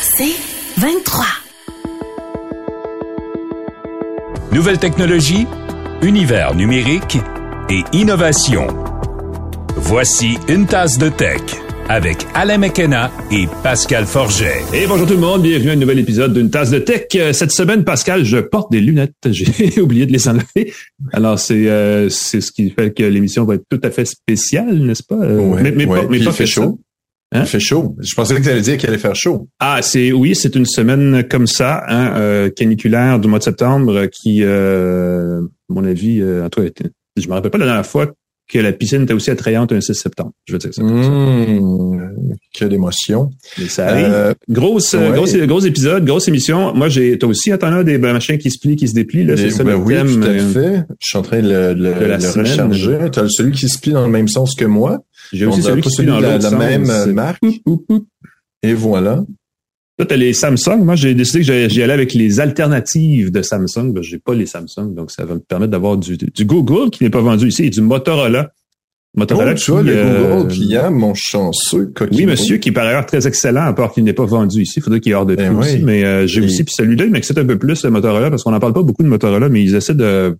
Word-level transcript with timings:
C'est 0.00 0.34
23. 0.78 1.24
Nouvelle 4.52 4.78
technologie, 4.78 5.46
univers 6.02 6.54
numérique 6.54 7.18
et 7.70 7.82
innovation. 7.92 8.66
Voici 9.76 10.38
une 10.48 10.66
tasse 10.66 10.98
de 10.98 11.08
tech 11.08 11.40
avec 11.88 12.26
Alain 12.34 12.58
McKenna 12.58 13.10
et 13.30 13.46
Pascal 13.62 14.06
Forget. 14.06 14.62
Et 14.72 14.86
bonjour 14.86 15.06
tout 15.06 15.14
le 15.14 15.20
monde, 15.20 15.42
bienvenue 15.42 15.70
à 15.70 15.72
un 15.74 15.76
nouvel 15.76 15.98
épisode 16.00 16.32
d'une 16.34 16.50
tasse 16.50 16.70
de 16.70 16.78
tech. 16.78 17.06
Euh, 17.14 17.32
Cette 17.32 17.52
semaine, 17.52 17.84
Pascal, 17.84 18.24
je 18.24 18.38
porte 18.38 18.72
des 18.72 18.80
lunettes. 18.80 19.12
J'ai 19.30 19.80
oublié 19.80 20.06
de 20.06 20.12
les 20.12 20.28
enlever. 20.28 20.72
Alors, 21.12 21.38
c'est 21.38 21.68
euh, 21.68 22.08
c'est 22.08 22.40
ce 22.40 22.50
qui 22.50 22.70
fait 22.70 22.92
que 22.92 23.04
l'émission 23.04 23.44
va 23.44 23.54
être 23.54 23.64
tout 23.70 23.80
à 23.84 23.90
fait 23.90 24.04
spéciale, 24.04 24.78
n'est-ce 24.78 25.02
pas? 25.04 25.14
Euh, 25.16 25.38
Ouais, 25.40 25.62
mais 25.62 25.70
mais 25.72 25.86
ouais, 25.86 26.00
pas, 26.02 26.06
mais 26.10 26.24
pas 26.24 26.32
fait 26.32 26.46
chaud. 26.46 26.80
Hein? 27.32 27.40
Il 27.40 27.46
fait 27.46 27.60
chaud. 27.60 27.96
Je 27.98 28.14
pensais 28.14 28.36
que 28.36 28.42
tu 28.42 28.48
allais 28.48 28.60
dire 28.60 28.78
qu'il 28.78 28.88
allait 28.88 28.98
faire 28.98 29.16
chaud. 29.16 29.48
Ah, 29.58 29.82
c'est 29.82 30.12
oui, 30.12 30.34
c'est 30.34 30.54
une 30.54 30.66
semaine 30.66 31.26
comme 31.28 31.46
ça, 31.46 31.82
hein, 31.88 32.16
euh, 32.16 32.50
caniculaire 32.50 33.18
du 33.18 33.28
mois 33.28 33.38
de 33.38 33.44
septembre 33.44 33.96
euh, 33.96 34.06
qui, 34.06 34.42
euh, 34.42 35.40
à 35.42 35.72
mon 35.72 35.84
avis, 35.84 36.20
euh, 36.20 36.44
en 36.44 36.48
tout 36.48 36.62
cas, 36.62 36.84
je 37.16 37.26
me 37.28 37.32
rappelle 37.32 37.50
pas 37.50 37.58
la 37.58 37.66
dernière 37.66 37.86
fois 37.86 38.12
que 38.48 38.58
la 38.60 38.72
piscine 38.72 39.02
était 39.02 39.12
aussi 39.12 39.30
attrayante 39.30 39.72
un 39.72 39.80
6 39.80 39.94
septembre. 39.94 40.30
Je 40.46 40.52
veux 40.52 40.58
dire 40.58 40.72
ça. 40.72 40.80
comme 40.82 41.02
ça. 41.02 41.08
Mmh, 41.10 42.12
quelle 42.52 42.72
émotion. 42.72 43.30
Mais 43.58 43.66
ça 43.68 43.88
arrive. 43.88 44.06
Euh, 44.08 44.34
Grosse, 44.48 44.92
ouais. 44.94 45.10
grosse, 45.12 45.34
gros 45.36 45.60
épisode, 45.60 46.04
grosse 46.04 46.28
émission. 46.28 46.72
Moi, 46.74 46.88
j'ai, 46.88 47.18
toi 47.18 47.28
aussi, 47.28 47.50
attends 47.50 47.70
là, 47.70 47.82
des 47.82 47.98
ben, 47.98 48.12
machins 48.12 48.38
qui 48.38 48.50
se 48.50 48.58
plient, 48.60 48.76
qui 48.76 48.86
se 48.88 48.94
déplient, 48.94 49.24
là, 49.24 49.36
c'est 49.36 49.50
ça 49.50 49.64
ben 49.64 49.72
le 49.72 49.76
oui, 49.78 49.94
thème. 49.94 50.20
tout 50.20 50.22
à 50.22 50.30
euh, 50.30 50.52
fait. 50.52 50.84
Je 51.00 51.06
suis 51.08 51.18
en 51.18 51.22
train 51.22 51.42
de 51.42 51.48
le, 51.48 51.74
le- 51.74 51.94
de 51.94 52.04
la 52.04 52.16
le 52.16 52.20
semaine. 52.22 52.46
recharger. 52.72 52.98
Tu 53.12 53.18
as 53.18 53.28
celui 53.28 53.52
qui 53.52 53.68
se 53.68 53.78
plie 53.78 53.92
dans 53.92 54.04
le 54.04 54.10
même 54.12 54.28
sens 54.28 54.54
que 54.54 54.64
moi. 54.64 55.00
J'ai 55.32 55.46
aussi 55.46 55.62
celui 55.62 55.82
qui 55.82 55.90
se 55.90 55.96
plie 56.02 56.06
dans 56.06 56.18
de 56.18 56.22
la, 56.22 56.32
l'autre 56.38 56.50
la 56.50 56.56
même 56.56 56.88
euh, 56.88 57.06
marque. 57.12 57.42
Oup, 57.66 57.84
oup. 57.88 58.06
Et 58.62 58.74
voilà. 58.74 59.24
T'as 59.98 60.16
les 60.16 60.34
Samsung. 60.34 60.84
Moi, 60.84 60.94
j'ai 60.94 61.14
décidé 61.14 61.42
que 61.44 61.68
j'y 61.70 61.82
allais 61.82 61.92
avec 61.94 62.12
les 62.12 62.38
alternatives 62.38 63.30
de 63.32 63.40
Samsung. 63.40 63.92
Ben, 63.92 64.02
j'ai 64.02 64.18
pas 64.18 64.34
les 64.34 64.44
Samsung, 64.44 64.94
donc 64.94 65.10
ça 65.10 65.24
va 65.24 65.34
me 65.34 65.40
permettre 65.40 65.70
d'avoir 65.70 65.96
du, 65.96 66.18
du 66.18 66.44
Google 66.44 66.90
qui 66.90 67.02
n'est 67.02 67.10
pas 67.10 67.22
vendu 67.22 67.48
ici 67.48 67.64
et 67.64 67.70
du 67.70 67.80
Motorola. 67.80 68.50
Motorola 69.16 69.52
Oh, 69.52 69.54
tu 69.54 69.70
vois, 69.70 69.80
qui, 69.80 69.86
le 69.86 69.96
euh, 69.96 70.36
Google 70.36 70.52
client, 70.52 70.90
mon 70.90 71.14
chanceux 71.14 71.86
coquin. 71.94 72.14
Oui, 72.14 72.26
monsieur, 72.26 72.58
qui 72.58 72.68
est 72.68 72.72
par 72.72 72.86
ailleurs 72.86 73.06
très 73.06 73.26
excellent, 73.26 73.62
à 73.64 73.72
part 73.72 73.90
qu'il 73.92 74.04
n'est 74.04 74.12
pas 74.12 74.26
vendu 74.26 74.60
ici. 74.60 74.74
Il 74.76 74.82
faudrait 74.82 75.00
qu'il 75.00 75.08
y 75.08 75.12
ait 75.12 75.16
hors 75.16 75.24
de 75.24 75.34
prix 75.34 75.46
Ben 75.46 75.54
oui. 75.54 75.60
aussi. 75.66 75.78
Mais 75.78 76.04
euh, 76.04 76.26
j'ai 76.26 76.42
Et- 76.42 76.44
aussi, 76.44 76.64
puis 76.64 76.74
celui-là, 76.76 77.06
il 77.06 77.10
m'excite 77.10 77.38
un 77.38 77.46
peu 77.46 77.56
plus, 77.58 77.82
le 77.82 77.90
Motorola, 77.90 78.28
parce 78.28 78.42
qu'on 78.42 78.50
n'en 78.50 78.60
parle 78.60 78.74
pas 78.74 78.82
beaucoup 78.82 79.02
de 79.02 79.08
Motorola, 79.08 79.48
mais 79.48 79.62
ils 79.62 79.74
essaient 79.74 79.94
de... 79.94 80.36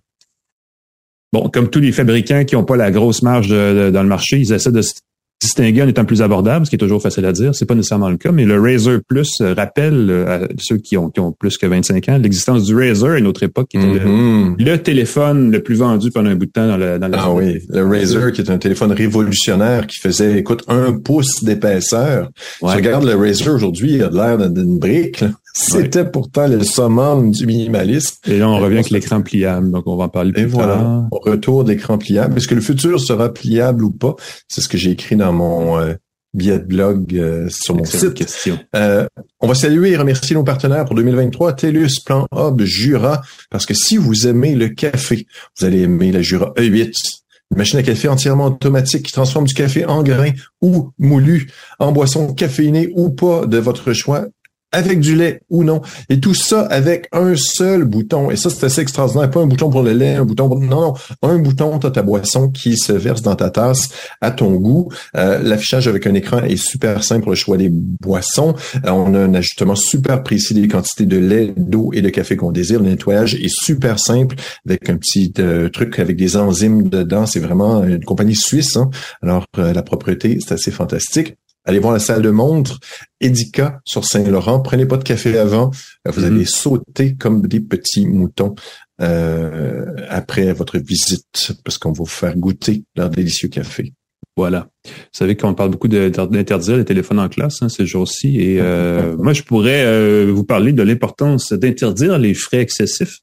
Bon, 1.33 1.49
comme 1.49 1.69
tous 1.71 1.79
les 1.79 1.91
fabricants 1.91 2.45
qui 2.45 2.53
n'ont 2.55 2.63
pas 2.63 2.77
la 2.77 2.91
grosse 2.91 3.23
marge 3.23 3.47
de- 3.49 3.85
de- 3.85 3.89
dans 3.89 4.03
le 4.03 4.07
marché, 4.09 4.37
ils 4.37 4.53
essaient 4.53 4.71
de 4.71 4.81
se 4.83 4.93
distinguer 5.39 5.83
en 5.83 5.87
étant 5.87 6.03
plus 6.05 6.21
abordable, 6.21 6.65
ce 6.65 6.71
qui 6.71 6.75
est 6.75 6.79
toujours 6.79 7.01
facile 7.01 7.25
à 7.25 7.31
dire. 7.31 7.53
C'est 7.53 7.65
pas 7.65 7.75
nécessairement 7.75 8.09
le 8.09 8.17
cas, 8.17 8.31
mais 8.31 8.43
le 8.43 8.59
Razer 8.59 8.99
Plus 9.07 9.35
euh, 9.41 9.53
rappelle 9.53 10.07
euh, 10.09 10.25
à 10.45 10.47
ceux 10.59 10.77
qui 10.77 10.97
ont, 10.97 11.09
qui 11.09 11.19
ont 11.19 11.31
plus 11.31 11.57
que 11.57 11.67
25 11.67 12.09
ans 12.09 12.17
l'existence 12.17 12.63
du 12.63 12.75
Razer 12.75 13.11
à 13.11 13.19
une 13.19 13.27
autre 13.27 13.43
époque, 13.43 13.67
qui 13.69 13.77
était 13.77 13.85
le- 13.85 14.05
Mhm. 14.05 14.55
le, 14.59 14.75
téléphone 14.77 15.51
le 15.51 15.61
plus 15.61 15.75
vendu 15.75 16.09
pendant 16.11 16.29
un 16.31 16.35
bout 16.35 16.45
de 16.47 16.51
temps 16.51 16.67
dans, 16.67 16.77
le, 16.77 16.97
dans 16.97 17.07
la 17.07 17.19
Ah 17.21 17.31
oui, 17.31 17.59
le 17.69 17.85
Razer 17.85 18.31
qui 18.31 18.41
est 18.41 18.49
un 18.49 18.57
téléphone 18.57 18.91
révolutionnaire 18.91 19.85
qui 19.85 19.99
faisait, 19.99 20.39
écoute, 20.39 20.63
un 20.67 20.93
pouce 20.93 21.43
d'épaisseur. 21.43 22.29
Ouais. 22.61 22.71
Tu 22.71 22.77
regardes 22.77 23.05
le 23.05 23.15
Razer 23.15 23.53
aujourd'hui, 23.53 23.93
il 23.93 24.03
a 24.03 24.07
de 24.09 24.15
l'air 24.15 24.49
d'une 24.49 24.79
brique. 24.79 25.21
là. 25.21 25.29
C'était 25.57 26.05
pourtant 26.05 26.47
le 26.47 26.63
summum 26.63 27.31
du 27.31 27.47
minimalisme. 27.47 28.17
Et 28.27 28.37
là, 28.37 28.47
on 28.47 28.57
revient 28.57 28.75
avec 28.75 28.91
l'écran 28.91 29.21
pliable, 29.21 29.71
donc 29.71 29.87
on 29.87 29.95
va 29.95 30.05
en 30.05 30.09
parler 30.09 30.31
plus 30.31 30.43
Et 30.43 30.45
voilà, 30.45 31.07
retour 31.11 31.63
d'écran 31.63 31.97
pliable. 31.97 32.37
Est-ce 32.37 32.47
que 32.47 32.55
le 32.55 32.61
futur 32.61 32.99
sera 32.99 33.33
pliable 33.33 33.83
ou 33.83 33.91
pas? 33.91 34.15
C'est 34.47 34.61
ce 34.61 34.67
que 34.67 34.77
j'ai 34.77 34.91
écrit 34.91 35.15
dans 35.15 35.33
mon 35.33 35.79
euh, 35.79 35.95
billet 36.33 36.59
de 36.59 36.65
blog 36.65 37.15
euh, 37.15 37.47
sur 37.49 37.75
mon 37.75 37.85
site. 37.85 38.13
question. 38.13 38.59
Euh, 38.75 39.07
on 39.39 39.47
va 39.47 39.55
saluer 39.55 39.91
et 39.91 39.97
remercier 39.97 40.35
nos 40.35 40.43
partenaires 40.43 40.85
pour 40.85 40.95
2023, 40.95 41.53
TELUS, 41.53 42.01
Plan 42.05 42.27
Hub, 42.35 42.61
Jura, 42.61 43.21
parce 43.49 43.65
que 43.65 43.73
si 43.73 43.97
vous 43.97 44.27
aimez 44.27 44.55
le 44.55 44.69
café, 44.69 45.25
vous 45.59 45.65
allez 45.65 45.81
aimer 45.81 46.11
la 46.11 46.21
Jura 46.21 46.53
E8. 46.55 46.93
Une 47.51 47.57
machine 47.57 47.79
à 47.79 47.83
café 47.83 48.09
entièrement 48.09 48.45
automatique 48.45 49.03
qui 49.03 49.13
transforme 49.13 49.45
du 49.45 49.53
café 49.53 49.85
en 49.85 50.03
grain 50.03 50.31
ou 50.61 50.91
moulu, 50.99 51.49
en 51.79 51.93
boisson 51.93 52.33
caféinée 52.33 52.91
ou 52.93 53.09
pas 53.09 53.45
de 53.45 53.57
votre 53.57 53.93
choix, 53.93 54.25
avec 54.71 54.99
du 54.99 55.15
lait 55.15 55.41
ou 55.49 55.63
non. 55.63 55.81
Et 56.09 56.19
tout 56.19 56.33
ça 56.33 56.61
avec 56.61 57.07
un 57.11 57.35
seul 57.35 57.85
bouton. 57.85 58.29
Et 58.31 58.35
ça, 58.35 58.49
c'est 58.49 58.65
assez 58.65 58.81
extraordinaire. 58.81 59.29
Pas 59.29 59.39
un 59.41 59.47
bouton 59.47 59.69
pour 59.69 59.81
le 59.83 59.93
lait, 59.93 60.15
un 60.15 60.25
bouton 60.25 60.47
pour... 60.47 60.59
Non, 60.59 60.81
non. 60.81 60.93
Un 61.21 61.37
bouton, 61.39 61.79
t'as 61.79 61.91
ta 61.91 62.01
boisson 62.01 62.49
qui 62.49 62.77
se 62.77 62.91
verse 62.91 63.21
dans 63.21 63.35
ta 63.35 63.49
tasse 63.49 63.89
à 64.21 64.31
ton 64.31 64.51
goût. 64.55 64.89
Euh, 65.15 65.39
L'affichage 65.41 65.87
avec 65.87 66.05
un 66.07 66.13
écran 66.13 66.39
est 66.43 66.57
super 66.57 67.03
simple 67.03 67.21
pour 67.23 67.31
le 67.31 67.37
choix 67.37 67.57
des 67.57 67.69
boissons. 67.71 68.55
Euh, 68.85 68.89
on 68.89 69.13
a 69.13 69.19
un 69.19 69.33
ajustement 69.33 69.75
super 69.75 70.23
précis 70.23 70.53
des 70.53 70.67
quantités 70.67 71.05
de 71.05 71.17
lait, 71.17 71.53
d'eau 71.55 71.91
et 71.93 72.01
de 72.01 72.09
café 72.09 72.35
qu'on 72.35 72.51
désire. 72.51 72.79
Le 72.81 72.89
nettoyage 72.89 73.35
est 73.35 73.49
super 73.49 73.99
simple 73.99 74.35
avec 74.67 74.89
un 74.89 74.97
petit 74.97 75.33
euh, 75.39 75.69
truc 75.69 75.97
avec 75.99 76.17
des 76.17 76.35
enzymes 76.37 76.89
dedans. 76.89 77.25
C'est 77.25 77.39
vraiment 77.39 77.83
une 77.83 78.03
compagnie 78.03 78.35
suisse. 78.35 78.75
hein. 78.75 78.89
Alors, 79.21 79.45
euh, 79.57 79.73
la 79.73 79.83
propreté, 79.83 80.39
c'est 80.41 80.53
assez 80.53 80.71
fantastique. 80.71 81.35
Allez 81.67 81.79
voir 81.79 81.93
la 81.93 81.99
salle 81.99 82.21
de 82.21 82.29
montre 82.29 82.79
Edica 83.19 83.79
sur 83.85 84.05
Saint-Laurent. 84.05 84.61
Prenez 84.61 84.85
pas 84.85 84.97
de 84.97 85.03
café 85.03 85.37
avant. 85.37 85.69
Euh, 86.07 86.11
Vous 86.11 86.21
Mhm. 86.21 86.33
allez 86.35 86.45
sauter 86.45 87.15
comme 87.15 87.45
des 87.45 87.59
petits 87.59 88.07
moutons 88.07 88.55
euh, 89.01 89.85
après 90.09 90.53
votre 90.53 90.77
visite 90.79 91.51
parce 91.63 91.77
qu'on 91.77 91.91
va 91.91 91.97
vous 91.97 92.05
faire 92.05 92.35
goûter 92.37 92.83
leur 92.95 93.09
délicieux 93.09 93.49
café. 93.49 93.93
Voilà. 94.35 94.69
Vous 94.85 94.91
savez 95.11 95.35
qu'on 95.35 95.53
parle 95.53 95.71
beaucoup 95.71 95.87
d'interdire 95.87 96.77
les 96.77 96.85
téléphones 96.85 97.19
en 97.19 97.27
classe 97.29 97.61
hein, 97.61 97.69
ces 97.69 97.85
jours-ci. 97.85 98.39
Et 98.39 98.59
euh, 98.61 99.15
moi, 99.19 99.33
je 99.33 99.43
pourrais 99.43 99.83
euh, 99.85 100.31
vous 100.33 100.43
parler 100.43 100.73
de 100.73 100.83
l'importance 100.83 101.51
d'interdire 101.53 102.17
les 102.17 102.33
frais 102.33 102.59
excessifs. 102.61 103.19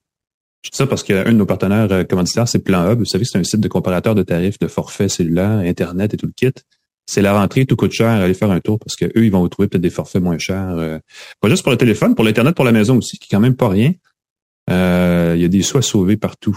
Je 0.63 0.71
dis 0.71 0.77
ça 0.79 0.87
parce 0.87 1.03
qu'un 1.03 1.25
de 1.25 1.31
nos 1.33 1.47
partenaires 1.47 2.07
commanditaires, 2.09 2.49
c'est 2.49 2.59
Plan 2.59 2.91
Hub. 2.91 2.99
Vous 2.99 3.05
savez, 3.05 3.25
c'est 3.25 3.39
un 3.39 3.45
site 3.45 3.61
de 3.61 3.69
comparateur 3.69 4.15
de 4.15 4.23
tarifs 4.23 4.59
de 4.59 4.67
forfaits 4.67 5.11
cellulaires, 5.11 5.59
Internet 5.59 6.15
et 6.15 6.17
tout 6.17 6.27
le 6.27 6.33
kit. 6.35 6.53
C'est 7.07 7.23
la 7.23 7.39
rentrée, 7.39 7.67
tout 7.67 7.77
coûte 7.77 7.93
cher. 7.93 8.09
Allez 8.09 8.35
faire 8.35 8.51
un 8.51 8.61
tour 8.61 8.79
parce 8.79 8.97
que 8.97 9.05
eux, 9.07 9.25
ils 9.25 9.31
vont 9.31 9.41
vous 9.41 9.49
trouver 9.49 9.69
peut-être 9.69 9.83
des 9.83 9.91
forfaits 9.91 10.23
moins 10.23 10.39
chers. 10.39 10.71
euh, 10.71 10.99
pas 11.41 11.49
juste 11.49 11.63
pour 11.63 11.73
le 11.73 11.79
téléphone, 11.79 12.15
pour 12.15 12.25
l'Internet, 12.25 12.55
pour 12.55 12.65
la 12.65 12.73
maison 12.73 12.97
aussi, 12.97 13.19
qui 13.19 13.27
est 13.27 13.31
quand 13.31 13.41
même 13.41 13.57
pas 13.57 13.69
rien. 13.69 13.93
Euh, 14.71 15.35
Il 15.37 15.43
y 15.43 15.45
a 15.45 15.49
des 15.49 15.63
sous 15.63 15.79
à 15.79 15.83
sauver 15.83 16.17
partout. 16.17 16.57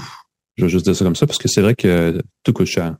Je 0.56 0.63
vais 0.66 0.69
juste 0.69 0.86
dire 0.86 0.96
ça 0.96 1.03
comme 1.06 1.16
ça 1.16 1.28
parce 1.28 1.38
que 1.38 1.47
c'est 1.47 1.62
vrai 1.62 1.75
que 1.75 2.19
tout 2.44 2.53
coûte 2.53 2.68
cher. 2.68 2.96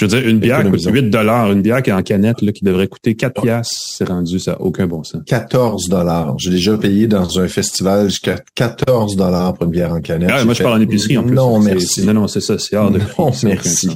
Je 0.00 0.06
veux 0.06 0.08
dire, 0.20 0.26
une 0.26 0.38
bière 0.38 0.56
coûte 0.62 0.80
Économisons. 0.80 0.90
8 0.92 1.10
dollars. 1.10 1.52
Une 1.52 1.60
bière 1.60 1.82
qui 1.82 1.90
est 1.90 1.92
en 1.92 2.02
canette, 2.02 2.40
là, 2.40 2.52
qui 2.52 2.64
devrait 2.64 2.88
coûter 2.88 3.14
4 3.16 3.42
piastres, 3.42 3.74
c'est 3.98 4.08
rendu, 4.08 4.38
ça 4.38 4.52
n'a 4.52 4.60
aucun 4.62 4.86
bon 4.86 5.02
sens. 5.04 5.20
14 5.26 5.88
dollars. 5.90 6.34
J'ai 6.38 6.48
déjà 6.50 6.78
payé 6.78 7.06
dans 7.06 7.38
un 7.38 7.48
festival 7.48 8.08
jusqu'à 8.08 8.36
14 8.54 9.16
dollars 9.16 9.52
pour 9.52 9.66
une 9.66 9.72
bière 9.72 9.92
en 9.92 10.00
canette. 10.00 10.30
Ah, 10.32 10.42
moi, 10.46 10.54
je 10.54 10.62
parle 10.62 10.78
en 10.78 10.80
épicerie, 10.80 11.18
en 11.18 11.24
plus. 11.24 11.34
Non, 11.34 11.58
merci. 11.60 12.06
Non, 12.06 12.14
non, 12.14 12.28
c'est 12.28 12.40
ça, 12.40 12.58
c'est 12.58 12.76
hors 12.76 12.90
de 12.90 12.98
Non, 13.18 13.30
merci. 13.44 13.90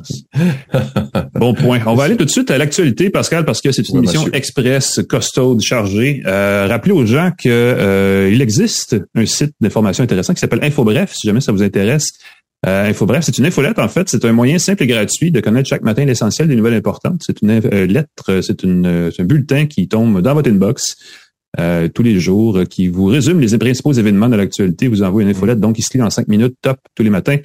Bon 1.34 1.54
point. 1.54 1.80
On 1.86 1.94
va 1.94 2.04
aller 2.04 2.16
tout 2.16 2.24
de 2.26 2.30
suite 2.30 2.50
à 2.50 2.58
l'actualité, 2.58 3.08
Pascal, 3.08 3.44
parce 3.46 3.60
que 3.60 3.72
c'est 3.72 3.88
une 3.88 3.94
Oui, 3.98 4.04
émission 4.04 4.20
monsieur. 4.22 4.36
express, 4.36 5.00
costaud, 5.08 5.58
chargée. 5.60 6.22
Euh, 6.26 6.66
rappelez 6.68 6.92
aux 6.92 7.06
gens 7.06 7.30
que 7.30 7.48
euh, 7.48 8.30
il 8.32 8.42
existe 8.42 8.96
un 9.14 9.26
site 9.26 9.52
d'information 9.60 10.04
intéressant 10.04 10.34
qui 10.34 10.40
s'appelle 10.40 10.62
InfoBref, 10.62 11.14
si 11.14 11.26
jamais 11.26 11.40
ça 11.40 11.52
vous 11.52 11.62
intéresse. 11.62 12.08
Euh, 12.66 12.88
InfoBref, 12.88 13.24
c'est 13.24 13.36
une 13.38 13.46
infolette, 13.46 13.78
en 13.78 13.88
fait. 13.88 14.08
C'est 14.08 14.24
un 14.24 14.32
moyen 14.32 14.58
simple 14.58 14.84
et 14.84 14.86
gratuit 14.86 15.30
de 15.30 15.40
connaître 15.40 15.68
chaque 15.68 15.82
matin 15.82 16.04
l'essentiel 16.04 16.48
des 16.48 16.56
nouvelles 16.56 16.74
importantes. 16.74 17.22
C'est 17.26 17.42
une 17.42 17.50
euh, 17.50 17.86
lettre, 17.86 18.40
c'est 18.42 18.62
une, 18.62 18.86
euh, 18.86 19.10
c'est 19.10 19.22
un 19.22 19.26
bulletin 19.26 19.66
qui 19.66 19.86
tombe 19.86 20.20
dans 20.22 20.34
votre 20.34 20.50
inbox 20.50 20.96
euh, 21.60 21.88
tous 21.88 22.02
les 22.02 22.18
jours, 22.18 22.58
euh, 22.58 22.64
qui 22.64 22.88
vous 22.88 23.06
résume 23.06 23.40
les 23.40 23.56
principaux 23.58 23.92
événements 23.92 24.28
de 24.28 24.36
l'actualité, 24.36 24.88
vous 24.88 25.02
envoie 25.02 25.22
une 25.22 25.28
infolette, 25.28 25.60
donc 25.60 25.78
il 25.78 25.82
se 25.82 25.96
lit 25.96 26.02
en 26.02 26.10
cinq 26.10 26.26
minutes, 26.26 26.56
top, 26.60 26.78
tous 26.94 27.02
les 27.02 27.10
matins. 27.10 27.36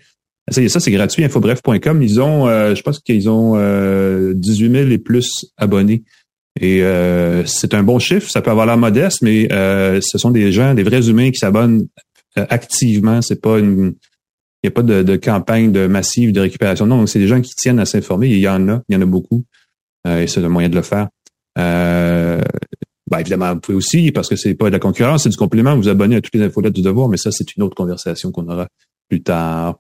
Essayez 0.49 0.69
ça, 0.69 0.79
c'est 0.79 0.91
gratuit, 0.91 1.23
infobref.com. 1.23 2.01
Ils 2.01 2.19
ont, 2.19 2.47
euh, 2.47 2.73
je 2.73 2.81
pense 2.81 2.99
qu'ils 2.99 3.29
ont 3.29 3.53
euh, 3.55 4.33
18 4.35 4.71
000 4.71 4.89
et 4.89 4.97
plus 4.97 5.45
abonnés. 5.57 6.03
Et 6.59 6.81
euh, 6.81 7.45
c'est 7.45 7.75
un 7.75 7.83
bon 7.83 7.99
chiffre, 7.99 8.29
ça 8.29 8.41
peut 8.41 8.49
avoir 8.49 8.65
l'air 8.65 8.77
modeste, 8.77 9.21
mais 9.21 9.47
euh, 9.51 9.99
ce 10.01 10.17
sont 10.17 10.31
des 10.31 10.51
gens, 10.51 10.73
des 10.73 10.83
vrais 10.83 11.07
humains 11.07 11.29
qui 11.29 11.37
s'abonnent 11.37 11.87
euh, 12.37 12.45
activement. 12.49 13.21
C'est 13.21 13.39
pas 13.39 13.59
une, 13.59 13.93
il 14.61 14.67
n'y 14.67 14.69
a 14.69 14.71
pas 14.71 14.83
de, 14.83 15.03
de 15.03 15.15
campagne 15.15 15.71
de 15.71 15.87
massive 15.87 16.31
de 16.33 16.41
récupération. 16.41 16.85
Non, 16.85 17.05
c'est 17.07 17.19
des 17.19 17.27
gens 17.27 17.41
qui 17.41 17.55
tiennent 17.55 17.79
à 17.79 17.85
s'informer. 17.85 18.27
Il 18.27 18.39
y 18.39 18.47
en 18.47 18.67
a, 18.67 18.81
il 18.89 18.95
y 18.95 18.97
en 18.97 19.01
a 19.01 19.05
beaucoup. 19.05 19.45
Euh, 20.07 20.21
et 20.21 20.27
c'est 20.27 20.41
le 20.41 20.49
moyen 20.49 20.69
de 20.69 20.75
le 20.75 20.81
faire. 20.81 21.07
Euh, 21.57 22.41
ben, 23.09 23.19
évidemment, 23.19 23.53
vous 23.53 23.59
pouvez 23.59 23.77
aussi, 23.77 24.11
parce 24.11 24.29
que 24.29 24.35
c'est 24.35 24.53
pas 24.53 24.65
de 24.65 24.71
la 24.71 24.79
concurrence, 24.79 25.23
c'est 25.23 25.29
du 25.29 25.37
complément, 25.37 25.75
vous 25.75 25.89
abonnez 25.89 26.17
à 26.17 26.21
toutes 26.21 26.35
les 26.35 26.43
infolettes 26.43 26.73
du 26.73 26.81
devoir, 26.81 27.09
mais 27.09 27.17
ça, 27.17 27.31
c'est 27.31 27.55
une 27.55 27.63
autre 27.63 27.75
conversation 27.75 28.31
qu'on 28.31 28.47
aura 28.47 28.67
plus 29.09 29.23
tard. 29.23 29.79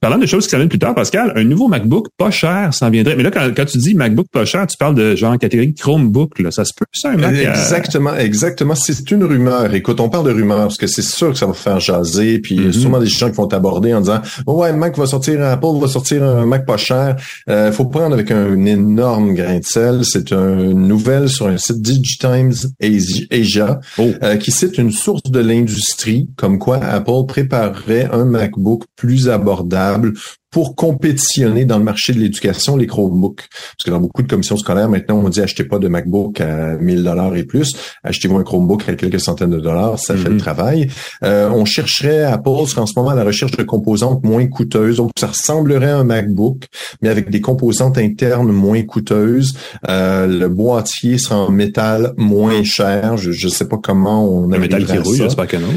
Parlant 0.00 0.18
de 0.18 0.26
choses 0.26 0.44
qui 0.44 0.50
s'en 0.50 0.58
viennent 0.58 0.68
plus 0.68 0.78
tard, 0.78 0.94
Pascal, 0.94 1.32
un 1.34 1.44
nouveau 1.44 1.68
MacBook 1.68 2.08
pas 2.16 2.30
cher 2.30 2.72
s'en 2.72 2.90
viendrait. 2.90 3.16
Mais 3.16 3.22
là, 3.22 3.30
quand, 3.30 3.48
quand, 3.56 3.64
tu 3.64 3.78
dis 3.78 3.94
MacBook 3.94 4.26
pas 4.30 4.44
cher, 4.44 4.66
tu 4.66 4.76
parles 4.76 4.94
de 4.94 5.14
genre 5.16 5.38
catégorie 5.38 5.74
Chromebook. 5.74 6.38
Là. 6.38 6.50
Ça 6.50 6.64
se 6.64 6.72
peut, 6.74 6.86
ça, 6.92 7.10
un 7.10 7.16
Mac? 7.16 7.34
Exactement, 7.34 8.14
exactement. 8.14 8.74
C'est 8.74 9.10
une 9.10 9.24
rumeur. 9.24 9.74
Écoute, 9.74 10.00
on 10.00 10.08
parle 10.08 10.26
de 10.26 10.32
rumeur 10.32 10.62
parce 10.62 10.76
que 10.76 10.86
c'est 10.86 11.02
sûr 11.02 11.32
que 11.32 11.38
ça 11.38 11.46
va 11.46 11.52
faire 11.52 11.80
jaser. 11.80 12.38
Puis 12.38 12.56
il 12.56 12.66
y 12.66 12.68
a 12.68 12.72
sûrement 12.72 13.00
des 13.00 13.06
gens 13.06 13.30
qui 13.30 13.36
vont 13.36 13.46
t'aborder 13.46 13.94
en 13.94 14.00
disant 14.00 14.20
oh, 14.46 14.62
ouais, 14.62 14.72
Mac 14.72 14.96
va 14.96 15.06
sortir, 15.06 15.42
Apple 15.42 15.78
va 15.80 15.88
sortir 15.88 16.22
un 16.22 16.46
Mac 16.46 16.66
pas 16.66 16.76
cher. 16.76 17.16
Euh, 17.48 17.72
faut 17.72 17.86
prendre 17.86 18.14
avec 18.14 18.30
un 18.30 18.64
énorme 18.64 19.34
grain 19.34 19.58
de 19.58 19.64
sel. 19.64 20.00
C'est 20.04 20.32
une 20.32 20.86
nouvelle 20.86 21.28
sur 21.28 21.46
un 21.46 21.58
site 21.58 21.80
Digitimes 21.80 22.52
Asia 22.80 23.80
oh. 23.98 24.10
euh, 24.22 24.36
qui 24.36 24.50
cite 24.50 24.78
une 24.78 24.92
source 24.92 25.22
de 25.24 25.40
l'industrie 25.40 26.28
comme 26.36 26.58
quoi 26.58 26.78
Apple 26.78 27.26
préparerait 27.26 28.08
un 28.12 28.24
MacBook 28.24 28.84
plus 28.96 29.28
abordable 29.28 29.87
table 29.96 30.37
pour 30.58 30.74
compétitionner 30.74 31.64
dans 31.64 31.78
le 31.78 31.84
marché 31.84 32.12
de 32.12 32.18
l'éducation 32.18 32.76
les 32.76 32.88
Chromebooks. 32.88 33.46
Parce 33.48 33.84
que 33.84 33.90
dans 33.90 34.00
beaucoup 34.00 34.24
de 34.24 34.26
commissions 34.26 34.56
scolaires, 34.56 34.88
maintenant, 34.88 35.22
on 35.24 35.28
dit 35.28 35.40
achetez 35.40 35.62
pas 35.62 35.78
de 35.78 35.86
MacBook 35.86 36.40
à 36.40 36.76
1000 36.76 37.04
dollars 37.04 37.36
et 37.36 37.44
plus, 37.44 37.76
achetez-vous 38.02 38.38
un 38.38 38.42
Chromebook 38.42 38.88
à 38.88 38.94
quelques 38.94 39.20
centaines 39.20 39.50
de 39.50 39.60
dollars, 39.60 40.00
ça 40.00 40.16
fait 40.16 40.24
le 40.24 40.34
mhm. 40.34 40.40
travail. 40.40 40.90
Euh, 41.22 41.48
on 41.50 41.64
chercherait 41.64 42.24
à 42.24 42.32
Apple 42.32 42.48
en 42.48 42.86
ce 42.86 42.92
moment 42.96 43.10
à 43.10 43.14
la 43.14 43.22
recherche 43.22 43.52
de 43.52 43.62
composantes 43.62 44.24
moins 44.24 44.48
coûteuses, 44.48 44.96
donc 44.96 45.12
ça 45.16 45.28
ressemblerait 45.28 45.90
à 45.90 45.98
un 45.98 46.02
MacBook, 46.02 46.64
mais 47.02 47.08
avec 47.08 47.30
des 47.30 47.40
composantes 47.40 47.96
internes 47.96 48.50
moins 48.50 48.82
coûteuses. 48.82 49.54
Euh, 49.88 50.26
le 50.26 50.48
boîtier 50.48 51.18
sera 51.18 51.36
en 51.36 51.52
métal 51.52 52.14
moins 52.16 52.64
cher. 52.64 53.16
Je 53.16 53.30
ne 53.30 53.52
sais 53.52 53.68
pas 53.68 53.78
comment 53.80 54.28
on 54.28 54.50
a 54.50 54.58
métal 54.58 54.84
qui 54.84 54.98
rouille, 54.98 55.18
j'espère 55.18 55.46
que 55.46 55.58
non. 55.58 55.68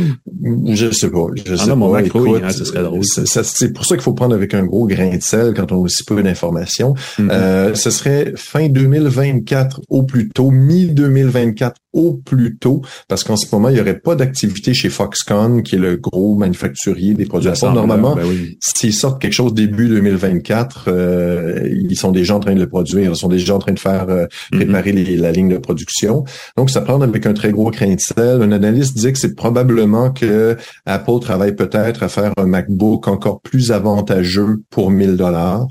Je 0.74 0.90
sais 0.90 1.12
pas. 1.12 1.28
Je 1.46 1.56
sais 1.56 1.68
pas. 1.68 2.04
Écoute, 2.04 2.42
hein, 2.44 2.50
ça 2.50 2.66
serait 2.66 2.82
drôle. 2.82 3.02
C'est 3.04 3.74
pour 3.74 3.86
ça 3.86 3.94
qu'il 3.94 4.04
faut 4.04 4.14
prendre 4.14 4.34
avec 4.34 4.56
un 4.56 4.71
gros 4.72 4.88
grain 4.88 5.18
de 5.18 5.22
sel 5.22 5.54
quand 5.54 5.72
on 5.72 5.76
a 5.76 5.80
aussi 5.80 6.04
peu 6.04 6.24
d'informations. 6.24 6.94
Mm-hmm. 7.20 7.30
Euh, 7.32 7.76
ce 7.76 7.90
serait 7.90 8.34
fin 8.36 8.68
2024 8.70 9.82
au 9.90 10.04
plus 10.04 10.30
tôt, 10.30 10.50
mi-2024 10.50 11.74
au 11.94 12.14
plus 12.14 12.58
tôt, 12.58 12.82
parce 13.10 13.26
qu'en 13.26 13.36
ce 13.36 13.54
moment, 13.54 13.68
il 13.68 13.76
n'y 13.76 13.82
aurait 13.82 14.00
pas 14.00 14.16
d'activité 14.16 14.74
chez 14.74 14.90
Foxconn, 14.90 15.62
qui 15.62 15.76
est 15.76 15.80
le 15.80 15.98
gros 15.98 16.36
manufacturier 16.36 17.16
des 17.16 17.26
produits 17.26 17.50
Apple. 17.50 17.74
Normalement, 17.74 18.16
ben 18.16 18.26
s'ils 18.62 18.94
sortent 18.94 19.22
quelque 19.22 19.34
chose 19.34 19.54
début 19.54 19.90
2024, 19.90 20.86
euh, 20.88 21.70
ils 21.70 21.98
sont 21.98 22.14
déjà 22.14 22.36
en 22.36 22.40
train 22.40 22.56
de 22.56 22.62
le 22.62 22.70
produire, 22.70 23.12
ils 23.12 23.16
sont 23.16 23.28
déjà 23.28 23.56
en 23.56 23.60
train 23.60 23.74
de 23.74 23.80
faire 23.80 24.06
euh, 24.08 24.26
mm-hmm. 24.26 24.58
préparer 24.58 24.92
la 24.94 25.32
ligne 25.34 25.50
de 25.50 25.58
production. 25.58 26.24
Donc, 26.56 26.70
ça 26.70 26.80
prend 26.80 27.02
avec 27.02 27.26
un 27.26 27.34
très 27.34 27.52
gros 27.52 27.72
grain 27.72 27.94
de 27.94 28.00
sel. 28.00 28.42
Un 28.42 28.54
analyste 28.54 28.98
dit 28.98 29.12
que 29.12 29.20
c'est 29.20 29.36
probablement 29.36 30.12
que 30.12 30.56
Apple 30.86 31.20
travaille 31.20 31.56
peut-être 31.56 32.04
à 32.04 32.08
faire 32.08 32.32
un 32.38 32.46
MacBook 32.46 33.10
encore 33.10 33.42
plus 33.42 33.72
avantageux 33.72 34.51
pour 34.70 34.92
1000 34.92 35.18
dollars. 35.18 35.68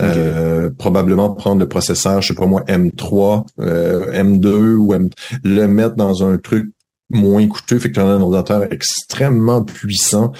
Euh, 0.00 0.70
probablement 0.70 1.34
prendre 1.34 1.60
le 1.60 1.68
processeur, 1.68 2.22
je 2.22 2.28
sais 2.28 2.34
pas 2.34 2.46
moi, 2.46 2.62
M3, 2.62 3.46
euh, 3.60 4.12
M2 4.12 4.74
ou 4.74 4.94
M, 4.94 5.10
le 5.44 5.66
mettre 5.66 5.96
dans 5.96 6.24
un 6.24 6.38
truc 6.38 6.70
moins 7.10 7.46
coûteux, 7.46 7.78
fait 7.78 7.88
que 7.88 7.94
tu 7.94 8.00
as 8.00 8.04
un 8.04 8.20
ordinateur 8.20 8.72
extrêmement 8.72 9.62
puissant 9.62 10.32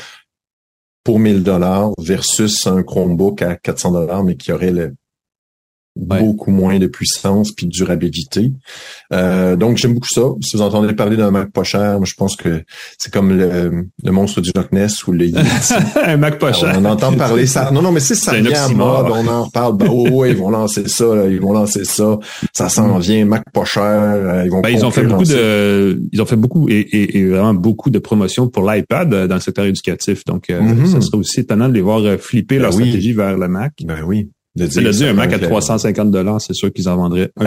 pour 1.04 1.20
1000 1.20 1.44
dollars 1.44 1.90
versus 1.98 2.66
un 2.66 2.82
Chromebook 2.82 3.42
à 3.42 3.54
400 3.54 3.92
dollars, 3.92 4.24
mais 4.24 4.36
qui 4.36 4.52
aurait 4.52 4.72
le 4.72 4.94
beaucoup 5.96 6.50
moins 6.50 6.78
de 6.78 6.86
puissance 6.86 7.52
puis 7.52 7.66
de 7.66 7.70
durabilité. 7.70 8.52
Euh, 9.12 9.56
donc 9.56 9.76
j'aime 9.76 9.94
beaucoup 9.94 10.08
ça. 10.08 10.22
Si 10.42 10.56
vous 10.56 10.62
entendez 10.62 10.92
parler 10.94 11.16
d'un 11.16 11.30
Mac 11.30 11.50
pas 11.52 11.64
cher, 11.64 11.98
je 12.04 12.14
pense 12.14 12.36
que 12.36 12.62
c'est 12.98 13.12
comme 13.12 13.36
le, 13.36 13.88
monstre 14.04 14.40
du 14.40 14.50
Loch 14.54 14.72
Ness 14.72 15.06
ou 15.06 15.12
le 15.12 15.26
un 16.04 16.16
Mac 16.16 16.38
pas 16.38 16.52
cher. 16.52 16.74
on 16.78 16.84
entend 16.84 17.12
parler 17.12 17.46
ça. 17.46 17.70
Non 17.70 17.82
non 17.82 17.92
mais 17.92 18.00
c'est 18.00 18.14
ça 18.14 18.34
vient 18.34 18.68
mode, 18.68 19.06
on 19.10 19.26
en 19.26 19.44
reparle. 19.44 19.76
Ben, 19.76 19.88
oh, 19.90 20.24
ils 20.24 20.36
vont 20.36 20.50
lancer 20.50 20.86
ça, 20.86 21.26
ils 21.28 21.40
vont 21.40 21.52
lancer 21.52 21.84
ça. 21.84 22.18
Ça 22.52 22.68
s'en 22.68 22.98
mm. 22.98 23.00
vient 23.00 23.24
Mac 23.24 23.42
pas 23.52 23.64
cher. 23.64 23.82
Euh, 23.82 24.42
ils 24.44 24.50
vont. 24.50 24.60
Ben, 24.60 24.70
ils 24.70 24.84
ont 24.84 24.90
fait 24.90 25.04
beaucoup 25.04 25.24
de, 25.24 26.00
ils 26.12 26.22
ont 26.22 26.26
fait 26.26 26.36
beaucoup 26.36 26.68
et, 26.68 27.26
vraiment 27.26 27.54
beaucoup 27.54 27.90
de 27.90 27.98
promotions 27.98 28.48
pour 28.48 28.70
l'iPad 28.70 29.12
euh, 29.12 29.26
dans 29.26 29.36
le 29.36 29.40
secteur 29.40 29.64
éducatif. 29.64 30.24
Donc 30.24 30.48
mm-hmm. 30.48 30.86
ça 30.86 31.00
serait 31.00 31.18
aussi 31.18 31.40
étonnant 31.40 31.68
de 31.68 31.74
les 31.74 31.80
voir 31.80 32.02
flipper 32.18 32.56
ben 32.56 32.62
leur 32.62 32.72
stratégie 32.72 33.12
vers 33.12 33.36
le 33.36 33.48
Mac. 33.48 33.72
Ben 33.84 34.02
oui. 34.04 34.30
De 34.56 34.66
dit 34.66 35.04
un 35.04 35.12
Mac 35.12 35.32
à 35.32 35.38
350 35.38 36.10
dollars, 36.10 36.40
c'est 36.40 36.54
sûr 36.54 36.72
qu'ils 36.72 36.88
en 36.88 36.96
vendraient 36.96 37.30
un 37.38 37.44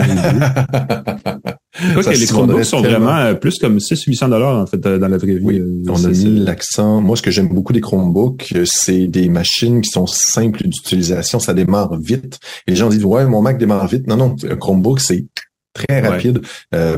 les 2.12 2.26
Chromebooks 2.26 2.64
sont 2.64 2.82
vraiment 2.82 3.16
euh, 3.16 3.34
plus 3.34 3.58
comme 3.58 3.78
600-800 3.78 4.30
dollars 4.30 4.62
en 4.62 4.66
fait 4.66 4.84
euh, 4.86 4.98
dans 4.98 5.08
la 5.08 5.18
vraie 5.18 5.34
vie. 5.34 5.44
Oui, 5.44 5.58
euh, 5.58 5.82
on 5.88 6.04
a 6.04 6.08
mis 6.08 6.38
l'accent. 6.40 7.00
Moi, 7.00 7.16
ce 7.16 7.22
que 7.22 7.30
j'aime 7.30 7.48
beaucoup 7.48 7.72
des 7.72 7.80
Chromebooks, 7.80 8.54
c'est 8.64 9.06
des 9.06 9.28
machines 9.28 9.80
qui 9.80 9.90
sont 9.90 10.06
simples 10.06 10.62
d'utilisation. 10.64 11.38
Ça 11.38 11.54
démarre 11.54 11.96
vite. 11.98 12.38
Et 12.66 12.72
les 12.72 12.76
gens 12.76 12.88
disent 12.88 13.04
ouais, 13.04 13.24
mon 13.26 13.42
Mac 13.42 13.58
démarre 13.58 13.86
vite. 13.86 14.06
Non, 14.06 14.16
non, 14.16 14.36
un 14.48 14.56
Chromebook 14.56 15.00
c'est 15.00 15.26
très 15.72 16.00
rapide. 16.00 16.40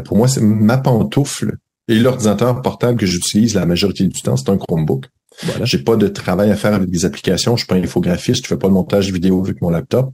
pour 0.05 0.17
moi, 0.17 0.29
c'est 0.29 0.43
ma 0.43 0.79
pantoufle 0.79 1.57
et 1.89 1.99
l'ordinateur 1.99 2.63
portable 2.63 2.99
que 2.99 3.07
j'utilise 3.07 3.55
la 3.55 3.67
majorité 3.67 4.05
du 4.05 4.21
temps, 4.21 4.37
c'est 4.37 4.51
un 4.51 4.57
Chromebook. 4.57 5.07
Voilà. 5.43 5.65
J'ai 5.65 5.79
pas 5.79 5.97
de 5.97 6.09
travail 6.09 6.51
à 6.51 6.57
faire 6.57 6.75
avec 6.75 6.91
des 6.91 7.05
applications. 7.05 7.57
Je 7.57 7.61
suis 7.61 7.67
pas 7.67 7.77
infographiste. 7.77 8.45
Je 8.45 8.49
fais 8.49 8.57
pas 8.57 8.69
de 8.69 8.73
montage 8.73 9.13
vidéo 9.13 9.43
avec 9.45 9.61
mon 9.61 9.71
laptop. 9.71 10.13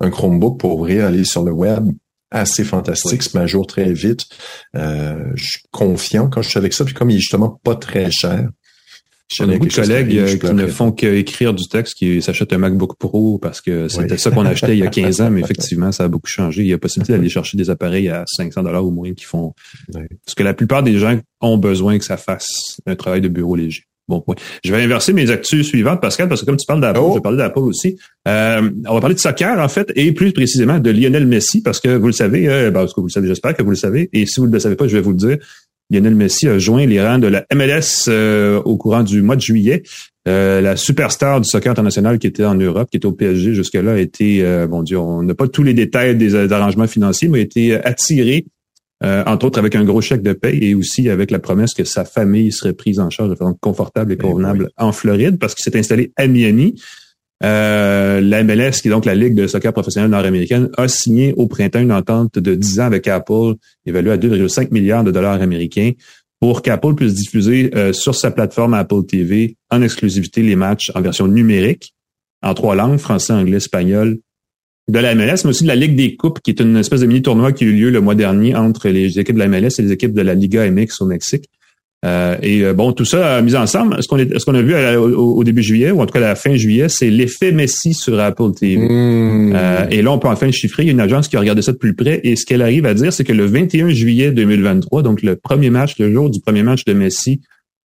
Un 0.00 0.10
Chromebook 0.10 0.58
pour 0.58 0.74
ouvrir, 0.74 1.04
aller 1.04 1.24
sur 1.24 1.44
le 1.44 1.52
web, 1.52 1.90
assez 2.30 2.64
fantastique, 2.64 3.22
se 3.22 3.36
met 3.36 3.44
à 3.44 3.46
jour 3.46 3.66
très 3.66 3.92
vite. 3.92 4.22
Euh, 4.76 5.24
je 5.34 5.44
suis 5.44 5.60
confiant 5.70 6.28
quand 6.28 6.42
je 6.42 6.48
suis 6.48 6.58
avec 6.58 6.72
ça. 6.72 6.84
Puis 6.84 6.94
comme 6.94 7.10
il 7.10 7.16
est 7.16 7.20
justement 7.20 7.60
pas 7.62 7.74
très 7.74 8.10
cher, 8.10 8.48
j'ai 9.30 9.46
beaucoup 9.46 9.66
de 9.66 9.72
collègues 9.72 10.18
euh, 10.18 10.36
qui 10.36 10.52
ne 10.52 10.66
font 10.66 10.92
qu'écrire 10.92 11.54
du 11.54 11.66
texte, 11.66 11.94
qui 11.94 12.20
s'achètent 12.20 12.52
un 12.52 12.58
MacBook 12.58 12.96
Pro 12.98 13.38
parce 13.38 13.60
que 13.60 13.88
c'était 13.88 14.18
ça 14.18 14.30
qu'on 14.30 14.44
achetait 14.44 14.76
il 14.76 14.80
y 14.80 14.86
a 14.86 14.90
15 14.90 15.20
ans, 15.22 15.30
mais 15.30 15.40
effectivement, 15.44 15.92
ça 15.92 16.04
a 16.04 16.08
beaucoup 16.08 16.28
changé. 16.28 16.62
Il 16.62 16.68
y 16.68 16.72
a 16.72 16.78
possibilité 16.78 17.14
d'aller 17.14 17.30
chercher 17.30 17.56
des 17.56 17.70
appareils 17.70 18.08
à 18.08 18.24
500 18.26 18.62
dollars 18.62 18.84
ou 18.84 18.90
moins 18.90 19.12
qui 19.14 19.24
font... 19.24 19.54
Parce 19.92 20.34
que 20.36 20.42
la 20.42 20.54
plupart 20.54 20.82
des 20.82 20.98
gens 20.98 21.18
ont 21.40 21.56
besoin 21.56 21.98
que 21.98 22.04
ça 22.04 22.16
fasse 22.16 22.80
un 22.86 22.96
travail 22.96 23.22
de 23.22 23.28
bureau 23.28 23.56
léger. 23.56 23.84
Bon 24.06 24.20
point. 24.20 24.34
Je 24.62 24.70
vais 24.70 24.82
inverser 24.82 25.14
mes 25.14 25.30
actus 25.30 25.66
suivantes, 25.66 26.00
Pascal, 26.00 26.28
parce 26.28 26.42
que 26.42 26.46
comme 26.46 26.58
tu 26.58 26.66
parles 26.66 26.82
d'Apple, 26.82 27.00
oh. 27.02 27.10
je 27.10 27.14
vais 27.14 27.22
parler 27.22 27.38
d'Apple 27.38 27.60
aussi. 27.60 27.96
Euh, 28.28 28.70
on 28.86 28.94
va 28.94 29.00
parler 29.00 29.14
de 29.14 29.20
soccer, 29.20 29.58
en 29.58 29.68
fait, 29.68 29.90
et 29.96 30.12
plus 30.12 30.32
précisément 30.32 30.78
de 30.78 30.90
Lionel 30.90 31.26
Messi, 31.26 31.62
parce 31.62 31.80
que 31.80 31.88
vous 31.96 32.06
le 32.08 32.12
savez, 32.12 32.46
euh, 32.48 32.70
parce 32.70 32.92
que 32.92 33.00
vous 33.00 33.06
le 33.06 33.12
savez, 33.12 33.28
j'espère 33.28 33.54
que 33.54 33.62
vous 33.62 33.70
le 33.70 33.76
savez, 33.76 34.10
et 34.12 34.26
si 34.26 34.40
vous 34.40 34.46
ne 34.46 34.52
le 34.52 34.58
savez 34.58 34.76
pas, 34.76 34.86
je 34.86 34.96
vais 34.96 35.02
vous 35.02 35.12
le 35.12 35.16
dire. 35.16 35.38
Lionel 35.90 36.14
Messi 36.14 36.48
a 36.48 36.58
joint 36.58 36.84
les 36.84 37.02
rangs 37.02 37.18
de 37.18 37.28
la 37.28 37.46
MLS 37.54 38.08
euh, 38.08 38.60
au 38.64 38.76
courant 38.76 39.02
du 39.02 39.22
mois 39.22 39.36
de 39.36 39.40
juillet. 39.40 39.82
Euh, 40.28 40.60
la 40.60 40.76
superstar 40.76 41.40
du 41.40 41.48
soccer 41.48 41.70
international 41.70 42.18
qui 42.18 42.26
était 42.26 42.44
en 42.44 42.54
Europe, 42.54 42.88
qui 42.90 42.98
était 42.98 43.06
au 43.06 43.12
PSG 43.12 43.54
jusque-là, 43.54 43.92
a 43.92 43.98
été, 43.98 44.42
bon 44.68 44.82
Dieu, 44.82 44.98
on 44.98 45.22
n'a 45.22 45.34
pas 45.34 45.48
tous 45.48 45.62
les 45.62 45.74
détails 45.74 46.16
des, 46.16 46.52
arrangements 46.52 46.86
financiers, 46.86 47.28
mais 47.28 47.38
a 47.38 47.42
été 47.42 47.74
attiré 47.74 48.44
euh, 49.04 49.22
entre 49.26 49.46
autres 49.46 49.58
avec 49.58 49.74
un 49.74 49.84
gros 49.84 50.00
chèque 50.00 50.22
de 50.22 50.32
paie 50.32 50.56
et 50.60 50.74
aussi 50.74 51.10
avec 51.10 51.30
la 51.30 51.38
promesse 51.38 51.74
que 51.74 51.84
sa 51.84 52.04
famille 52.04 52.52
serait 52.52 52.72
prise 52.72 53.00
en 53.00 53.10
charge 53.10 53.30
de 53.30 53.34
façon 53.34 53.54
confortable 53.60 54.12
et 54.12 54.16
ben 54.16 54.28
convenable 54.28 54.70
en 54.78 54.92
Floride 54.92 55.38
parce 55.38 55.54
qu'il 55.54 55.62
s'est 55.62 55.78
installé 55.78 56.12
à 56.16 56.26
Miami. 56.26 56.74
Euh, 57.42 58.20
la 58.22 58.42
MLS, 58.42 58.80
qui 58.80 58.88
est 58.88 58.90
donc 58.90 59.04
la 59.04 59.14
Ligue 59.14 59.34
de 59.34 59.46
soccer 59.46 59.72
professionnelle 59.72 60.10
nord-américaine, 60.10 60.70
a 60.78 60.88
signé 60.88 61.34
au 61.36 61.46
printemps 61.46 61.80
une 61.80 61.92
entente 61.92 62.38
de 62.38 62.54
10 62.54 62.80
ans 62.80 62.84
avec 62.84 63.06
Apple, 63.06 63.54
évaluée 63.84 64.12
à 64.12 64.16
2,5 64.16 64.68
milliards 64.70 65.04
de 65.04 65.10
dollars 65.10 65.42
américains, 65.42 65.90
pour 66.40 66.62
qu'Apple 66.62 66.94
puisse 66.94 67.14
diffuser 67.14 67.70
euh, 67.74 67.92
sur 67.92 68.14
sa 68.14 68.30
plateforme 68.30 68.74
Apple 68.74 69.04
TV 69.06 69.56
en 69.70 69.82
exclusivité 69.82 70.42
les 70.42 70.56
matchs 70.56 70.90
en 70.94 71.02
version 71.02 71.26
numérique, 71.26 71.94
en 72.42 72.54
trois 72.54 72.74
langues, 72.74 72.98
français, 72.98 73.32
anglais, 73.32 73.56
espagnol, 73.58 74.18
de 74.88 74.98
la 74.98 75.14
MLS, 75.14 75.44
mais 75.44 75.50
aussi 75.50 75.62
de 75.62 75.68
la 75.68 75.76
Ligue 75.76 75.96
des 75.96 76.14
Coupes, 76.16 76.40
qui 76.40 76.50
est 76.50 76.60
une 76.60 76.76
espèce 76.76 77.00
de 77.00 77.06
mini-tournoi 77.06 77.52
qui 77.52 77.64
a 77.64 77.66
eu 77.66 77.72
lieu 77.72 77.90
le 77.90 78.00
mois 78.00 78.14
dernier 78.14 78.54
entre 78.54 78.88
les 78.88 79.18
équipes 79.18 79.36
de 79.36 79.40
la 79.40 79.48
MLS 79.48 79.78
et 79.78 79.82
les 79.82 79.92
équipes 79.92 80.12
de 80.12 80.22
la 80.22 80.34
Liga 80.34 80.70
MX 80.70 81.00
au 81.00 81.06
Mexique. 81.06 81.48
Euh, 82.04 82.36
et 82.42 82.62
euh, 82.62 82.74
bon, 82.74 82.92
tout 82.92 83.06
ça 83.06 83.40
mis 83.40 83.56
ensemble, 83.56 83.96
ce 84.02 84.08
qu'on 84.08 84.18
ce 84.18 84.44
qu'on 84.44 84.54
a 84.54 84.60
vu 84.60 84.74
au, 84.74 85.42
début 85.42 85.62
juillet, 85.62 85.90
ou 85.90 86.02
en 86.02 86.06
tout 86.06 86.12
cas 86.12 86.18
à 86.18 86.28
la 86.28 86.34
fin 86.34 86.54
juillet, 86.54 86.88
c'est 86.90 87.08
l'effet 87.08 87.50
Messi 87.50 87.94
sur 87.94 88.20
Apple 88.20 88.52
TV. 88.52 88.76
Mmh. 88.76 89.52
Euh, 89.54 89.86
et 89.90 90.02
là, 90.02 90.12
on 90.12 90.18
peut 90.18 90.28
enfin 90.28 90.50
chiffrer. 90.50 90.82
Il 90.82 90.86
y 90.86 90.88
a 90.90 90.92
une 90.92 91.00
agence 91.00 91.28
qui 91.28 91.36
a 91.36 91.40
regardé 91.40 91.62
ça 91.62 91.72
de 91.72 91.78
plus 91.78 91.94
près. 91.94 92.20
Et 92.22 92.36
ce 92.36 92.44
qu'elle 92.44 92.60
arrive 92.60 92.84
à 92.84 92.92
dire, 92.92 93.10
c'est 93.10 93.24
que 93.24 93.32
le 93.32 93.46
21 93.46 93.88
juillet 93.88 94.32
2023, 94.32 95.02
donc 95.02 95.22
le 95.22 95.36
premier 95.36 95.70
match, 95.70 95.98
le 95.98 96.12
jour 96.12 96.28
du 96.28 96.40
premier 96.40 96.62
match 96.62 96.84
de 96.84 96.92
Messi 96.92 97.40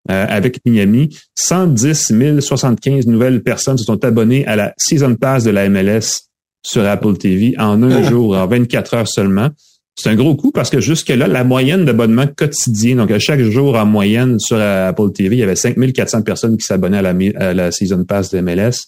avec 0.09 0.61
Miami, 0.65 1.11
110 1.35 2.15
075 2.41 3.07
nouvelles 3.09 3.43
personnes 3.43 3.77
se 3.77 3.85
sont 3.85 4.03
abonnées 4.07 4.47
à 4.47 4.57
la 4.57 4.73
Season 4.79 5.15
Pass 5.17 5.45
de 5.45 5.51
la 5.51 5.69
MLS 5.69 6.28
sur 6.63 6.85
Apple 6.85 7.17
TV 7.17 7.55
en 7.59 7.83
un 7.83 7.91
ah. 7.91 8.03
jour, 8.03 8.37
en 8.37 8.47
24 8.47 8.95
heures 8.95 9.09
seulement. 9.09 9.51
C'est 9.97 10.11
un 10.11 10.15
gros 10.15 10.37
coup 10.37 10.53
parce 10.53 10.71
que 10.71 10.81
jusque-là, 10.81 11.27
la 11.27 11.43
moyenne 11.43 11.85
d'abonnement 11.85 12.27
quotidien, 12.27 12.97
donc 12.97 13.11
à 13.11 13.19
chaque 13.19 13.41
jour 13.41 13.77
en 13.77 13.85
moyenne 13.85 14.39
sur 14.39 14.61
Apple 14.61 15.11
TV, 15.13 15.37
il 15.37 15.41
y 15.41 15.43
avait 15.43 15.57
5400 15.57 16.23
personnes 16.23 16.57
qui 16.57 16.65
s'abonnaient 16.65 16.99
à 16.99 17.03
la, 17.03 17.15
à 17.37 17.53
la 17.53 17.73
Season 17.73 18.05
Pass 18.05 18.31
de 18.31 18.41
MLS. 18.41 18.87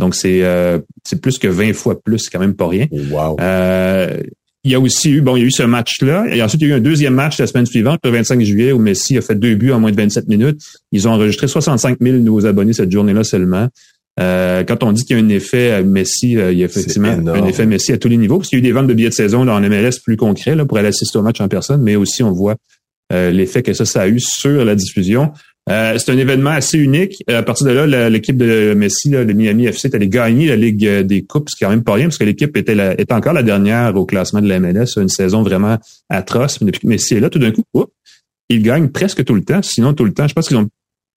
Donc, 0.00 0.16
c'est 0.16 0.42
euh, 0.42 0.78
c'est 1.04 1.20
plus 1.20 1.38
que 1.38 1.46
20 1.46 1.72
fois 1.74 2.00
plus, 2.02 2.18
c'est 2.18 2.30
quand 2.30 2.40
même 2.40 2.56
pas 2.56 2.66
rien. 2.66 2.86
Wow. 2.90 3.36
Euh, 3.40 4.20
il 4.64 4.72
y 4.72 4.74
a 4.74 4.80
aussi 4.80 5.10
eu, 5.10 5.20
bon, 5.20 5.36
il 5.36 5.40
y 5.40 5.42
a 5.44 5.46
eu 5.46 5.52
ce 5.52 5.62
match-là. 5.62 6.26
Et 6.34 6.42
ensuite, 6.42 6.60
il 6.62 6.68
y 6.68 6.72
a 6.72 6.74
eu 6.74 6.78
un 6.78 6.82
deuxième 6.82 7.14
match 7.14 7.38
la 7.38 7.46
semaine 7.46 7.66
suivante, 7.66 8.00
le 8.04 8.10
25 8.10 8.40
juillet, 8.42 8.72
où 8.72 8.78
Messi 8.78 9.16
a 9.16 9.22
fait 9.22 9.34
deux 9.34 9.54
buts 9.54 9.72
en 9.72 9.80
moins 9.80 9.90
de 9.90 9.96
27 9.96 10.28
minutes. 10.28 10.60
Ils 10.90 11.06
ont 11.06 11.12
enregistré 11.12 11.48
65 11.48 11.98
000 12.00 12.18
nouveaux 12.18 12.44
abonnés 12.44 12.72
cette 12.72 12.90
journée-là 12.90 13.24
seulement. 13.24 13.68
Euh, 14.20 14.64
quand 14.64 14.82
on 14.82 14.92
dit 14.92 15.04
qu'il 15.04 15.16
y 15.16 15.20
a 15.20 15.24
un 15.24 15.28
effet 15.28 15.82
Messi, 15.82 16.32
il 16.32 16.58
y 16.58 16.62
a 16.62 16.66
effectivement 16.66 17.08
un 17.08 17.46
effet 17.46 17.66
Messi 17.66 17.92
à 17.92 17.98
tous 17.98 18.08
les 18.08 18.16
niveaux, 18.16 18.38
parce 18.38 18.48
qu'il 18.48 18.58
y 18.58 18.60
a 18.60 18.64
eu 18.64 18.66
des 18.66 18.72
ventes 18.72 18.86
de 18.86 18.94
billets 18.94 19.08
de 19.08 19.14
saison 19.14 19.44
là, 19.44 19.54
en 19.54 19.60
MLS 19.60 20.00
plus 20.04 20.16
concrets 20.16 20.54
là, 20.54 20.64
pour 20.66 20.78
aller 20.78 20.88
assister 20.88 21.18
au 21.18 21.22
match 21.22 21.40
en 21.40 21.48
personne, 21.48 21.82
mais 21.82 21.96
aussi 21.96 22.22
on 22.22 22.32
voit 22.32 22.56
l'effet 23.12 23.62
que 23.62 23.72
ça, 23.72 23.84
ça 23.84 24.02
a 24.02 24.08
eu 24.08 24.20
sur 24.20 24.64
la 24.64 24.76
diffusion. 24.76 25.32
Euh, 25.68 25.96
c'est 25.98 26.10
un 26.10 26.18
événement 26.18 26.50
assez 26.50 26.78
unique. 26.78 27.22
Euh, 27.30 27.38
à 27.38 27.42
partir 27.42 27.66
de 27.66 27.72
là, 27.72 28.10
l'équipe 28.10 28.36
de 28.36 28.74
Messi, 28.74 29.10
là, 29.10 29.24
le 29.24 29.34
Miami 29.34 29.66
FC, 29.66 29.88
est 29.88 29.94
allé 29.94 30.08
gagner 30.08 30.48
la 30.48 30.56
Ligue 30.56 30.86
euh, 30.86 31.02
des 31.02 31.22
Coupes, 31.22 31.48
ce 31.50 31.56
qui 31.56 31.64
est 31.64 31.66
quand 31.66 31.72
même 31.72 31.84
pas 31.84 31.94
rien, 31.94 32.06
parce 32.06 32.18
que 32.18 32.24
l'équipe 32.24 32.56
était, 32.56 32.76
était 32.98 33.12
encore 33.12 33.34
la 33.34 33.42
dernière 33.42 33.94
au 33.94 34.06
classement 34.06 34.40
de 34.40 34.48
la 34.48 34.58
MLS, 34.58 34.96
une 34.96 35.08
saison 35.08 35.42
vraiment 35.42 35.78
atroce. 36.08 36.60
Mais 36.60 36.66
depuis 36.66 36.80
que 36.80 36.86
Messi 36.86 37.14
est 37.14 37.20
là, 37.20 37.30
tout 37.30 37.38
d'un 37.38 37.52
coup, 37.52 37.62
ils 38.48 38.62
gagnent 38.62 38.88
presque 38.88 39.24
tout 39.24 39.34
le 39.34 39.42
temps, 39.42 39.62
sinon 39.62 39.92
tout 39.94 40.04
le 40.04 40.12
temps. 40.12 40.26
Je 40.26 40.34
pense 40.34 40.48
qu'ils 40.48 40.56
ont 40.56 40.68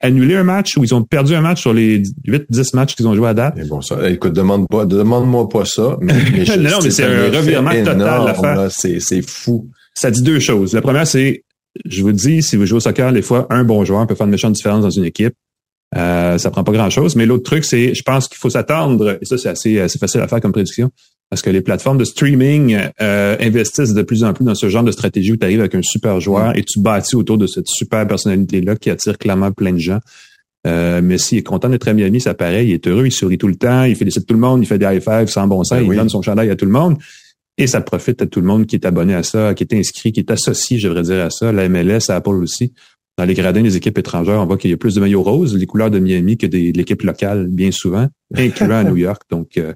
annulé 0.03 0.35
un 0.35 0.43
match 0.43 0.77
ou 0.77 0.83
ils 0.83 0.93
ont 0.93 1.01
perdu 1.01 1.33
un 1.33 1.41
match 1.41 1.61
sur 1.61 1.73
les 1.73 2.03
8-10 2.27 2.75
matchs 2.75 2.95
qu'ils 2.95 3.07
ont 3.07 3.15
joué 3.15 3.29
à 3.29 3.33
date? 3.33 3.55
bon, 3.67 3.81
ça, 3.81 4.09
écoute, 4.09 4.33
demande 4.33 4.67
pas, 4.67 4.85
demande-moi 4.85 5.49
pas 5.49 5.65
ça. 5.65 5.97
Mais, 6.01 6.13
non, 6.57 6.79
mais 6.83 6.91
c'est 6.91 7.05
un 7.05 7.31
revirement 7.31 7.71
total. 7.83 8.69
C'est 8.69 9.27
fou. 9.27 9.69
Ça 9.95 10.11
dit 10.11 10.21
deux 10.21 10.39
choses. 10.39 10.73
La 10.73 10.81
première, 10.81 11.07
c'est 11.07 11.43
je 11.85 12.03
vous 12.03 12.11
dis, 12.11 12.43
si 12.43 12.55
vous 12.55 12.65
jouez 12.65 12.77
au 12.77 12.81
soccer, 12.81 13.11
des 13.11 13.21
fois, 13.21 13.47
un 13.49 13.63
bon 13.63 13.83
joueur 13.83 14.05
peut 14.05 14.15
faire 14.15 14.25
une 14.25 14.31
méchante 14.31 14.53
différence 14.53 14.83
dans 14.83 14.91
une 14.91 15.05
équipe. 15.05 15.33
Euh, 15.95 16.37
ça 16.37 16.51
prend 16.51 16.63
pas 16.63 16.71
grand-chose. 16.71 17.15
Mais 17.15 17.25
l'autre 17.25 17.43
truc, 17.43 17.65
c'est, 17.65 17.93
je 17.93 18.03
pense 18.03 18.27
qu'il 18.27 18.37
faut 18.37 18.49
s'attendre, 18.49 19.17
et 19.21 19.25
ça, 19.25 19.37
c'est 19.37 19.49
assez, 19.49 19.79
assez 19.79 19.97
facile 19.97 20.21
à 20.21 20.27
faire 20.27 20.41
comme 20.41 20.51
prédiction, 20.51 20.91
parce 21.29 21.41
que 21.41 21.49
les 21.49 21.61
plateformes 21.61 21.97
de 21.97 22.03
streaming 22.03 22.77
euh, 23.01 23.35
investissent 23.39 23.93
de 23.93 24.03
plus 24.03 24.23
en 24.23 24.33
plus 24.33 24.45
dans 24.45 24.55
ce 24.55 24.69
genre 24.69 24.83
de 24.83 24.91
stratégie 24.91 25.31
où 25.31 25.37
tu 25.37 25.45
arrives 25.45 25.61
avec 25.61 25.73
un 25.75 25.81
super 25.81 26.19
joueur 26.19 26.51
mm. 26.51 26.57
et 26.57 26.63
tu 26.63 26.79
bâtis 26.79 27.15
autour 27.15 27.37
de 27.37 27.47
cette 27.47 27.67
super 27.67 28.07
personnalité-là 28.07 28.75
qui 28.75 28.89
attire 28.89 29.17
clairement 29.17 29.51
plein 29.51 29.73
de 29.73 29.79
gens. 29.79 29.99
Euh, 30.65 31.01
Messi 31.01 31.37
est 31.37 31.43
content 31.43 31.69
d'être 31.69 31.87
à 31.87 31.93
Miami, 31.93 32.21
ça 32.21 32.33
paraît, 32.33 32.65
il 32.65 32.73
est 32.73 32.87
heureux, 32.87 33.05
il 33.05 33.11
sourit 33.11 33.37
tout 33.37 33.47
le 33.47 33.55
temps, 33.55 33.83
il 33.83 33.95
félicite 33.95 34.25
tout 34.25 34.33
le 34.33 34.39
monde, 34.39 34.61
il 34.61 34.65
fait 34.65 34.77
des 34.77 34.85
high 34.85 35.01
fives 35.01 35.27
sans 35.27 35.45
bon 35.47 35.63
sens, 35.63 35.79
ben 35.79 35.91
il 35.91 35.95
donne 35.95 36.09
son 36.09 36.21
chandail 36.21 36.49
à 36.49 36.55
tout 36.55 36.65
le 36.65 36.71
monde. 36.71 36.97
Et 37.57 37.67
ça 37.67 37.81
profite 37.81 38.21
à 38.21 38.25
tout 38.25 38.41
le 38.41 38.47
monde 38.47 38.65
qui 38.65 38.75
est 38.75 38.85
abonné 38.85 39.13
à 39.13 39.23
ça, 39.23 39.53
qui 39.53 39.63
est 39.63 39.73
inscrit, 39.73 40.11
qui 40.11 40.21
est 40.21 40.31
associé, 40.31 40.79
je 40.79 40.87
devrais 40.87 41.03
dire, 41.03 41.23
à 41.23 41.29
ça. 41.29 41.51
La 41.51 41.69
MLS, 41.69 42.09
Apple 42.09 42.35
aussi. 42.35 42.73
Dans 43.15 43.25
les 43.25 43.35
gradins 43.35 43.61
des 43.61 43.77
équipes 43.77 43.99
étrangères, 43.99 44.39
on 44.39 44.45
voit 44.47 44.57
qu'il 44.57 44.71
y 44.71 44.73
a 44.73 44.77
plus 44.77 44.95
de 44.95 44.99
maillots 44.99 45.21
roses, 45.21 45.55
les 45.55 45.67
couleurs 45.67 45.91
de 45.91 45.99
Miami, 45.99 46.35
que 46.35 46.47
de 46.47 46.71
l'équipe 46.75 47.03
locale, 47.03 47.47
bien 47.47 47.71
souvent, 47.71 48.07
incluant 48.35 48.77
à 48.77 48.83
New 48.83 48.97
York. 48.97 49.21
Donc, 49.29 49.57
euh, 49.57 49.73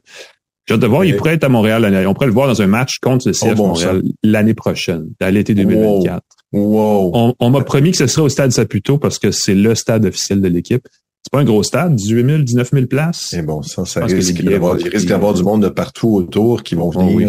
j'ai 0.67 0.73
hâte 0.73 0.81
de 0.81 0.87
voir, 0.87 1.05
il 1.05 1.15
pourrait 1.15 1.35
être 1.35 1.45
à 1.45 1.49
Montréal. 1.49 2.05
On 2.07 2.13
pourrait 2.13 2.27
le 2.27 2.33
voir 2.33 2.47
dans 2.47 2.61
un 2.61 2.67
match 2.67 2.99
contre 2.99 3.27
le 3.27 3.33
CF 3.33 3.53
oh, 3.57 3.67
Montréal 3.67 4.03
l'année 4.23 4.53
prochaine, 4.53 5.07
à 5.19 5.31
l'été 5.31 5.53
2024. 5.53 6.21
Wow. 6.53 7.33
On, 7.39 7.49
m'a 7.49 7.61
promis 7.61 7.91
que 7.91 7.97
ce 7.97 8.07
serait 8.07 8.23
au 8.23 8.29
stade 8.29 8.51
Saputo 8.51 8.97
parce 8.97 9.19
que 9.19 9.31
c'est 9.31 9.55
le 9.55 9.75
stade 9.75 10.05
officiel 10.05 10.41
de 10.41 10.47
l'équipe. 10.47 10.85
C'est 11.23 11.31
pas 11.31 11.39
un 11.39 11.45
gros 11.45 11.63
stade, 11.63 11.95
18 11.95 12.25
000, 12.25 12.37
19 12.39 12.69
000 12.71 12.85
places. 12.85 13.33
Et 13.33 13.41
bon, 13.41 13.61
ça, 13.61 13.85
ça 13.85 14.05
risque 14.05 14.41
d'avoir, 14.43 14.79
il 14.79 14.87
risque 14.87 15.07
d'avoir 15.07 15.33
du 15.33 15.43
monde 15.43 15.63
de 15.63 15.69
partout 15.69 16.15
autour 16.15 16.63
qui 16.63 16.75
vont 16.75 16.89
venir. 16.89 17.15
oui. 17.15 17.25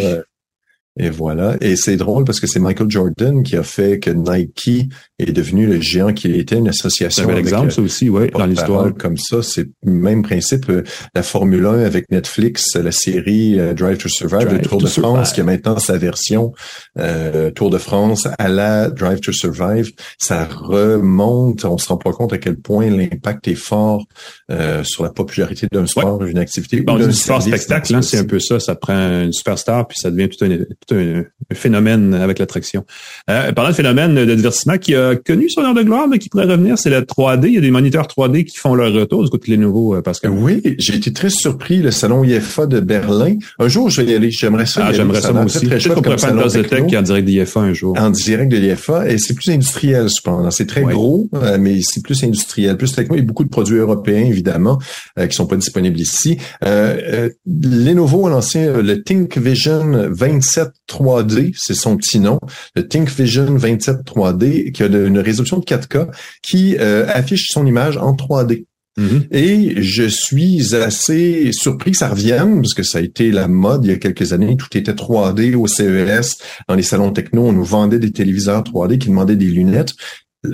Euh, 1.01 1.05
et 1.05 1.11
voilà. 1.11 1.57
Et 1.61 1.77
c'est 1.77 1.97
drôle 1.97 2.25
parce 2.25 2.41
que 2.41 2.47
c'est 2.47 2.61
Michael 2.61 2.91
Jordan 2.91 3.43
qui 3.43 3.57
a 3.57 3.63
fait 3.63 3.99
que 3.99 4.11
Nike 4.11 4.91
est 5.19 5.33
devenu 5.33 5.67
le 5.67 5.81
géant 5.81 6.13
qu'il 6.13 6.37
était, 6.37 6.57
une 6.57 6.69
association. 6.69 7.25
C'est 7.27 7.33
un 7.33 7.37
exemple, 7.37 7.73
ça 7.73 7.83
aussi, 7.83 8.09
ouais, 8.09 8.29
dans 8.29 8.47
l'histoire. 8.47 8.93
Comme 8.95 9.17
ça, 9.17 9.43
c'est 9.43 9.69
le 9.83 9.93
même 9.93 10.23
principe. 10.23 10.69
Euh, 10.71 10.83
la 11.15 11.23
Formule 11.23 11.67
1 11.67 11.81
avec 11.81 12.11
Netflix, 12.11 12.77
la 12.77 12.93
série 12.93 13.59
euh, 13.59 13.75
Drive 13.75 13.99
to 13.99 14.09
Survive, 14.09 14.53
le 14.53 14.61
Tour 14.61 14.81
de 14.81 14.87
France, 14.87 15.33
qui 15.33 15.41
a 15.41 15.45
maintenant 15.45 15.79
sa 15.79 15.99
version 15.99 16.53
euh, 16.99 17.51
Tour 17.51 17.71
de 17.71 17.79
France 17.79 18.29
à 18.39 18.49
la 18.49 18.91
Drive 18.91 19.21
to 19.21 19.33
Survive, 19.33 19.91
ça 20.19 20.45
remonte. 20.45 21.65
On 21.65 21.79
se 21.79 21.89
rend 21.89 21.97
pas 21.97 22.13
compte 22.13 22.33
à 22.33 22.39
quel 22.39 22.57
point 22.57 22.89
l'impact 22.91 23.49
est 23.49 23.55
fort 23.55 24.05
euh, 24.51 24.85
sur 24.85 25.05
la 25.05 25.11
popularité 25.11 25.67
d'un 25.71 25.87
sport, 25.87 26.19
d'une 26.19 26.39
activité. 26.39 26.81
Bon, 26.81 27.01
un 27.01 27.13
sport 27.13 27.43
spectacle, 27.43 27.95
hein, 27.95 28.03
c'est 28.03 28.19
un 28.19 28.25
peu 28.25 28.41
ça. 28.41 28.61
Ça 28.61 28.75
prend 28.75 28.95
une 28.95 29.33
superstar 29.33 29.87
puis 29.87 29.99
ça 30.01 30.11
devient 30.11 30.29
tout 30.29 30.45
un, 30.45 30.59
un, 30.93 31.25
phénomène 31.55 32.15
avec 32.15 32.39
l'attraction. 32.39 32.85
Euh, 33.31 33.53
parlant 33.53 33.71
de 33.71 33.75
phénomène 33.75 34.15
de 34.15 34.35
divertissement 34.35 34.79
qui 34.79 34.95
a 34.95 35.17
connu 35.17 35.49
son 35.49 35.63
heure 35.63 35.75
de 35.75 35.83
gloire, 35.83 36.09
mais 36.09 36.19
qui 36.19 36.29
pourrait 36.29 36.47
revenir, 36.47 36.79
c'est 36.79 36.91
la 36.91 37.03
3D. 37.03 37.47
Il 37.49 37.55
y 37.55 37.59
a 37.59 37.61
des 37.61 37.71
moniteurs 37.71 38.07
3D 38.07 38.45
qui 38.45 38.57
font 38.57 38.75
leur 38.75 38.93
retour. 38.93 39.25
Du 39.25 39.31
coup, 39.31 39.39
les 39.47 39.57
nouveaux, 39.57 39.95
euh, 39.95 40.03
Pascal. 40.03 40.31
Oui, 40.31 40.63
j'ai 40.79 40.97
été 40.97 41.13
très 41.13 41.31
surpris. 41.31 41.79
Le 41.79 41.91
salon 41.91 42.25
IFA 42.25 42.67
de 42.67 42.81
Berlin. 42.81 43.37
Un 43.59 43.69
jour, 43.69 43.89
je 43.89 44.03
vais 44.03 44.13
y 44.13 44.15
aller. 44.15 44.31
J'aimerais 44.31 44.67
ça. 44.67 44.87
Ah, 44.87 44.93
j'aimerais 44.93 45.21
ça, 45.21 45.33
moi 45.33 45.45
aussi. 45.45 45.67
Peut-être 45.67 45.95
qu'on 45.95 46.03
pourrait 46.03 46.19
faire 46.19 46.35
une 46.35 46.43
de 46.43 46.63
tech 46.63 46.83
en 46.83 47.03
direct 47.03 47.27
de 47.27 47.33
l'IFA 47.33 47.61
un 47.61 47.73
jour. 47.73 47.97
En 47.99 48.11
direct 48.11 48.51
de 48.51 48.57
l'IFA. 48.57 49.11
Et 49.11 49.19
c'est 49.19 49.35
plus 49.35 49.51
industriel, 49.51 50.09
cependant. 50.11 50.51
C'est 50.51 50.67
très 50.67 50.83
gros, 50.83 51.29
euh, 51.35 51.59
mais 51.61 51.81
c'est 51.83 52.03
plus 52.03 52.23
industriel. 52.25 52.77
Plus 52.77 52.93
techno. 52.93 53.17
Il 53.17 53.21
y 53.21 53.23
a 53.23 53.25
beaucoup 53.25 53.45
de 53.45 53.49
produits 53.49 53.79
européens, 53.79 54.25
évidemment, 54.25 54.79
euh, 55.19 55.27
qui 55.27 55.37
sont 55.37 55.47
pas 55.47 55.57
disponibles 55.57 55.99
ici. 55.99 56.39
Euh, 56.65 57.29
Lenovo 57.47 58.27
a 58.27 58.31
lancé 58.31 58.71
le 58.83 59.03
ThinkVision 59.03 60.09
27 60.11 60.69
3D, 60.89 61.55
c'est 61.57 61.75
son 61.75 61.97
petit 61.97 62.21
nom, 62.21 62.41
le 62.75 62.87
ThinkVision 62.87 63.57
27 63.57 63.99
3D, 64.05 64.73
qui 64.73 64.83
a 64.83 64.87
une 64.87 65.19
résolution 65.19 65.59
de 65.59 65.65
4K, 65.65 66.09
qui 66.43 66.77
euh, 66.79 67.07
affiche 67.09 67.49
son 67.51 67.67
image 67.67 67.97
en 67.97 68.15
3D. 68.15 68.65
Mm-hmm. 68.99 69.27
Et 69.31 69.83
je 69.83 70.05
suis 70.05 70.75
assez 70.75 71.53
surpris 71.53 71.93
que 71.93 71.99
ça 71.99 72.09
revienne, 72.09 72.61
parce 72.61 72.75
que 72.75 72.83
ça 72.83 72.99
a 72.99 73.01
été 73.01 73.31
la 73.31 73.47
mode 73.47 73.85
il 73.85 73.91
y 73.91 73.95
a 73.95 73.97
quelques 73.97 74.33
années. 74.33 74.57
Tout 74.57 74.77
était 74.77 74.93
3D 74.93 75.55
au 75.55 75.67
CES. 75.67 76.39
Dans 76.69 76.75
les 76.75 76.83
salons 76.83 77.13
techno, 77.13 77.47
on 77.47 77.53
nous 77.53 77.65
vendait 77.65 78.01
des 78.01 78.11
téléviseurs 78.11 78.63
3D 78.63 78.99
qui 78.99 79.09
demandaient 79.09 79.37
des 79.37 79.47
lunettes 79.47 79.95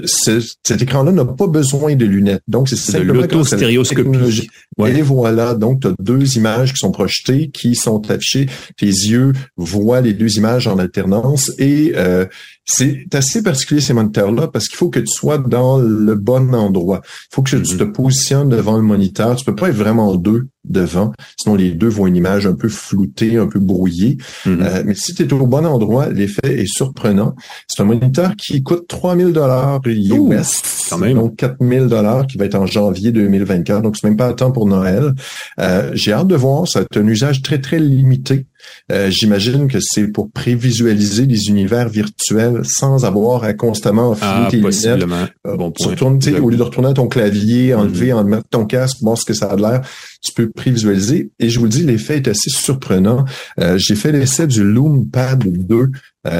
cet 0.06 0.82
écran-là 0.82 1.12
n'a 1.12 1.24
pas 1.24 1.46
besoin 1.46 1.94
de 1.94 2.06
lunettes. 2.06 2.42
Donc, 2.48 2.68
c'est 2.68 2.76
simplement 2.76 3.20
l'autostéréoscopie. 3.20 4.48
Ouais. 4.78 4.96
Et 4.96 5.02
voilà, 5.02 5.54
donc 5.54 5.80
tu 5.80 5.88
as 5.88 5.94
deux 5.98 6.36
images 6.36 6.72
qui 6.72 6.78
sont 6.78 6.90
projetées, 6.90 7.50
qui 7.50 7.74
sont 7.74 8.10
affichées. 8.10 8.46
Tes 8.78 8.86
yeux 8.86 9.32
voient 9.56 10.00
les 10.00 10.14
deux 10.14 10.36
images 10.36 10.66
en 10.66 10.78
alternance 10.78 11.52
et 11.58 11.92
euh, 11.96 12.24
c'est 12.64 13.14
assez 13.14 13.42
particulier 13.42 13.80
ces 13.80 13.92
moniteurs-là 13.92 14.48
parce 14.48 14.68
qu'il 14.68 14.76
faut 14.76 14.88
que 14.88 15.00
tu 15.00 15.06
sois 15.06 15.38
dans 15.38 15.78
le 15.78 16.14
bon 16.14 16.54
endroit. 16.54 17.02
Il 17.04 17.34
faut 17.34 17.42
que 17.42 17.50
tu 17.50 17.56
mm-hmm. 17.56 17.76
te 17.76 17.84
positionnes 17.84 18.48
devant 18.48 18.76
le 18.76 18.82
moniteur. 18.82 19.36
Tu 19.36 19.44
peux 19.44 19.54
pas 19.54 19.68
être 19.68 19.76
vraiment 19.76 20.14
deux 20.16 20.48
devant, 20.64 21.12
sinon 21.36 21.56
les 21.56 21.72
deux 21.72 21.88
voient 21.88 22.08
une 22.08 22.16
image 22.16 22.46
un 22.46 22.54
peu 22.54 22.70
floutée, 22.70 23.36
un 23.36 23.46
peu 23.46 23.58
brouillée. 23.58 24.16
Mm-hmm. 24.46 24.62
Euh, 24.62 24.82
mais 24.86 24.94
si 24.94 25.14
tu 25.14 25.22
es 25.22 25.32
au 25.32 25.46
bon 25.46 25.66
endroit, 25.66 26.08
l'effet 26.08 26.60
est 26.60 26.66
surprenant. 26.66 27.34
C'est 27.68 27.82
un 27.82 27.86
moniteur 27.86 28.34
qui 28.36 28.62
coûte 28.62 28.88
3000 28.88 29.32
dollars 29.32 29.80
US, 29.84 30.62
quand 30.88 30.98
même. 30.98 31.16
donc 31.16 31.36
4000 31.36 31.86
dollars 31.86 32.26
qui 32.26 32.38
va 32.38 32.46
être 32.46 32.54
en 32.54 32.64
janvier 32.64 33.12
2024. 33.12 33.82
Donc 33.82 33.96
c'est 33.98 34.06
même 34.08 34.16
pas 34.16 34.28
à 34.28 34.32
temps 34.32 34.52
pour 34.52 34.66
Noël. 34.66 35.12
Euh, 35.60 35.90
J'ai 35.92 36.12
hâte 36.12 36.28
de 36.28 36.36
voir. 36.36 36.66
Ça 36.66 36.80
a 36.80 36.98
un 36.98 37.06
usage 37.06 37.42
très 37.42 37.60
très 37.60 37.78
limité. 37.78 38.46
Euh, 38.92 39.10
j'imagine 39.10 39.68
que 39.68 39.78
c'est 39.80 40.08
pour 40.08 40.30
prévisualiser 40.30 41.26
des 41.26 41.48
univers 41.48 41.88
virtuels 41.88 42.62
sans 42.64 43.04
avoir 43.04 43.44
à 43.44 43.54
constamment 43.54 44.10
enfiler 44.10 44.28
ah, 44.28 44.48
tes 44.50 44.56
lunettes. 44.58 45.04
Euh, 45.46 45.56
bon 45.56 45.72
au 45.84 46.50
lieu 46.50 46.56
de 46.56 46.62
retourner 46.62 46.88
à 46.88 46.92
ton 46.92 47.08
clavier, 47.08 47.70
mm-hmm. 47.70 47.76
enlever, 47.76 48.12
en 48.12 48.24
mettre 48.24 48.48
ton 48.50 48.66
casque, 48.66 48.98
voir 49.00 49.16
ce 49.16 49.24
que 49.24 49.32
ça 49.32 49.46
a 49.46 49.56
l'air, 49.56 49.82
tu 50.22 50.32
peux 50.32 50.50
prévisualiser. 50.50 51.30
Et 51.38 51.48
je 51.48 51.58
vous 51.58 51.64
le 51.64 51.70
dis, 51.70 51.82
l'effet 51.82 52.16
est 52.16 52.28
assez 52.28 52.50
surprenant. 52.50 53.24
Euh, 53.60 53.78
j'ai 53.78 53.94
fait 53.94 54.12
l'essai 54.12 54.46
du 54.46 54.62
Loom 54.62 55.08
Pad 55.08 55.44
2. 55.44 55.90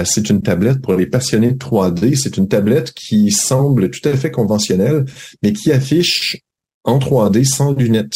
c'est 0.04 0.31
une 0.31 0.43
tablette 0.43 0.81
pour 0.81 0.95
les 0.95 1.07
passionnés 1.07 1.52
de 1.52 1.59
3D. 1.59 2.16
C'est 2.16 2.37
une 2.37 2.49
tablette 2.49 2.93
qui 2.93 3.31
semble 3.31 3.90
tout 3.90 4.07
à 4.09 4.16
fait 4.16 4.31
conventionnelle, 4.31 5.04
mais 5.43 5.52
qui 5.52 5.73
affiche 5.73 6.45
en 6.85 6.99
3D 6.99 7.45
sans 7.45 7.73
lunettes. 7.73 8.12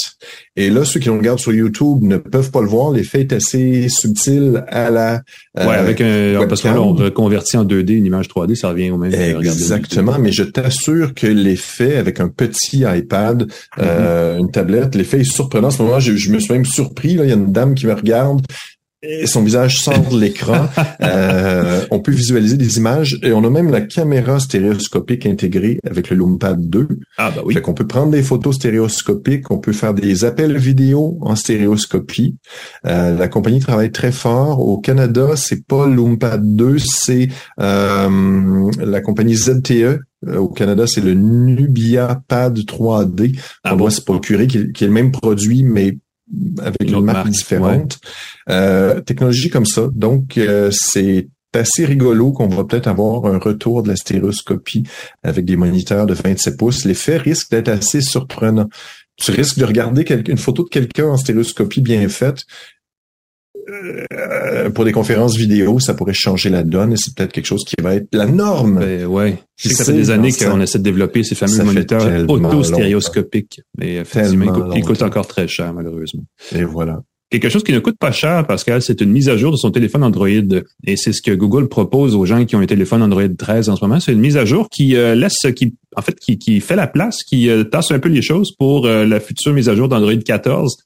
Et 0.56 0.68
là, 0.68 0.84
ceux 0.84 1.00
qui 1.00 1.08
nous 1.08 1.16
regardent 1.16 1.38
sur 1.38 1.52
YouTube 1.52 2.02
ne 2.02 2.18
peuvent 2.18 2.50
pas 2.50 2.60
le 2.60 2.68
voir. 2.68 2.92
L'effet 2.92 3.20
est 3.20 3.32
assez 3.32 3.88
subtil 3.88 4.64
à 4.68 4.90
la. 4.90 5.22
Euh, 5.58 5.66
ouais, 5.66 5.75
avec 5.75 6.00
un, 6.00 6.46
parce 6.46 6.62
que 6.62 6.68
là, 6.68 6.80
on 6.80 6.92
reconvertit 6.92 7.56
en 7.56 7.64
2D 7.64 7.92
une 7.92 8.06
image 8.06 8.28
3D, 8.28 8.54
ça 8.54 8.68
revient 8.68 8.90
au 8.90 8.98
même. 8.98 9.12
Exactement, 9.14 10.18
mais 10.18 10.32
je 10.32 10.44
t'assure 10.44 11.14
que 11.14 11.26
l'effet 11.26 11.96
avec 11.96 12.20
un 12.20 12.28
petit 12.28 12.84
iPad, 12.87 13.50
euh, 13.78 14.37
mm-hmm. 14.37 14.40
une 14.40 14.50
tablette, 14.50 14.94
l'effet 14.94 15.20
est 15.20 15.25
surprenant. 15.32 15.68
À 15.68 15.70
ce 15.70 15.82
moment-là, 15.82 16.00
je, 16.00 16.14
je, 16.14 16.30
me 16.30 16.38
suis 16.38 16.52
même 16.52 16.66
surpris. 16.66 17.14
Là, 17.14 17.25
il 17.25 17.30
y 17.30 17.32
a 17.32 17.37
une 17.37 17.52
dame 17.52 17.75
qui 17.75 17.87
me 17.87 17.94
regarde 17.94 18.42
et 19.02 19.26
son 19.26 19.42
visage 19.42 19.80
sort 19.80 20.08
de 20.10 20.18
l'écran. 20.18 20.68
euh, 21.02 21.84
on 21.90 22.00
peut 22.00 22.12
visualiser 22.12 22.56
des 22.56 22.78
images 22.78 23.18
et 23.22 23.32
on 23.32 23.44
a 23.44 23.50
même 23.50 23.70
la 23.70 23.80
caméra 23.80 24.40
stéréoscopique 24.40 25.26
intégrée 25.26 25.78
avec 25.88 26.10
le 26.10 26.16
Loompad 26.16 26.68
2. 26.68 26.88
Ah 27.16 27.30
bah 27.30 27.42
oui. 27.44 27.54
Fait 27.54 27.60
qu'on 27.60 27.74
peut 27.74 27.86
prendre 27.86 28.10
des 28.10 28.22
photos 28.22 28.56
stéréoscopiques, 28.56 29.50
on 29.50 29.58
peut 29.58 29.72
faire 29.72 29.94
des 29.94 30.24
appels 30.24 30.56
vidéo 30.56 31.18
en 31.20 31.36
stéréoscopie. 31.36 32.36
Euh, 32.86 33.16
la 33.16 33.28
compagnie 33.28 33.60
travaille 33.60 33.92
très 33.92 34.12
fort. 34.12 34.60
Au 34.60 34.78
Canada, 34.78 35.36
c'est 35.36 35.64
pas 35.64 35.86
Loompad 35.86 36.42
2, 36.56 36.78
c'est 36.78 37.28
euh, 37.60 38.70
la 38.78 39.00
compagnie 39.00 39.36
ZTE 39.36 40.00
au 40.26 40.48
Canada, 40.48 40.86
c'est 40.86 41.00
le 41.00 41.14
Nubia 41.14 42.20
Pad 42.26 42.58
3D. 42.58 43.38
Ah 43.62 43.74
on 43.74 43.76
doit 43.76 43.90
se 43.90 44.00
procurer, 44.00 44.46
qui 44.48 44.58
est, 44.58 44.80
le 44.80 44.90
même 44.90 45.12
produit, 45.12 45.62
mais 45.62 45.98
avec 46.61 46.90
une, 46.90 47.04
marque, 47.04 47.28
différente. 47.28 47.99
Euh, 48.49 49.00
technologie 49.00 49.50
comme 49.50 49.66
ça. 49.66 49.88
Donc, 49.92 50.37
euh, 50.38 50.70
c'est 50.73 51.28
assez 51.54 51.85
rigolo 51.85 52.32
qu'on 52.32 52.49
va 52.49 52.64
peut-être 52.64 52.88
avoir 52.88 53.26
un 53.26 53.38
retour 53.38 53.82
de 53.82 53.88
la 53.88 53.97
stéréoscopie 53.97 54.85
avec 55.23 55.44
des 55.44 55.56
moniteurs 55.56 56.06
de 56.06 56.14
27 56.14 56.56
pouces. 56.56 56.85
L'effet 56.85 57.16
risque 57.16 57.50
d'être 57.50 57.68
assez 57.68 58.00
surprenant. 58.00 58.68
tu 59.16 59.30
risques 59.32 59.58
de 59.58 59.64
regarder 59.64 60.04
une 60.28 60.38
photo 60.38 60.64
de 60.64 60.68
quelqu'un 60.68 61.06
en 61.06 61.16
stéréoscopie 61.16 61.80
bien 61.80 62.08
faite. 62.08 62.44
Euh, 63.68 64.70
pour 64.70 64.84
des 64.84 64.92
conférences 64.92 65.37
vidéo, 65.37 65.78
ça 65.78 65.94
pourrait 65.94 66.14
changer 66.14 66.48
la 66.48 66.62
donne 66.62 66.92
et 66.92 66.96
c'est 66.96 67.14
peut-être 67.14 67.32
quelque 67.32 67.46
chose 67.46 67.64
qui 67.64 67.75
va 67.82 67.94
être 67.94 68.08
la 68.12 68.26
norme. 68.26 68.80
Ben, 68.80 69.06
ouais. 69.06 69.42
ça 69.56 69.84
fait 69.84 69.92
des 69.92 70.10
années 70.10 70.32
qu'on 70.32 70.60
essaie 70.60 70.78
de 70.78 70.84
développer 70.84 71.22
ces 71.22 71.34
fameux 71.34 71.64
moniteurs 71.64 72.06
auto-stéréoscopiques. 72.28 73.60
Mais 73.76 73.96
effectivement, 73.96 74.72
ils 74.75 74.84
coûtent 74.84 75.02
encore 75.02 75.26
très 75.26 75.48
cher, 75.48 75.72
malheureusement. 75.72 76.25
Et 76.54 76.64
voilà. 76.64 77.02
Quelque 77.30 77.50
chose 77.50 77.62
qui 77.62 77.72
ne 77.72 77.78
coûte 77.78 77.98
pas 77.98 78.10
cher, 78.10 78.46
Pascal, 78.46 78.80
c'est 78.80 79.02
une 79.02 79.10
mise 79.10 79.28
à 79.28 79.37
jour 79.37 79.52
de 79.52 79.58
son 79.58 79.70
téléphone 79.70 80.02
Android. 80.02 80.28
Et 80.87 80.96
c'est 80.96 81.12
ce 81.12 81.20
que 81.20 81.32
Google 81.32 81.68
propose 81.68 82.14
aux 82.14 82.25
gens 82.25 82.46
qui 82.46 82.56
ont 82.56 82.60
un 82.60 82.66
téléphone 82.66 83.02
Android 83.02 83.28
13 83.28 83.68
en 83.68 83.76
ce 83.76 83.84
moment. 83.84 84.00
C'est 84.00 84.12
une 84.12 84.20
mise 84.20 84.38
à 84.38 84.46
jour 84.46 84.70
qui 84.70 84.96
euh, 84.96 85.14
laisse, 85.14 85.37
qui, 85.54 85.75
en 85.94 86.00
fait, 86.00 86.18
qui, 86.18 86.38
qui 86.38 86.60
fait 86.60 86.76
la 86.76 86.87
place, 86.87 87.22
qui 87.25 87.50
euh, 87.50 87.64
tasse 87.64 87.90
un 87.90 87.98
peu 87.98 88.08
les 88.08 88.22
choses 88.22 88.52
pour 88.56 88.87
euh, 88.87 89.04
la 89.04 89.20
future 89.20 89.52
mise 89.52 89.68
à 89.68 89.76
jour 89.76 89.88
d'Android 89.88 90.14
14 90.14 90.78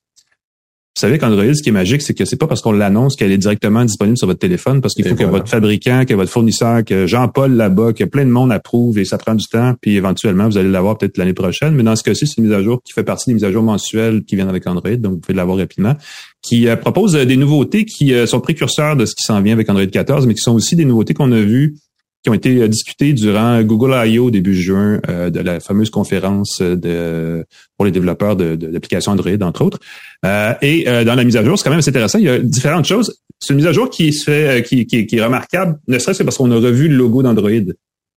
vous 0.94 1.00
savez 1.00 1.18
qu'Android, 1.18 1.54
ce 1.54 1.62
qui 1.62 1.70
est 1.70 1.72
magique, 1.72 2.02
c'est 2.02 2.12
que 2.12 2.26
c'est 2.26 2.36
pas 2.36 2.46
parce 2.46 2.60
qu'on 2.60 2.70
l'annonce 2.70 3.16
qu'elle 3.16 3.32
est 3.32 3.38
directement 3.38 3.82
disponible 3.82 4.18
sur 4.18 4.26
votre 4.26 4.40
téléphone, 4.40 4.82
parce 4.82 4.92
qu'il 4.92 5.08
faut 5.08 5.14
que 5.14 5.24
votre 5.24 5.48
fabricant, 5.48 6.04
que 6.04 6.12
votre 6.12 6.30
fournisseur, 6.30 6.84
que 6.84 7.06
Jean-Paul 7.06 7.52
là-bas, 7.54 7.94
que 7.94 8.04
plein 8.04 8.26
de 8.26 8.30
monde 8.30 8.52
approuve 8.52 8.98
et 8.98 9.06
ça 9.06 9.16
prend 9.16 9.34
du 9.34 9.46
temps, 9.46 9.72
puis 9.80 9.96
éventuellement, 9.96 10.50
vous 10.50 10.58
allez 10.58 10.68
l'avoir 10.68 10.98
peut-être 10.98 11.16
l'année 11.16 11.32
prochaine. 11.32 11.74
Mais 11.74 11.82
dans 11.82 11.96
ce 11.96 12.02
cas-ci, 12.02 12.26
c'est 12.26 12.36
une 12.36 12.44
mise 12.44 12.52
à 12.52 12.62
jour 12.62 12.82
qui 12.84 12.92
fait 12.92 13.04
partie 13.04 13.30
des 13.30 13.34
mises 13.34 13.44
à 13.44 13.50
jour 13.50 13.62
mensuelles 13.62 14.22
qui 14.24 14.36
viennent 14.36 14.50
avec 14.50 14.66
Android, 14.66 14.96
donc 14.96 15.12
vous 15.12 15.18
pouvez 15.20 15.34
l'avoir 15.34 15.56
rapidement, 15.56 15.96
qui 16.42 16.68
euh, 16.68 16.76
propose 16.76 17.16
euh, 17.16 17.24
des 17.24 17.38
nouveautés 17.38 17.86
qui 17.86 18.12
euh, 18.12 18.26
sont 18.26 18.40
précurseurs 18.40 18.94
de 18.94 19.06
ce 19.06 19.14
qui 19.14 19.24
s'en 19.24 19.40
vient 19.40 19.54
avec 19.54 19.70
Android 19.70 19.86
14, 19.86 20.26
mais 20.26 20.34
qui 20.34 20.42
sont 20.42 20.52
aussi 20.52 20.76
des 20.76 20.84
nouveautés 20.84 21.14
qu'on 21.14 21.32
a 21.32 21.40
vues 21.40 21.74
qui 22.22 22.30
ont 22.30 22.34
été 22.34 22.68
discutées 22.68 23.12
durant 23.12 23.62
Google 23.62 23.94
I.O. 24.06 24.30
début 24.30 24.54
juin 24.54 25.00
de 25.08 25.40
la 25.40 25.60
fameuse 25.60 25.90
conférence 25.90 26.60
de, 26.60 27.44
pour 27.76 27.84
les 27.84 27.90
développeurs 27.90 28.36
de, 28.36 28.54
de 28.54 28.68
l'application 28.68 29.12
Android, 29.12 29.30
entre 29.42 29.64
autres. 29.64 29.78
Euh, 30.24 30.54
et 30.62 30.88
euh, 30.88 31.04
dans 31.04 31.14
la 31.14 31.24
mise 31.24 31.36
à 31.36 31.44
jour, 31.44 31.58
c'est 31.58 31.64
quand 31.64 31.70
même 31.70 31.80
assez 31.80 31.90
intéressant. 31.90 32.18
Il 32.18 32.24
y 32.24 32.28
a 32.28 32.38
différentes 32.38 32.86
choses. 32.86 33.18
C'est 33.38 33.52
une 33.52 33.56
mise 33.56 33.66
à 33.66 33.72
jour 33.72 33.90
qui 33.90 34.12
se 34.12 34.24
fait, 34.24 34.48
euh, 34.48 34.60
qui, 34.60 34.86
qui, 34.86 35.06
qui 35.06 35.16
est 35.16 35.24
remarquable, 35.24 35.78
ne 35.88 35.98
serait-ce 35.98 36.20
que 36.20 36.24
parce 36.24 36.36
qu'on 36.36 36.50
a 36.50 36.56
revu 36.56 36.88
le 36.88 36.96
logo 36.96 37.22
d'Android. 37.22 37.50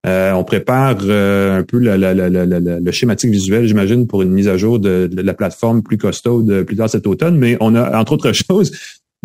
on 0.06 0.44
prépare 0.44 0.98
un 1.02 1.64
peu 1.64 1.80
la, 1.80 1.98
la, 1.98 2.14
la, 2.14 2.30
le 2.30 2.92
schématique 2.92 3.32
visuel, 3.32 3.68
j'imagine, 3.68 4.08
pour 4.08 4.22
une 4.22 4.32
mise 4.32 4.48
à 4.48 4.58
jour 4.58 4.80
de, 4.80 5.10
la 5.12 5.34
plateforme 5.34 5.82
plus 5.82 5.98
costaud 5.98 6.46
plus 6.66 6.76
tard 6.76 6.90
cet 6.90 7.08
automne. 7.08 7.38
Mais 7.38 7.58
on 7.60 7.74
a, 7.76 8.00
entre 8.00 8.14
autres 8.14 8.32
choses, 8.48 8.72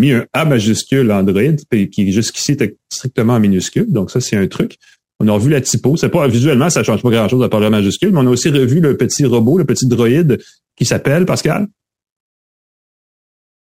mis 0.00 0.12
un 0.12 0.26
A 0.32 0.44
majuscule 0.44 1.12
Android, 1.12 1.56
qui 1.92 2.12
jusqu'ici 2.12 2.52
était 2.52 2.76
strictement 2.92 3.34
en 3.34 3.40
minuscule. 3.40 3.92
Donc 3.92 4.10
ça, 4.10 4.20
c'est 4.20 4.36
un 4.36 4.46
truc. 4.48 4.76
On 5.20 5.28
a 5.28 5.32
revu 5.32 5.50
la 5.50 5.60
typo. 5.60 5.96
C'est 5.96 6.08
pas 6.08 6.26
visuellement, 6.26 6.70
ça 6.70 6.82
change 6.82 7.02
pas 7.02 7.10
grand-chose 7.10 7.44
à 7.44 7.48
part 7.48 7.60
le 7.60 7.70
majuscule, 7.70 8.10
mais 8.10 8.18
on 8.18 8.26
a 8.26 8.30
aussi 8.30 8.48
revu 8.48 8.80
le 8.80 8.96
petit 8.96 9.24
robot, 9.26 9.58
le 9.58 9.64
petit 9.64 9.86
droïde 9.86 10.38
qui 10.76 10.86
s'appelle 10.86 11.26
Pascal. 11.26 11.68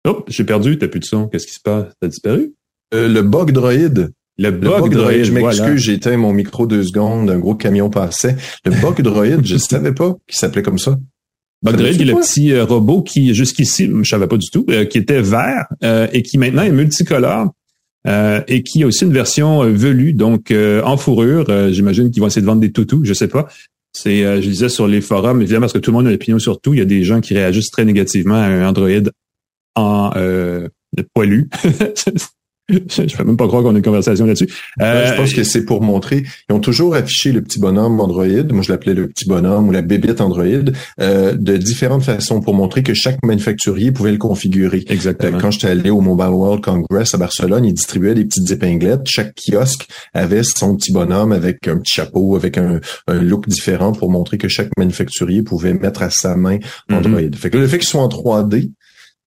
Oh, 0.07 0.25
j'ai 0.29 0.45
perdu, 0.45 0.79
t'as 0.79 0.89
plus 0.89 1.01
de 1.01 1.05
son. 1.05 1.27
Qu'est-ce 1.27 1.47
qui 1.47 1.55
se 1.55 1.61
passe? 1.61 1.93
T'as 2.01 2.09
disparu? 2.09 2.55
Euh, 2.95 3.09
le 3.09 3.23
bug 3.23 3.51
droïde. 3.51 4.13
Le 4.39 4.51
bug, 4.51 4.93
droïde. 4.93 5.25
Je 5.25 5.33
m'excuse, 5.33 5.81
j'ai 5.81 5.95
éteint 5.95 6.17
mon 6.19 6.33
micro 6.33 6.67
deux 6.67 6.83
secondes, 6.83 7.31
un 7.31 7.39
gros 7.39 7.55
camion 7.55 7.89
passait. 7.89 8.37
Le 8.65 8.71
bug 8.83 9.01
droïde, 9.01 9.45
je 9.45 9.57
savais 9.57 9.93
pas 9.93 10.15
qu'il 10.29 10.39
s'appelait 10.39 10.63
comme 10.63 10.79
ça. 10.79 10.97
Bug 11.63 11.77
droïde, 11.77 12.03
le 12.03 12.15
petit 12.15 12.53
euh, 12.53 12.65
robot 12.65 13.03
qui, 13.03 13.35
jusqu'ici, 13.35 13.91
je 14.03 14.09
savais 14.09 14.27
pas 14.27 14.37
du 14.37 14.51
tout, 14.51 14.67
euh, 14.71 14.85
qui 14.85 14.99
était 14.99 15.23
vert 15.23 15.67
et 16.13 16.23
qui 16.23 16.39
maintenant 16.39 16.63
est 16.63 16.73
multicolore. 16.73 17.53
et 18.07 18.63
qui 18.63 18.83
a 18.83 18.87
aussi 18.87 19.05
une 19.05 19.13
version 19.13 19.61
velue, 19.73 20.13
donc 20.13 20.53
en 20.53 20.97
fourrure. 20.97 21.73
J'imagine 21.73 22.11
qu'ils 22.11 22.21
vont 22.21 22.29
essayer 22.29 22.43
de 22.43 22.47
vendre 22.47 22.61
des 22.61 22.73
toutous, 22.73 23.05
je 23.05 23.15
sais 23.15 23.29
pas. 23.29 23.49
C'est, 23.93 24.21
je 24.43 24.49
disais 24.49 24.69
sur 24.69 24.87
les 24.87 25.01
forums, 25.01 25.41
évidemment, 25.41 25.63
parce 25.63 25.73
que 25.73 25.79
tout 25.79 25.91
le 25.91 25.97
monde 25.97 26.07
a 26.07 26.11
l'opinion 26.11 26.39
sur 26.39 26.61
tout. 26.61 26.75
Il 26.75 26.79
y 26.79 26.83
a 26.83 26.87
des 26.87 27.03
gens 27.03 27.21
qui 27.21 27.35
réagissent 27.35 27.71
très 27.71 27.85
négativement 27.85 28.35
à 28.35 28.47
un 28.47 28.69
Android 28.69 29.11
en 29.77 30.11
euh, 30.17 30.69
poilu. 31.15 31.49
je 32.69 33.03
ne 33.03 33.17
peux 33.17 33.25
même 33.25 33.37
pas 33.37 33.47
croire 33.47 33.63
qu'on 33.63 33.75
a 33.75 33.79
une 33.79 33.83
conversation 33.83 34.27
là-dessus. 34.27 34.49
Euh, 34.81 35.07
je 35.07 35.15
pense 35.15 35.33
que 35.33 35.45
c'est 35.45 35.65
pour 35.65 35.83
montrer. 35.83 36.25
Ils 36.49 36.53
ont 36.53 36.59
toujours 36.59 36.97
affiché 36.97 37.31
le 37.31 37.41
petit 37.41 37.61
bonhomme 37.61 38.01
Android, 38.01 38.27
moi 38.51 38.63
je 38.63 38.73
l'appelais 38.73 38.95
le 38.95 39.07
petit 39.09 39.29
bonhomme 39.29 39.69
ou 39.69 39.73
la 39.73 39.83
bébête 39.83 40.21
Android, 40.21 40.45
euh, 41.01 41.33
de 41.35 41.57
différentes 41.57 42.03
façons 42.03 42.41
pour 42.41 42.55
montrer 42.55 42.83
que 42.83 42.93
chaque 42.93 43.25
manufacturier 43.25 43.93
pouvait 43.93 44.11
le 44.11 44.19
configurer. 44.19 44.85
Exactement. 44.89 45.39
Euh, 45.39 45.41
quand 45.41 45.53
j'étais 45.53 45.69
allé 45.69 45.91
au 45.91 46.01
Mobile 46.01 46.27
World 46.31 46.65
Congress 46.65 47.15
à 47.15 47.19
Barcelone, 47.19 47.65
ils 47.65 47.75
distribuaient 47.75 48.15
des 48.15 48.25
petites 48.25 48.51
épinglettes. 48.51 49.07
Chaque 49.07 49.35
kiosque 49.35 49.87
avait 50.13 50.43
son 50.43 50.75
petit 50.77 50.93
bonhomme 50.93 51.31
avec 51.31 51.69
un 51.69 51.79
petit 51.79 51.95
chapeau, 51.95 52.35
avec 52.35 52.59
un, 52.59 52.81
look 53.09 53.49
différent 53.49 53.93
pour 53.93 54.11
montrer 54.11 54.39
que 54.39 54.49
chaque 54.49 54.71
manufacturier 54.77 55.43
pouvait 55.43 55.75
mettre 55.75 56.03
à 56.03 56.11
sa 56.11 56.35
main 56.37 56.57
mm-hmm. 56.57 56.95
Android. 56.95 57.37
Fait 57.37 57.51
que 57.51 57.59
le 57.59 57.69
fait 57.69 57.79
qu'ils 57.79 57.89
soient 57.89 58.03
en 58.03 58.09
3D, 58.09 58.73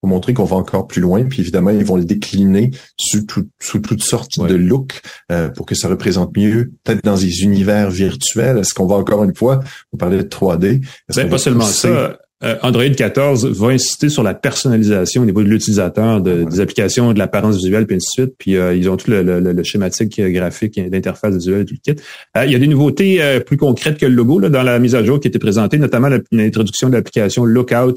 pour 0.00 0.08
montrer 0.08 0.34
qu'on 0.34 0.44
va 0.44 0.56
encore 0.56 0.86
plus 0.86 1.00
loin. 1.00 1.24
Puis 1.24 1.40
évidemment, 1.40 1.70
ils 1.70 1.84
vont 1.84 1.96
le 1.96 2.04
décliner 2.04 2.70
sous, 2.96 3.24
sous 3.60 3.78
toutes 3.80 4.02
sortes 4.02 4.40
de 4.40 4.54
looks 4.54 5.00
euh, 5.30 5.48
pour 5.48 5.66
que 5.66 5.74
ça 5.74 5.88
représente 5.88 6.36
mieux, 6.36 6.72
peut-être 6.84 7.04
dans 7.04 7.16
des 7.16 7.42
univers 7.42 7.90
virtuels. 7.90 8.58
Est-ce 8.58 8.74
qu'on 8.74 8.86
va 8.86 8.96
encore 8.96 9.24
une 9.24 9.34
fois, 9.34 9.60
vous 9.92 9.98
parler 9.98 10.18
de 10.18 10.22
3D? 10.22 10.84
Ben, 11.14 11.28
pas 11.28 11.38
seulement 11.38 11.64
ça. 11.64 12.18
Euh, 12.42 12.56
Android 12.62 12.88
14 12.88 13.44
va 13.48 13.66
insister 13.66 14.08
sur 14.08 14.22
la 14.22 14.32
personnalisation 14.32 15.20
au 15.20 15.26
niveau 15.26 15.42
de 15.42 15.48
l'utilisateur, 15.50 16.22
de, 16.22 16.44
des 16.44 16.60
applications, 16.60 17.12
de 17.12 17.18
l'apparence 17.18 17.56
visuelle, 17.56 17.86
puis 17.86 17.96
ainsi 17.96 18.06
de 18.16 18.22
suite. 18.22 18.34
Puis 18.38 18.56
euh, 18.56 18.74
ils 18.74 18.88
ont 18.88 18.96
tout 18.96 19.10
le, 19.10 19.22
le, 19.22 19.62
schématique 19.62 20.18
graphique, 20.18 20.80
l'interface 20.90 21.34
visuelle, 21.34 21.66
tout 21.66 21.74
le 21.74 21.92
kit. 21.92 22.00
il 22.42 22.50
y 22.50 22.54
a 22.54 22.58
des 22.58 22.66
nouveautés 22.66 23.20
plus 23.44 23.58
concrètes 23.58 23.98
que 23.98 24.06
le 24.06 24.14
logo 24.14 24.38
là, 24.38 24.48
dans 24.48 24.62
la 24.62 24.78
mise 24.78 24.94
à 24.94 25.04
jour 25.04 25.20
qui 25.20 25.26
a 25.26 25.28
été 25.28 25.38
présentée, 25.38 25.76
notamment 25.76 26.08
l'introduction 26.32 26.88
de 26.88 26.94
l'application 26.94 27.44
Lookout 27.44 27.96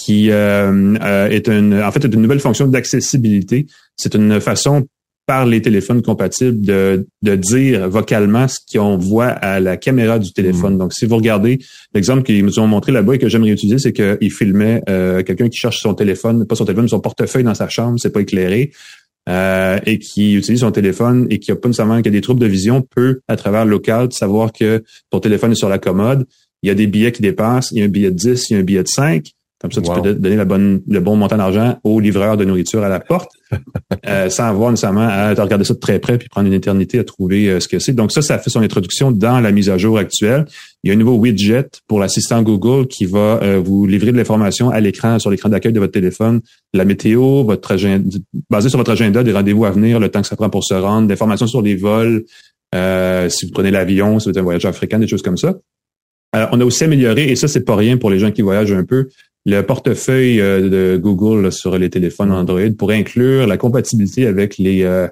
qui 0.00 0.30
euh, 0.30 0.96
euh, 1.02 1.28
est 1.28 1.48
une, 1.48 1.74
en 1.74 1.92
fait, 1.92 2.04
est 2.04 2.14
une 2.14 2.22
nouvelle 2.22 2.40
fonction 2.40 2.66
d'accessibilité. 2.66 3.66
C'est 3.96 4.14
une 4.14 4.40
façon 4.40 4.86
par 5.26 5.46
les 5.46 5.62
téléphones 5.62 6.02
compatibles 6.02 6.60
de, 6.64 7.06
de 7.22 7.36
dire 7.36 7.88
vocalement 7.88 8.48
ce 8.48 8.58
qu'on 8.72 8.96
voit 8.96 9.28
à 9.28 9.60
la 9.60 9.76
caméra 9.76 10.18
du 10.18 10.32
téléphone. 10.32 10.74
Mm. 10.74 10.78
Donc, 10.78 10.92
si 10.92 11.06
vous 11.06 11.16
regardez 11.16 11.58
l'exemple 11.94 12.22
qu'ils 12.22 12.44
nous 12.44 12.58
ont 12.58 12.66
montré 12.66 12.92
là-bas 12.92 13.14
et 13.14 13.18
que 13.18 13.28
j'aimerais 13.28 13.50
utiliser, 13.50 13.78
c'est 13.78 13.92
qu'ils 13.92 14.32
filmaient 14.32 14.82
euh, 14.88 15.22
quelqu'un 15.22 15.48
qui 15.48 15.58
cherche 15.58 15.80
son 15.80 15.94
téléphone, 15.94 16.46
pas 16.46 16.56
son 16.56 16.64
téléphone, 16.64 16.88
son 16.88 17.00
portefeuille 17.00 17.44
dans 17.44 17.54
sa 17.54 17.68
chambre, 17.68 17.98
c'est 18.00 18.10
pas 18.10 18.22
éclairé, 18.22 18.72
euh, 19.28 19.78
et 19.86 19.98
qui 19.98 20.34
utilise 20.34 20.60
son 20.60 20.72
téléphone 20.72 21.26
et 21.30 21.38
qui 21.38 21.52
a 21.52 21.56
pas 21.56 21.68
nécessairement 21.68 22.00
qui 22.00 22.08
a 22.08 22.12
des 22.12 22.22
troubles 22.22 22.40
de 22.40 22.46
vision, 22.46 22.82
peut, 22.82 23.20
à 23.28 23.36
travers 23.36 23.64
le 23.66 23.70
local, 23.70 24.10
savoir 24.12 24.50
que 24.50 24.82
ton 25.10 25.20
téléphone 25.20 25.52
est 25.52 25.56
sur 25.56 25.68
la 25.68 25.78
commode, 25.78 26.26
il 26.62 26.68
y 26.68 26.70
a 26.70 26.74
des 26.74 26.86
billets 26.86 27.12
qui 27.12 27.22
dépassent, 27.22 27.70
il 27.72 27.78
y 27.78 27.82
a 27.82 27.84
un 27.84 27.88
billet 27.88 28.10
de 28.10 28.16
10, 28.16 28.50
il 28.50 28.54
y 28.54 28.56
a 28.56 28.60
un 28.60 28.64
billet 28.64 28.82
de 28.82 28.88
5, 28.88 29.26
comme 29.60 29.72
ça, 29.72 29.82
tu 29.82 29.90
peux 29.92 30.14
donner 30.14 30.36
la 30.36 30.46
bonne, 30.46 30.80
le 30.88 31.00
bon 31.00 31.16
montant 31.16 31.36
d'argent 31.36 31.78
au 31.84 32.00
livreur 32.00 32.38
de 32.38 32.46
nourriture 32.46 32.82
à 32.82 32.88
la 32.88 32.98
porte, 32.98 33.30
euh, 34.08 34.30
sans 34.30 34.44
avoir 34.44 34.70
nécessairement 34.70 35.06
à 35.06 35.34
regarder 35.34 35.64
ça 35.64 35.74
de 35.74 35.78
très 35.78 35.98
près 35.98 36.16
puis 36.16 36.30
prendre 36.30 36.46
une 36.46 36.54
éternité 36.54 36.98
à 36.98 37.04
trouver 37.04 37.46
euh, 37.46 37.60
ce 37.60 37.68
que 37.68 37.78
c'est. 37.78 37.92
Donc 37.92 38.10
ça, 38.10 38.22
ça 38.22 38.38
fait 38.38 38.48
son 38.48 38.62
introduction 38.62 39.10
dans 39.10 39.38
la 39.38 39.52
mise 39.52 39.68
à 39.68 39.76
jour 39.76 39.98
actuelle. 39.98 40.46
Il 40.82 40.88
y 40.88 40.90
a 40.90 40.94
un 40.94 40.98
nouveau 40.98 41.16
widget 41.16 41.68
pour 41.88 42.00
l'assistant 42.00 42.42
Google 42.42 42.86
qui 42.86 43.04
va 43.04 43.38
euh, 43.42 43.60
vous 43.62 43.84
livrer 43.86 44.12
de 44.12 44.16
l'information 44.16 44.70
à 44.70 44.80
l'écran, 44.80 45.18
sur 45.18 45.30
l'écran 45.30 45.50
d'accueil 45.50 45.74
de 45.74 45.80
votre 45.80 45.92
téléphone, 45.92 46.40
la 46.72 46.86
météo, 46.86 47.44
votre 47.44 47.72
agenda, 47.72 48.16
basé 48.48 48.70
sur 48.70 48.78
votre 48.78 48.92
agenda, 48.92 49.22
des 49.22 49.32
rendez-vous 49.32 49.66
à 49.66 49.72
venir, 49.72 50.00
le 50.00 50.08
temps 50.08 50.22
que 50.22 50.28
ça 50.28 50.36
prend 50.36 50.48
pour 50.48 50.64
se 50.64 50.72
rendre, 50.72 51.06
l'information 51.06 51.46
sur 51.46 51.60
les 51.60 51.76
vols, 51.76 52.24
si 52.72 53.44
vous 53.44 53.52
prenez 53.52 53.70
l'avion, 53.70 54.18
si 54.20 54.24
vous 54.24 54.30
êtes 54.30 54.38
un 54.38 54.42
voyageur 54.42 54.74
fréquent, 54.74 54.98
des 54.98 55.06
choses 55.06 55.22
comme 55.22 55.36
ça. 55.36 55.54
on 56.32 56.60
a 56.60 56.64
aussi 56.64 56.84
amélioré, 56.84 57.30
et 57.30 57.36
ça, 57.36 57.46
c'est 57.46 57.64
pas 57.64 57.76
rien 57.76 57.98
pour 57.98 58.08
les 58.08 58.18
gens 58.18 58.30
qui 58.30 58.40
voyagent 58.40 58.72
un 58.72 58.84
peu, 58.84 59.08
le 59.46 59.62
portefeuille 59.62 60.40
euh, 60.40 60.68
de 60.68 60.96
Google 60.98 61.50
sur 61.52 61.78
les 61.78 61.90
téléphones 61.90 62.32
Android 62.32 62.70
pour 62.76 62.90
inclure 62.90 63.46
la 63.46 63.56
compatibilité 63.56 64.26
avec 64.26 64.58
les 64.58 64.82
euh, 64.82 65.08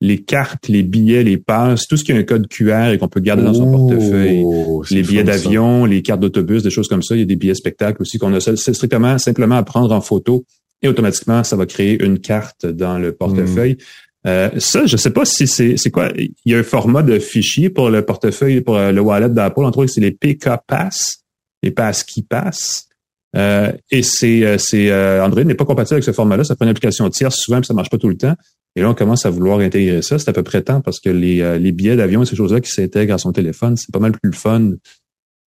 les 0.00 0.18
cartes, 0.18 0.68
les 0.68 0.84
billets, 0.84 1.24
les 1.24 1.38
passes, 1.38 1.88
tout 1.88 1.96
ce 1.96 2.04
qui 2.04 2.12
a 2.12 2.16
un 2.16 2.22
code 2.22 2.46
QR 2.46 2.90
et 2.92 2.98
qu'on 2.98 3.08
peut 3.08 3.18
garder 3.18 3.42
dans 3.42 3.54
son 3.54 3.68
portefeuille. 3.68 4.44
Les 4.92 5.02
billets 5.02 5.24
d'avion, 5.24 5.86
les 5.86 6.02
cartes 6.02 6.20
d'autobus, 6.20 6.62
des 6.62 6.70
choses 6.70 6.86
comme 6.86 7.02
ça. 7.02 7.16
Il 7.16 7.18
y 7.18 7.22
a 7.22 7.26
des 7.26 7.34
billets 7.34 7.56
spectacles 7.56 8.02
aussi 8.02 8.16
qu'on 8.16 8.32
a 8.32 8.38
strictement 8.38 9.18
simplement 9.18 9.56
à 9.56 9.64
prendre 9.64 9.92
en 9.92 10.00
photo 10.00 10.44
et 10.82 10.88
automatiquement 10.88 11.42
ça 11.42 11.56
va 11.56 11.66
créer 11.66 12.00
une 12.04 12.20
carte 12.20 12.64
dans 12.64 12.96
le 12.96 13.10
portefeuille. 13.10 13.72
Hmm. 13.72 14.28
Euh, 14.28 14.50
ça, 14.58 14.86
je 14.86 14.96
sais 14.96 15.10
pas 15.10 15.24
si 15.24 15.48
c'est 15.48 15.76
c'est 15.76 15.90
quoi. 15.90 16.10
Il 16.16 16.32
y 16.44 16.54
a 16.54 16.58
un 16.58 16.62
format 16.64 17.02
de 17.02 17.18
fichier 17.18 17.68
pour 17.68 17.90
le 17.90 18.04
portefeuille, 18.04 18.60
pour 18.60 18.78
le 18.78 19.00
wallet 19.00 19.30
d'Apple. 19.30 19.64
Entre 19.64 19.78
autres, 19.78 19.90
c'est 19.90 20.00
les 20.00 20.12
PK 20.12 20.48
Pass, 20.68 21.24
les 21.64 21.72
passes 21.72 22.04
qui 22.04 22.22
passent. 22.22 22.87
Euh, 23.36 23.72
et 23.90 24.02
c'est, 24.02 24.44
euh, 24.44 24.56
c'est 24.58 24.90
euh, 24.90 25.24
Android 25.24 25.44
n'est 25.44 25.54
pas 25.54 25.64
compatible 25.64 25.94
avec 25.94 26.04
ce 26.04 26.12
format-là. 26.12 26.44
Ça 26.44 26.56
prend 26.56 26.64
une 26.64 26.70
application 26.70 27.08
tierce 27.10 27.36
souvent, 27.36 27.60
puis 27.60 27.66
ça 27.66 27.74
marche 27.74 27.90
pas 27.90 27.98
tout 27.98 28.08
le 28.08 28.16
temps. 28.16 28.34
Et 28.76 28.80
là, 28.80 28.90
on 28.90 28.94
commence 28.94 29.26
à 29.26 29.30
vouloir 29.30 29.58
intégrer 29.58 30.02
ça. 30.02 30.18
C'est 30.18 30.28
à 30.28 30.32
peu 30.32 30.42
près 30.42 30.62
temps 30.62 30.80
parce 30.80 31.00
que 31.00 31.10
les, 31.10 31.58
les 31.58 31.72
billets 31.72 31.96
d'avion 31.96 32.22
et 32.22 32.26
ces 32.26 32.36
choses-là 32.36 32.60
qui 32.60 32.70
s'intègrent 32.70 33.14
à 33.14 33.18
son 33.18 33.32
téléphone, 33.32 33.76
c'est 33.76 33.92
pas 33.92 33.98
mal 33.98 34.12
plus 34.12 34.30
le 34.30 34.36
fun 34.36 34.72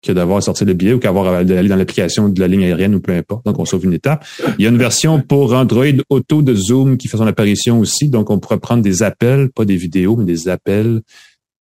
que 0.01 0.13
d'avoir 0.13 0.41
sorti 0.41 0.63
le 0.63 0.73
billet 0.73 0.93
ou 0.93 0.99
qu'avoir 0.99 1.43
d'aller 1.43 1.67
dans 1.67 1.75
l'application 1.75 2.29
de 2.29 2.39
la 2.39 2.47
ligne 2.47 2.63
aérienne 2.63 2.95
ou 2.95 3.01
peu 3.01 3.11
importe. 3.11 3.45
Donc, 3.45 3.59
on 3.59 3.65
sauve 3.65 3.85
une 3.85 3.93
étape. 3.93 4.25
Il 4.57 4.63
y 4.63 4.65
a 4.65 4.69
une 4.69 4.77
version 4.77 5.21
pour 5.21 5.53
Android 5.53 5.85
Auto 6.09 6.41
de 6.41 6.55
Zoom 6.55 6.97
qui 6.97 7.07
fait 7.07 7.17
son 7.17 7.27
apparition 7.27 7.79
aussi. 7.79 8.09
Donc, 8.09 8.29
on 8.29 8.39
pourra 8.39 8.57
prendre 8.57 8.81
des 8.81 9.03
appels, 9.03 9.49
pas 9.49 9.65
des 9.65 9.75
vidéos, 9.75 10.15
mais 10.15 10.25
des 10.25 10.47
appels 10.47 11.01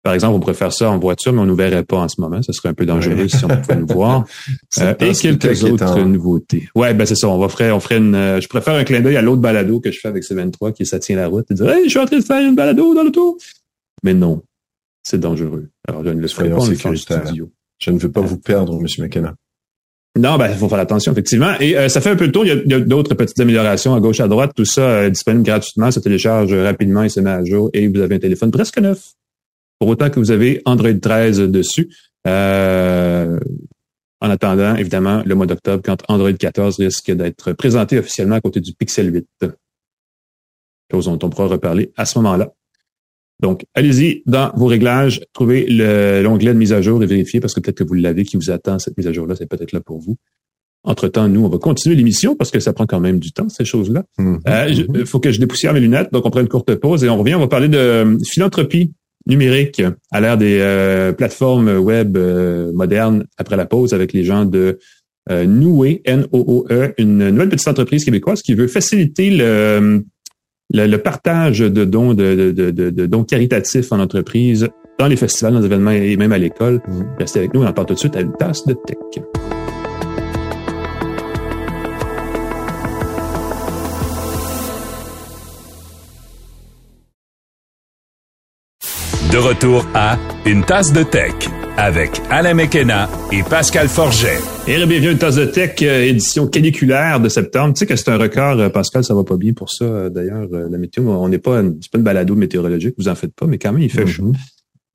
Par 0.02 0.14
exemple, 0.14 0.36
on 0.36 0.40
pourrait 0.40 0.54
faire 0.54 0.72
ça 0.72 0.90
en 0.90 0.98
voiture, 0.98 1.32
mais 1.32 1.40
on 1.40 1.44
ne 1.44 1.50
nous 1.50 1.56
verrait 1.56 1.84
pas 1.84 1.98
en 1.98 2.08
ce 2.08 2.20
moment. 2.20 2.40
Ce 2.42 2.52
serait 2.52 2.68
un 2.68 2.74
peu 2.74 2.86
dangereux 2.86 3.28
si 3.28 3.44
on 3.44 3.48
pouvait 3.48 3.76
nous 3.76 3.86
voir. 3.86 4.24
Euh, 4.78 4.94
et 5.00 5.12
quelques 5.12 5.64
autres 5.64 6.00
nouveautés. 6.02 6.68
Ouais, 6.74 6.94
ben 6.94 7.04
c'est 7.06 7.14
ça. 7.14 7.28
On 7.28 7.38
va 7.38 7.48
faire, 7.48 7.74
on 7.74 7.80
ferait 7.80 7.96
une. 7.96 8.14
Euh, 8.14 8.40
je 8.40 8.48
préfère 8.48 8.74
un 8.74 8.84
clin 8.84 9.00
d'œil 9.00 9.16
à 9.16 9.22
l'autre 9.22 9.40
balado 9.40 9.80
que 9.80 9.90
je 9.90 9.98
fais 9.98 10.08
avec 10.08 10.22
C23 10.22 10.72
qui 10.72 10.86
ça 10.86 10.98
tient 10.98 11.16
la 11.16 11.26
route 11.26 11.50
et 11.50 11.54
dire 11.54 11.68
Hey, 11.68 11.84
je 11.84 11.90
suis 11.90 11.98
en 11.98 12.04
train 12.04 12.18
de 12.18 12.24
faire 12.24 12.46
une 12.46 12.54
balado 12.54 12.94
dans 12.94 13.02
l'auto. 13.02 13.38
Mais 14.04 14.14
non, 14.14 14.42
c'est 15.02 15.18
dangereux. 15.18 15.68
Alors 15.88 16.04
je 16.04 16.10
ne 16.10 16.20
le 16.20 16.28
ferai 16.28 16.50
pas 16.50 16.56
en 16.56 16.94
studio. 16.96 17.50
Je 17.78 17.90
ne 17.90 17.98
veux 17.98 18.10
pas 18.10 18.20
vous 18.20 18.38
perdre, 18.38 18.78
M. 18.78 18.86
McKenna. 18.98 19.34
Non, 20.16 20.36
ben, 20.36 20.48
il 20.50 20.56
faut 20.56 20.68
faire 20.68 20.80
attention, 20.80 21.12
effectivement. 21.12 21.54
Et 21.60 21.76
euh, 21.76 21.88
ça 21.88 22.00
fait 22.00 22.10
un 22.10 22.16
peu 22.16 22.26
le 22.26 22.32
tour. 22.32 22.44
Il 22.44 22.64
y 22.66 22.74
a, 22.74 22.80
d'autres 22.80 23.14
petites 23.14 23.40
améliorations 23.40 23.94
à 23.94 24.00
gauche, 24.00 24.20
à 24.20 24.28
droite. 24.28 24.52
Tout 24.54 24.64
ça 24.64 25.04
est 25.04 25.10
disponible 25.10 25.44
gratuitement. 25.44 25.90
Ça 25.90 26.00
télécharge 26.00 26.52
rapidement 26.52 27.02
et 27.02 27.08
se 27.08 27.20
met 27.20 27.30
à 27.30 27.44
jour. 27.44 27.70
Et 27.72 27.88
vous 27.88 28.00
avez 28.00 28.16
un 28.16 28.18
téléphone 28.18 28.50
presque 28.50 28.78
neuf 28.78 29.14
pour 29.78 29.88
autant 29.88 30.10
que 30.10 30.18
vous 30.18 30.30
avez 30.30 30.62
Android 30.64 30.92
13 30.92 31.40
dessus. 31.40 31.88
Euh, 32.26 33.38
en 34.20 34.30
attendant, 34.30 34.74
évidemment, 34.74 35.22
le 35.24 35.34
mois 35.34 35.46
d'octobre, 35.46 35.82
quand 35.84 36.02
Android 36.08 36.32
14 36.32 36.78
risque 36.78 37.12
d'être 37.12 37.52
présenté 37.52 37.98
officiellement 37.98 38.36
à 38.36 38.40
côté 38.40 38.60
du 38.60 38.72
Pixel 38.72 39.14
8. 39.14 39.26
Chose 40.90 41.04
dont 41.04 41.18
on 41.22 41.30
pourra 41.30 41.46
reparler 41.46 41.92
à 41.96 42.04
ce 42.04 42.18
moment-là. 42.18 42.52
Donc, 43.40 43.64
allez-y 43.74 44.22
dans 44.26 44.50
vos 44.56 44.66
réglages, 44.66 45.20
trouvez 45.32 45.66
l'onglet 46.22 46.52
de 46.52 46.58
mise 46.58 46.72
à 46.72 46.82
jour 46.82 47.02
et 47.02 47.06
vérifiez 47.06 47.38
parce 47.38 47.54
que 47.54 47.60
peut-être 47.60 47.78
que 47.78 47.84
vous 47.84 47.94
l'avez 47.94 48.24
qui 48.24 48.36
vous 48.36 48.50
attend, 48.50 48.80
cette 48.80 48.96
mise 48.96 49.06
à 49.06 49.12
jour-là, 49.12 49.36
c'est 49.36 49.46
peut-être 49.46 49.72
là 49.72 49.80
pour 49.80 50.00
vous. 50.00 50.16
Entre-temps, 50.82 51.28
nous, 51.28 51.44
on 51.44 51.48
va 51.48 51.58
continuer 51.58 51.94
l'émission 51.94 52.34
parce 52.34 52.50
que 52.50 52.58
ça 52.58 52.72
prend 52.72 52.86
quand 52.86 53.00
même 53.00 53.20
du 53.20 53.30
temps, 53.30 53.48
ces 53.48 53.64
choses-là. 53.64 54.04
Il 54.18 54.24
mm-hmm. 54.24 54.40
euh, 54.48 54.68
mm-hmm. 54.68 55.06
faut 55.06 55.20
que 55.20 55.30
je 55.30 55.38
dépoussière 55.38 55.72
mes 55.72 55.80
lunettes, 55.80 56.12
donc 56.12 56.26
on 56.26 56.30
prend 56.30 56.40
une 56.40 56.48
courte 56.48 56.74
pause 56.76 57.04
et 57.04 57.08
on 57.08 57.18
revient. 57.18 57.36
On 57.36 57.40
va 57.40 57.48
parler 57.48 57.68
de 57.68 58.18
philanthropie 58.24 58.92
numérique 59.28 59.82
à 60.10 60.20
l'ère 60.20 60.38
des 60.38 60.58
euh, 60.60 61.12
plateformes 61.12 61.76
web 61.76 62.16
euh, 62.16 62.72
modernes 62.72 63.24
après 63.36 63.56
la 63.56 63.66
pause 63.66 63.92
avec 63.92 64.12
les 64.12 64.24
gens 64.24 64.44
de 64.44 64.78
euh, 65.30 65.44
Noué, 65.44 66.00
N-O-O-E, 66.06 66.94
une 66.96 67.28
nouvelle 67.28 67.50
petite 67.50 67.68
entreprise 67.68 68.04
québécoise 68.04 68.40
qui 68.40 68.54
veut 68.54 68.66
faciliter 68.66 69.30
le, 69.30 70.02
le, 70.72 70.96
partage 70.96 71.58
de 71.58 71.84
dons, 71.84 72.14
de, 72.14 72.52
de, 72.52 72.70
de, 72.70 73.06
dons 73.06 73.24
caritatifs 73.24 73.92
en 73.92 74.00
entreprise 74.00 74.68
dans 74.98 75.06
les 75.06 75.16
festivals, 75.16 75.52
dans 75.52 75.60
les 75.60 75.66
événements 75.66 75.90
et 75.90 76.16
même 76.16 76.32
à 76.32 76.38
l'école. 76.38 76.80
Mmh. 76.88 77.02
Restez 77.18 77.40
avec 77.40 77.54
nous, 77.54 77.62
on 77.62 77.66
en 77.66 77.72
parle 77.74 77.88
tout 77.88 77.94
de 77.94 77.98
suite 77.98 78.16
à 78.16 78.20
une 78.20 78.32
tasse 78.32 78.66
de 78.66 78.72
tech. 78.72 79.22
De 89.32 89.36
retour 89.36 89.86
à 89.92 90.16
Une 90.46 90.64
tasse 90.64 90.90
de 90.90 91.02
tech 91.02 91.34
avec 91.76 92.22
Alain 92.30 92.54
Mekena 92.54 93.10
et 93.30 93.42
Pascal 93.42 93.86
Forget. 93.86 94.38
Et 94.66 94.76
bienvenue 94.86 95.08
à 95.08 95.12
Une 95.12 95.18
tasse 95.18 95.36
de 95.36 95.44
tech, 95.44 95.76
euh, 95.82 96.02
édition 96.02 96.46
caniculaire 96.46 97.20
de 97.20 97.28
septembre. 97.28 97.74
Tu 97.74 97.80
sais 97.80 97.86
que 97.86 97.94
c'est 97.94 98.10
un 98.10 98.16
record, 98.16 98.58
euh, 98.58 98.70
Pascal, 98.70 99.04
ça 99.04 99.14
va 99.14 99.24
pas 99.24 99.36
bien 99.36 99.52
pour 99.52 99.68
ça. 99.70 99.84
Euh, 99.84 100.08
d'ailleurs, 100.08 100.48
la 100.50 100.78
météo, 100.78 101.10
on 101.10 101.28
n'est 101.28 101.38
pas, 101.38 101.62
c'est 101.82 101.92
pas 101.92 101.98
une 101.98 102.04
balado 102.04 102.36
météorologique, 102.36 102.94
vous 102.96 103.08
en 103.08 103.14
faites 103.14 103.34
pas, 103.34 103.46
mais 103.46 103.58
quand 103.58 103.70
même, 103.70 103.82
il 103.82 103.90
fait 103.90 104.06
chaud. 104.06 104.32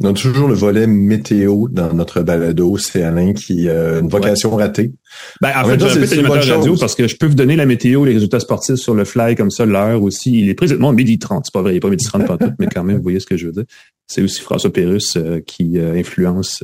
On 0.01 0.07
a 0.07 0.13
toujours 0.13 0.47
le 0.47 0.55
volet 0.55 0.87
météo 0.87 1.67
dans 1.69 1.93
notre 1.93 2.23
balado. 2.23 2.77
C'est 2.77 3.03
Alain 3.03 3.33
qui 3.33 3.69
a 3.69 3.99
une 3.99 4.09
vocation 4.09 4.55
ratée. 4.55 4.91
Ben, 5.39 5.51
en, 5.55 5.65
fait, 5.65 5.79
j'ai 5.79 6.19
un 6.19 6.23
peu 6.23 6.31
radio 6.31 6.75
parce 6.77 6.95
que 6.95 7.07
je 7.07 7.15
peux 7.15 7.27
vous 7.27 7.35
donner 7.35 7.55
la 7.55 7.65
météo, 7.65 8.03
les 8.03 8.13
résultats 8.13 8.39
sportifs 8.39 8.75
sur 8.75 8.95
le 8.95 9.05
fly 9.05 9.35
comme 9.35 9.51
ça, 9.51 9.65
l'heure 9.65 10.01
aussi. 10.01 10.39
Il 10.39 10.49
est 10.49 10.55
présentement 10.55 10.91
midi 10.91 11.19
30. 11.19 11.45
C'est 11.45 11.53
pas 11.53 11.61
vrai, 11.61 11.73
il 11.73 11.77
est 11.77 11.79
pas 11.79 11.89
midi 11.89 12.05
30 12.05 12.25
tout, 12.25 12.45
mais 12.59 12.67
quand 12.67 12.83
même, 12.83 12.97
vous 12.97 13.03
voyez 13.03 13.19
ce 13.19 13.27
que 13.27 13.37
je 13.37 13.45
veux 13.45 13.51
dire. 13.53 13.65
C'est 14.07 14.21
aussi 14.21 14.41
François 14.41 14.71
Pérus 14.71 15.15
euh, 15.15 15.39
qui 15.39 15.77
euh, 15.77 15.93
influence 15.93 16.63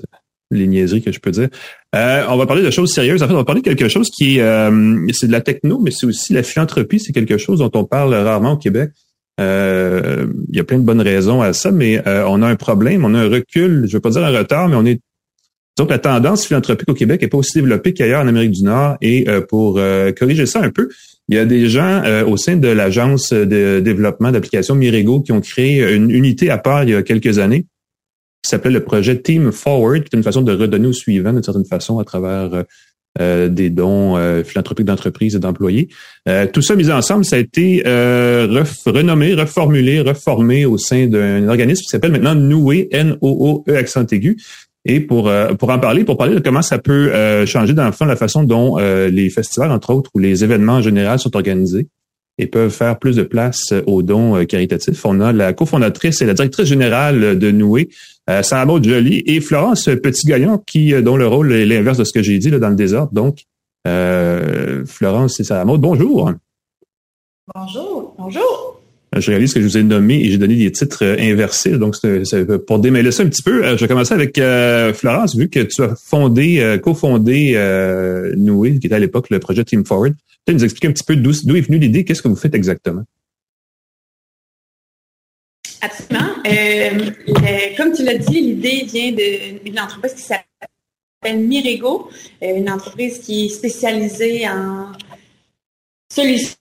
les 0.51 0.67
niaiseries 0.67 1.01
que 1.01 1.11
je 1.11 1.19
peux 1.19 1.31
dire. 1.31 1.49
Euh, 1.95 2.25
on 2.29 2.37
va 2.37 2.45
parler 2.45 2.63
de 2.63 2.71
choses 2.71 2.91
sérieuses. 2.91 3.21
En 3.21 3.27
fait, 3.27 3.33
on 3.33 3.37
va 3.37 3.45
parler 3.45 3.61
de 3.61 3.65
quelque 3.65 3.87
chose 3.87 4.09
qui 4.09 4.35
c'est 4.35 5.27
de 5.27 5.31
la 5.31 5.41
techno, 5.41 5.79
mais 5.79 5.91
c'est 5.91 6.07
aussi 6.07 6.33
la 6.33 6.43
philanthropie. 6.43 6.99
C'est 6.99 7.13
quelque 7.13 7.37
chose 7.37 7.59
dont 7.59 7.71
on 7.75 7.85
parle 7.85 8.13
rarement 8.15 8.53
au 8.53 8.57
Québec. 8.57 8.91
Euh, 9.39 10.27
il 10.49 10.57
y 10.57 10.59
a 10.59 10.63
plein 10.63 10.79
de 10.79 10.83
bonnes 10.83 11.01
raisons 11.01 11.41
à 11.41 11.53
ça, 11.53 11.71
mais 11.71 12.05
euh, 12.07 12.25
on 12.27 12.41
a 12.41 12.47
un 12.47 12.55
problème, 12.55 13.05
on 13.05 13.13
a 13.13 13.19
un 13.19 13.29
recul, 13.29 13.85
je 13.87 13.93
veux 13.93 14.01
pas 14.01 14.09
dire 14.09 14.23
un 14.23 14.37
retard, 14.37 14.67
mais 14.67 14.75
on 14.75 14.85
est 14.85 14.99
donc 15.77 15.89
la 15.89 15.99
tendance 15.99 16.45
philanthropique 16.45 16.89
au 16.89 16.93
Québec 16.93 17.21
n'est 17.21 17.29
pas 17.29 17.37
aussi 17.37 17.53
développée 17.53 17.93
qu'ailleurs 17.93 18.21
en 18.21 18.27
Amérique 18.27 18.51
du 18.51 18.63
Nord. 18.63 18.97
Et 19.01 19.29
euh, 19.29 19.39
pour 19.39 19.79
corriger 20.17 20.45
ça 20.45 20.61
un 20.61 20.71
peu, 20.71 20.89
il 21.29 21.35
y 21.35 21.37
a 21.37 21.45
des 21.45 21.69
gens 21.69 22.03
au 22.27 22.35
sein 22.35 22.57
de 22.57 22.67
l'agence 22.67 23.31
de 23.31 23.79
développement 23.79 24.31
d'applications 24.31 24.75
Mirego 24.75 25.21
qui 25.21 25.31
ont 25.31 25.41
créé 25.41 25.93
une 25.93 26.09
unité 26.09 26.49
à 26.49 26.57
part 26.57 26.83
il 26.83 26.89
y 26.89 26.95
a 26.95 27.03
quelques 27.03 27.39
années 27.39 27.65
qui 28.43 28.49
s'appelait 28.49 28.71
le 28.71 28.83
projet 28.83 29.21
Team 29.21 29.51
Forward, 29.51 30.03
qui 30.03 30.15
est 30.15 30.17
une 30.17 30.23
façon 30.23 30.41
de 30.41 30.53
redonner 30.53 30.87
au 30.87 30.93
suivant 30.93 31.33
d'une 31.33 31.43
certaine 31.43 31.65
façon 31.65 31.99
à 31.99 32.03
travers 32.03 32.63
euh, 33.19 33.49
des 33.49 33.69
dons 33.71 34.17
euh, 34.17 34.43
philanthropiques 34.43 34.85
d'entreprises 34.85 35.35
et 35.35 35.39
d'employés. 35.39 35.89
Euh, 36.27 36.45
tout 36.45 36.61
ça 36.61 36.75
mis 36.75 36.91
ensemble, 36.91 37.25
ça 37.25 37.37
a 37.37 37.39
été 37.39 37.81
renommé, 37.83 39.33
reformulé, 39.33 39.99
reformé 39.99 40.65
au 40.65 40.77
sein 40.77 41.07
d'un 41.07 41.49
organisme 41.49 41.81
qui 41.81 41.89
s'appelle 41.89 42.11
maintenant 42.11 42.35
Noué, 42.35 42.87
N-O-O-E 42.91 43.75
accent 43.75 44.05
aigu. 44.11 44.37
Et 44.85 44.99
pour 45.01 45.29
pour 45.57 45.69
en 45.69 45.79
parler, 45.79 46.03
pour 46.03 46.17
parler 46.17 46.35
de 46.35 46.39
comment 46.39 46.61
ça 46.61 46.77
peut 46.77 47.45
changer 47.45 47.73
dans 47.73 47.85
le 47.85 47.91
fond 47.91 48.05
la 48.05 48.15
façon 48.15 48.43
dont 48.43 48.77
les 48.77 49.29
festivals, 49.29 49.71
entre 49.71 49.93
autres, 49.93 50.09
ou 50.15 50.19
les 50.19 50.43
événements 50.43 50.75
en 50.75 50.81
général 50.81 51.19
sont 51.19 51.35
organisés 51.35 51.87
et 52.37 52.47
peuvent 52.47 52.71
faire 52.71 52.97
plus 52.97 53.17
de 53.17 53.23
place 53.23 53.73
aux 53.85 54.01
dons 54.01 54.45
caritatifs. 54.45 55.05
On 55.05 55.19
a 55.19 55.33
la 55.33 55.51
cofondatrice 55.51 56.21
et 56.21 56.25
la 56.25 56.33
directrice 56.33 56.67
générale 56.67 57.37
de 57.37 57.51
Noué, 57.51 57.89
euh, 58.29 58.43
Sarah 58.43 58.65
Maud 58.65 58.87
Jolie 58.87 59.23
et 59.25 59.41
Florence 59.41 59.85
Petit-Gaillon, 59.85 60.59
qui, 60.59 60.93
euh, 60.93 61.01
dont 61.01 61.17
le 61.17 61.25
rôle 61.25 61.51
est 61.51 61.65
l'inverse 61.65 61.97
de 61.97 62.03
ce 62.03 62.13
que 62.13 62.21
j'ai 62.21 62.37
dit 62.37 62.51
là, 62.51 62.59
dans 62.59 62.69
le 62.69 62.75
désordre. 62.75 63.11
Donc, 63.11 63.45
euh, 63.87 64.85
Florence 64.85 65.39
et 65.39 65.43
Sarah 65.43 65.65
Maud, 65.65 65.81
bonjour. 65.81 66.31
Bonjour, 67.55 68.15
bonjour. 68.17 68.78
Euh, 69.15 69.21
je 69.21 69.31
réalise 69.31 69.53
que 69.53 69.61
je 69.61 69.65
vous 69.65 69.77
ai 69.77 69.83
nommé 69.83 70.19
et 70.23 70.31
j'ai 70.31 70.37
donné 70.37 70.55
des 70.55 70.71
titres 70.71 71.03
inversés. 71.03 71.77
Donc, 71.77 71.95
pour 72.67 72.79
démêler 72.79 73.11
ça 73.11 73.23
un 73.23 73.27
petit 73.27 73.43
peu, 73.43 73.63
je 73.63 73.81
vais 73.81 73.87
commencer 73.87 74.13
avec 74.13 74.39
Florence, 74.95 75.35
vu 75.35 75.49
que 75.49 75.61
tu 75.61 75.81
as 75.81 75.95
fondé, 75.95 76.77
cofondé 76.83 77.53
Noué, 78.37 78.79
qui 78.79 78.87
était 78.87 78.95
à 78.95 78.99
l'époque 78.99 79.29
le 79.29 79.39
projet 79.39 79.63
Team 79.63 79.85
Forward. 79.85 80.13
Tu 80.45 80.53
nous 80.53 80.63
expliquer 80.63 80.87
un 80.87 80.91
petit 80.91 81.03
peu 81.03 81.15
d'où 81.15 81.31
est 81.31 81.61
venue 81.61 81.79
l'idée, 81.79 82.03
qu'est-ce 82.03 82.21
que 82.21 82.27
vous 82.27 82.35
faites 82.35 82.55
exactement? 82.55 83.03
Absolument. 85.81 86.27
Euh, 86.45 87.11
comme 87.77 87.93
tu 87.93 88.03
l'as 88.03 88.17
dit, 88.17 88.41
l'idée 88.41 88.83
vient 88.85 89.11
d'une 89.63 89.79
entreprise 89.79 90.13
qui 90.13 90.21
s'appelle 90.21 91.39
Mirego, 91.39 92.09
euh, 92.43 92.57
une 92.57 92.69
entreprise 92.69 93.19
qui 93.19 93.45
est 93.45 93.49
spécialisée 93.49 94.47
en 94.47 94.91
solutions 96.11 96.55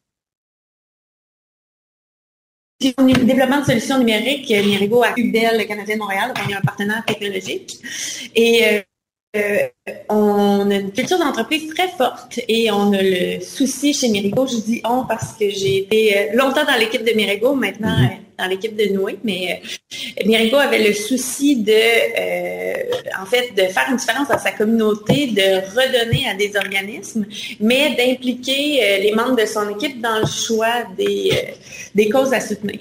développement 2.81 3.61
de 3.61 3.65
solutions 3.65 3.99
numériques, 3.99 4.51
Mirego 4.51 5.03
a 5.03 5.13
Ubel, 5.17 5.59
le 5.59 5.65
Canadien 5.65 5.97
de 5.97 6.01
Montréal, 6.01 6.33
donc 6.35 6.45
on 6.47 6.51
est 6.51 6.55
un 6.55 6.61
partenaire 6.61 7.05
technologique. 7.05 7.79
Et 8.35 8.83
euh, 9.37 9.69
euh, 9.89 9.93
on 10.09 10.71
a 10.71 10.75
une 10.77 10.91
culture 10.91 11.19
d'entreprise 11.19 11.69
très 11.75 11.89
forte 11.89 12.41
et 12.49 12.71
on 12.71 12.95
a 12.95 13.03
le 13.03 13.41
souci 13.43 13.93
chez 13.93 14.09
Mirigo, 14.09 14.47
je 14.47 14.57
dis 14.57 14.81
on 14.89 15.05
parce 15.05 15.35
que 15.35 15.51
j'ai 15.51 15.81
été 15.81 16.17
euh, 16.17 16.33
longtemps 16.33 16.65
dans 16.65 16.79
l'équipe 16.79 17.05
de 17.05 17.13
Mirigo, 17.13 17.55
maintenant 17.55 17.95
mhm. 17.95 18.07
euh, 18.07 18.15
dans 18.39 18.47
l'équipe 18.47 18.75
de 18.75 18.87
Noué, 18.95 19.19
mais 19.25 19.61
Mirigo 20.25 20.57
avait 20.57 20.83
le 20.83 20.95
souci 20.95 21.57
de, 21.57 23.21
en 23.21 23.27
fait, 23.27 23.53
de 23.55 23.71
faire 23.71 23.89
une 23.91 23.97
différence 23.97 24.29
dans 24.29 24.39
sa 24.39 24.53
communauté, 24.53 25.27
de 25.27 25.61
redonner 25.77 26.27
à 26.27 26.35
des 26.35 26.57
organismes, 26.57 27.27
mais 27.61 27.97
d'impliquer 27.97 29.01
les 29.03 29.13
membres 29.13 29.37
de 29.37 29.45
son 29.45 29.69
équipe 29.77 30.01
dans 30.01 30.21
le 30.21 30.27
choix 30.27 30.85
des, 30.97 31.33
des 31.95 32.09
causes 32.09 32.33
à 32.33 32.41
soutenir. 32.41 32.79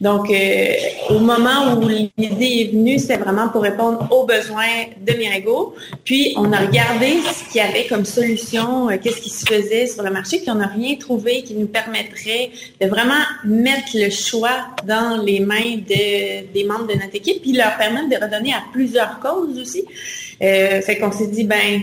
Donc, 0.00 0.30
euh, 0.30 0.72
au 1.10 1.18
moment 1.18 1.74
où 1.76 1.88
l'idée 1.88 2.10
est 2.18 2.72
venue, 2.72 2.98
c'était 2.98 3.16
vraiment 3.16 3.48
pour 3.48 3.62
répondre 3.62 4.06
aux 4.10 4.24
besoins 4.24 4.86
de 5.00 5.12
Mirego. 5.12 5.74
Puis, 6.04 6.34
on 6.36 6.52
a 6.52 6.58
regardé 6.58 7.20
ce 7.22 7.50
qu'il 7.50 7.60
y 7.60 7.64
avait 7.64 7.86
comme 7.86 8.04
solution, 8.04 8.90
euh, 8.90 8.96
qu'est-ce 9.02 9.20
qui 9.20 9.30
se 9.30 9.46
faisait 9.46 9.86
sur 9.86 10.02
le 10.02 10.10
marché, 10.10 10.38
puis 10.38 10.50
on 10.50 10.56
n'a 10.56 10.66
rien 10.66 10.96
trouvé 10.96 11.42
qui 11.42 11.54
nous 11.54 11.66
permettrait 11.66 12.50
de 12.80 12.86
vraiment 12.86 13.22
mettre 13.44 13.88
le 13.94 14.10
choix 14.10 14.68
dans 14.86 15.22
les 15.22 15.40
mains 15.40 15.76
des 15.86 16.66
membres 16.66 16.86
de 16.86 16.94
notre 16.94 17.14
équipe, 17.14 17.42
puis 17.42 17.52
leur 17.52 17.76
permettre 17.76 18.08
de 18.08 18.16
redonner 18.16 18.52
à 18.52 18.62
plusieurs 18.72 19.20
causes 19.20 19.58
aussi. 19.58 19.84
Euh, 20.42 20.80
fait 20.80 20.98
qu'on 20.98 21.12
s'est 21.12 21.28
dit, 21.28 21.44
ben, 21.44 21.82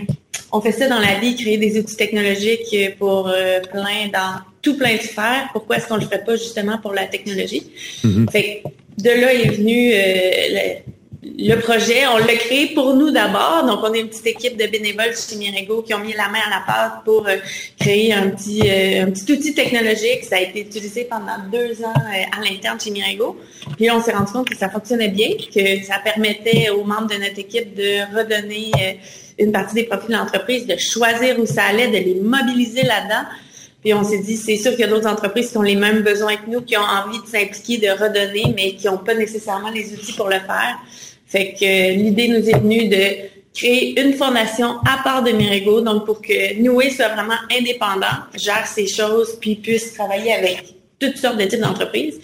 on 0.50 0.60
fait 0.60 0.72
ça 0.72 0.88
dans 0.88 0.98
la 0.98 1.18
vie, 1.18 1.34
créer 1.34 1.58
des 1.58 1.78
outils 1.78 1.96
technologiques 1.96 2.76
pour 2.98 3.28
euh, 3.28 3.60
plein, 3.60 4.08
dans 4.12 4.40
tout 4.60 4.76
plein 4.76 4.96
de 4.96 5.00
sphères. 5.00 5.48
Pourquoi 5.52 5.76
est-ce 5.76 5.86
qu'on 5.86 5.96
le 5.96 6.02
ferait 6.02 6.24
pas 6.24 6.36
justement 6.36 6.78
pour 6.78 6.92
la 6.92 7.06
technologie? 7.06 7.70
Mm-hmm. 8.04 8.30
Fait 8.30 8.62
de 8.98 9.10
là 9.10 9.32
est 9.32 9.48
venu 9.48 9.92
euh, 9.94 10.74
le 11.22 11.54
projet, 11.54 12.04
on 12.08 12.18
l'a 12.18 12.34
créé 12.34 12.74
pour 12.74 12.94
nous 12.94 13.12
d'abord. 13.12 13.64
Donc, 13.64 13.78
on 13.84 13.94
est 13.94 14.00
une 14.00 14.08
petite 14.08 14.26
équipe 14.26 14.56
de 14.56 14.66
bénévoles 14.66 15.14
chez 15.16 15.36
Mirego 15.36 15.82
qui 15.82 15.94
ont 15.94 16.00
mis 16.00 16.14
la 16.14 16.28
main 16.28 16.40
à 16.46 16.50
la 16.50 16.62
pâte 16.66 17.04
pour 17.04 17.28
euh, 17.28 17.36
créer 17.78 18.12
un 18.12 18.30
petit, 18.30 18.62
un 18.68 19.08
petit 19.10 19.32
outil 19.32 19.54
technologique. 19.54 20.24
Ça 20.24 20.36
a 20.36 20.40
été 20.40 20.62
utilisé 20.62 21.04
pendant 21.04 21.38
deux 21.52 21.80
ans 21.84 21.94
à 21.94 22.40
l'interne 22.42 22.80
chez 22.80 22.90
Mirego. 22.90 23.38
Puis 23.76 23.88
on 23.90 24.02
s'est 24.02 24.12
rendu 24.12 24.32
compte 24.32 24.48
que 24.48 24.56
ça 24.56 24.68
fonctionnait 24.68 25.10
bien, 25.10 25.28
que 25.54 25.84
ça 25.84 26.00
permettait 26.02 26.70
aux 26.70 26.82
membres 26.82 27.06
de 27.06 27.16
notre 27.16 27.38
équipe 27.38 27.74
de 27.76 28.16
redonner 28.16 28.72
une 29.38 29.52
partie 29.52 29.76
des 29.76 29.84
profits 29.84 30.08
de 30.08 30.16
l'entreprise, 30.16 30.66
de 30.66 30.76
choisir 30.76 31.38
où 31.38 31.46
ça 31.46 31.64
allait, 31.64 31.86
de 31.88 32.04
les 32.04 32.20
mobiliser 32.20 32.82
là-dedans. 32.82 33.28
Puis 33.80 33.94
on 33.94 34.04
s'est 34.04 34.18
dit, 34.18 34.36
c'est 34.36 34.56
sûr 34.56 34.72
qu'il 34.72 34.80
y 34.80 34.84
a 34.84 34.88
d'autres 34.88 35.08
entreprises 35.08 35.50
qui 35.50 35.58
ont 35.58 35.62
les 35.62 35.74
mêmes 35.76 36.02
besoins 36.02 36.36
que 36.36 36.48
nous, 36.48 36.62
qui 36.62 36.76
ont 36.76 36.80
envie 36.80 37.20
de 37.20 37.26
s'impliquer, 37.26 37.78
de 37.78 37.90
redonner, 37.90 38.54
mais 38.56 38.74
qui 38.74 38.86
n'ont 38.86 38.98
pas 38.98 39.14
nécessairement 39.14 39.70
les 39.70 39.92
outils 39.92 40.12
pour 40.12 40.28
le 40.28 40.38
faire. 40.38 40.78
Fait 41.32 41.54
que 41.58 41.64
euh, 41.64 41.94
l'idée 41.94 42.28
nous 42.28 42.46
est 42.46 42.58
venue 42.58 42.88
de 42.88 43.30
créer 43.54 43.98
une 43.98 44.12
fondation 44.12 44.76
à 44.86 45.02
part 45.02 45.22
de 45.22 45.32
Mirigo, 45.32 45.80
donc 45.80 46.04
pour 46.04 46.20
que 46.20 46.60
Noué 46.60 46.90
soit 46.90 47.08
vraiment 47.08 47.38
indépendant, 47.50 48.18
gère 48.34 48.66
ses 48.66 48.86
choses, 48.86 49.38
puis 49.40 49.54
puisse 49.54 49.94
travailler 49.94 50.34
avec 50.34 50.62
toutes 50.98 51.16
sortes 51.16 51.38
de 51.38 51.44
types 51.44 51.60
d'entreprises. 51.60 52.20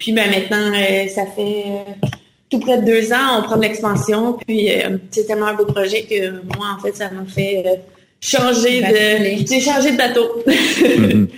Puis 0.00 0.12
ben, 0.12 0.28
maintenant, 0.28 0.72
euh, 0.74 1.06
ça 1.06 1.22
fait 1.36 1.66
euh, 1.66 2.06
tout 2.50 2.58
près 2.58 2.78
de 2.78 2.84
deux 2.84 3.12
ans, 3.12 3.38
on 3.38 3.42
prend 3.42 3.56
de 3.56 3.62
l'expansion, 3.62 4.38
puis 4.44 4.70
c'est 5.12 5.26
tellement 5.26 5.46
un 5.46 5.54
beau 5.54 5.66
projet 5.66 6.02
que 6.02 6.30
moi, 6.56 6.76
en 6.76 6.82
fait, 6.82 6.96
ça 6.96 7.10
m'a 7.10 7.24
fait 7.26 7.62
changer 8.20 8.80
de, 8.80 9.46
j'ai 9.48 9.60
changé 9.60 9.92
de 9.92 9.96
bateau. 9.96 10.42
Mhm. 10.98 11.28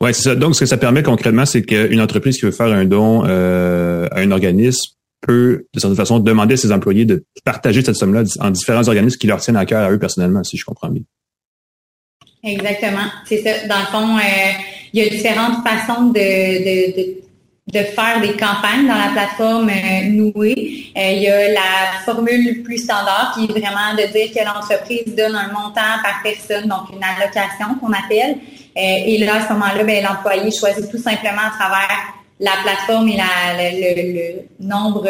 Ouais, 0.00 0.12
c'est 0.12 0.22
ça. 0.22 0.34
Donc, 0.34 0.54
ce 0.54 0.60
que 0.60 0.66
ça 0.66 0.76
permet 0.76 1.02
concrètement, 1.02 1.46
c'est 1.46 1.62
qu'une 1.62 2.00
entreprise 2.00 2.36
qui 2.38 2.44
veut 2.44 2.50
faire 2.50 2.66
un 2.66 2.84
don 2.84 3.24
euh, 3.24 4.06
à 4.10 4.20
un 4.20 4.30
organisme 4.30 4.95
peut, 5.26 5.66
de 5.74 5.80
certaine 5.80 5.96
façon, 5.96 6.18
demander 6.18 6.54
à 6.54 6.56
ses 6.56 6.72
employés 6.72 7.04
de 7.04 7.24
partager 7.44 7.82
cette 7.82 7.96
somme-là 7.96 8.22
en 8.40 8.50
différents 8.50 8.86
organismes 8.88 9.18
qui 9.18 9.26
leur 9.26 9.40
tiennent 9.40 9.56
à 9.56 9.66
cœur 9.66 9.82
à 9.82 9.90
eux 9.90 9.98
personnellement, 9.98 10.44
si 10.44 10.56
je 10.56 10.64
comprends 10.64 10.88
bien. 10.88 11.02
Exactement. 12.42 13.06
C'est 13.26 13.42
ça. 13.42 13.66
Dans 13.66 13.80
le 13.80 13.86
fond, 13.86 14.16
euh, 14.16 14.20
il 14.92 15.02
y 15.02 15.06
a 15.06 15.10
différentes 15.10 15.66
façons 15.66 16.10
de, 16.10 16.14
de, 16.14 17.16
de 17.72 17.78
faire 17.84 18.20
des 18.20 18.32
campagnes 18.34 18.86
dans 18.86 18.94
la 18.94 19.10
plateforme 19.12 19.68
euh, 19.68 20.08
Noué. 20.10 20.92
Euh, 20.96 21.10
il 21.12 21.22
y 21.22 21.28
a 21.28 21.52
la 21.52 22.00
formule 22.04 22.62
plus 22.62 22.78
standard 22.78 23.32
qui 23.34 23.44
est 23.44 23.48
vraiment 23.48 23.94
de 23.94 24.12
dire 24.12 24.30
que 24.32 24.44
l'entreprise 24.44 25.14
donne 25.16 25.34
un 25.34 25.48
montant 25.48 26.00
par 26.02 26.20
personne, 26.22 26.68
donc 26.68 26.90
une 26.92 27.02
allocation 27.02 27.74
qu'on 27.80 27.92
appelle. 27.92 28.36
Euh, 28.76 29.06
et 29.06 29.18
là, 29.18 29.36
à 29.36 29.48
ce 29.48 29.52
moment-là, 29.54 29.82
ben, 29.84 30.04
l'employé 30.04 30.50
choisit 30.50 30.88
tout 30.90 30.98
simplement 30.98 31.48
à 31.48 31.50
travers 31.58 32.15
la 32.40 32.52
plateforme 32.62 33.08
et 33.08 33.18
le, 33.18 34.64
nombre 34.66 35.08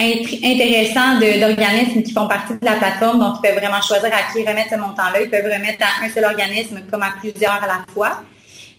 intéressant 0.00 1.18
d'organismes 1.18 2.02
qui 2.02 2.12
font 2.12 2.26
partie 2.26 2.54
de 2.54 2.64
la 2.64 2.76
plateforme. 2.76 3.18
Donc, 3.18 3.36
ils 3.38 3.48
peuvent 3.48 3.58
vraiment 3.58 3.82
choisir 3.82 4.10
à 4.12 4.32
qui 4.32 4.46
remettre 4.46 4.70
ce 4.70 4.76
montant-là. 4.76 5.22
Ils 5.22 5.30
peuvent 5.30 5.44
remettre 5.44 5.84
à 5.84 6.04
un 6.04 6.10
seul 6.10 6.24
organisme 6.24 6.80
comme 6.90 7.02
à 7.02 7.12
plusieurs 7.20 7.62
à 7.62 7.66
la 7.66 7.84
fois. 7.92 8.22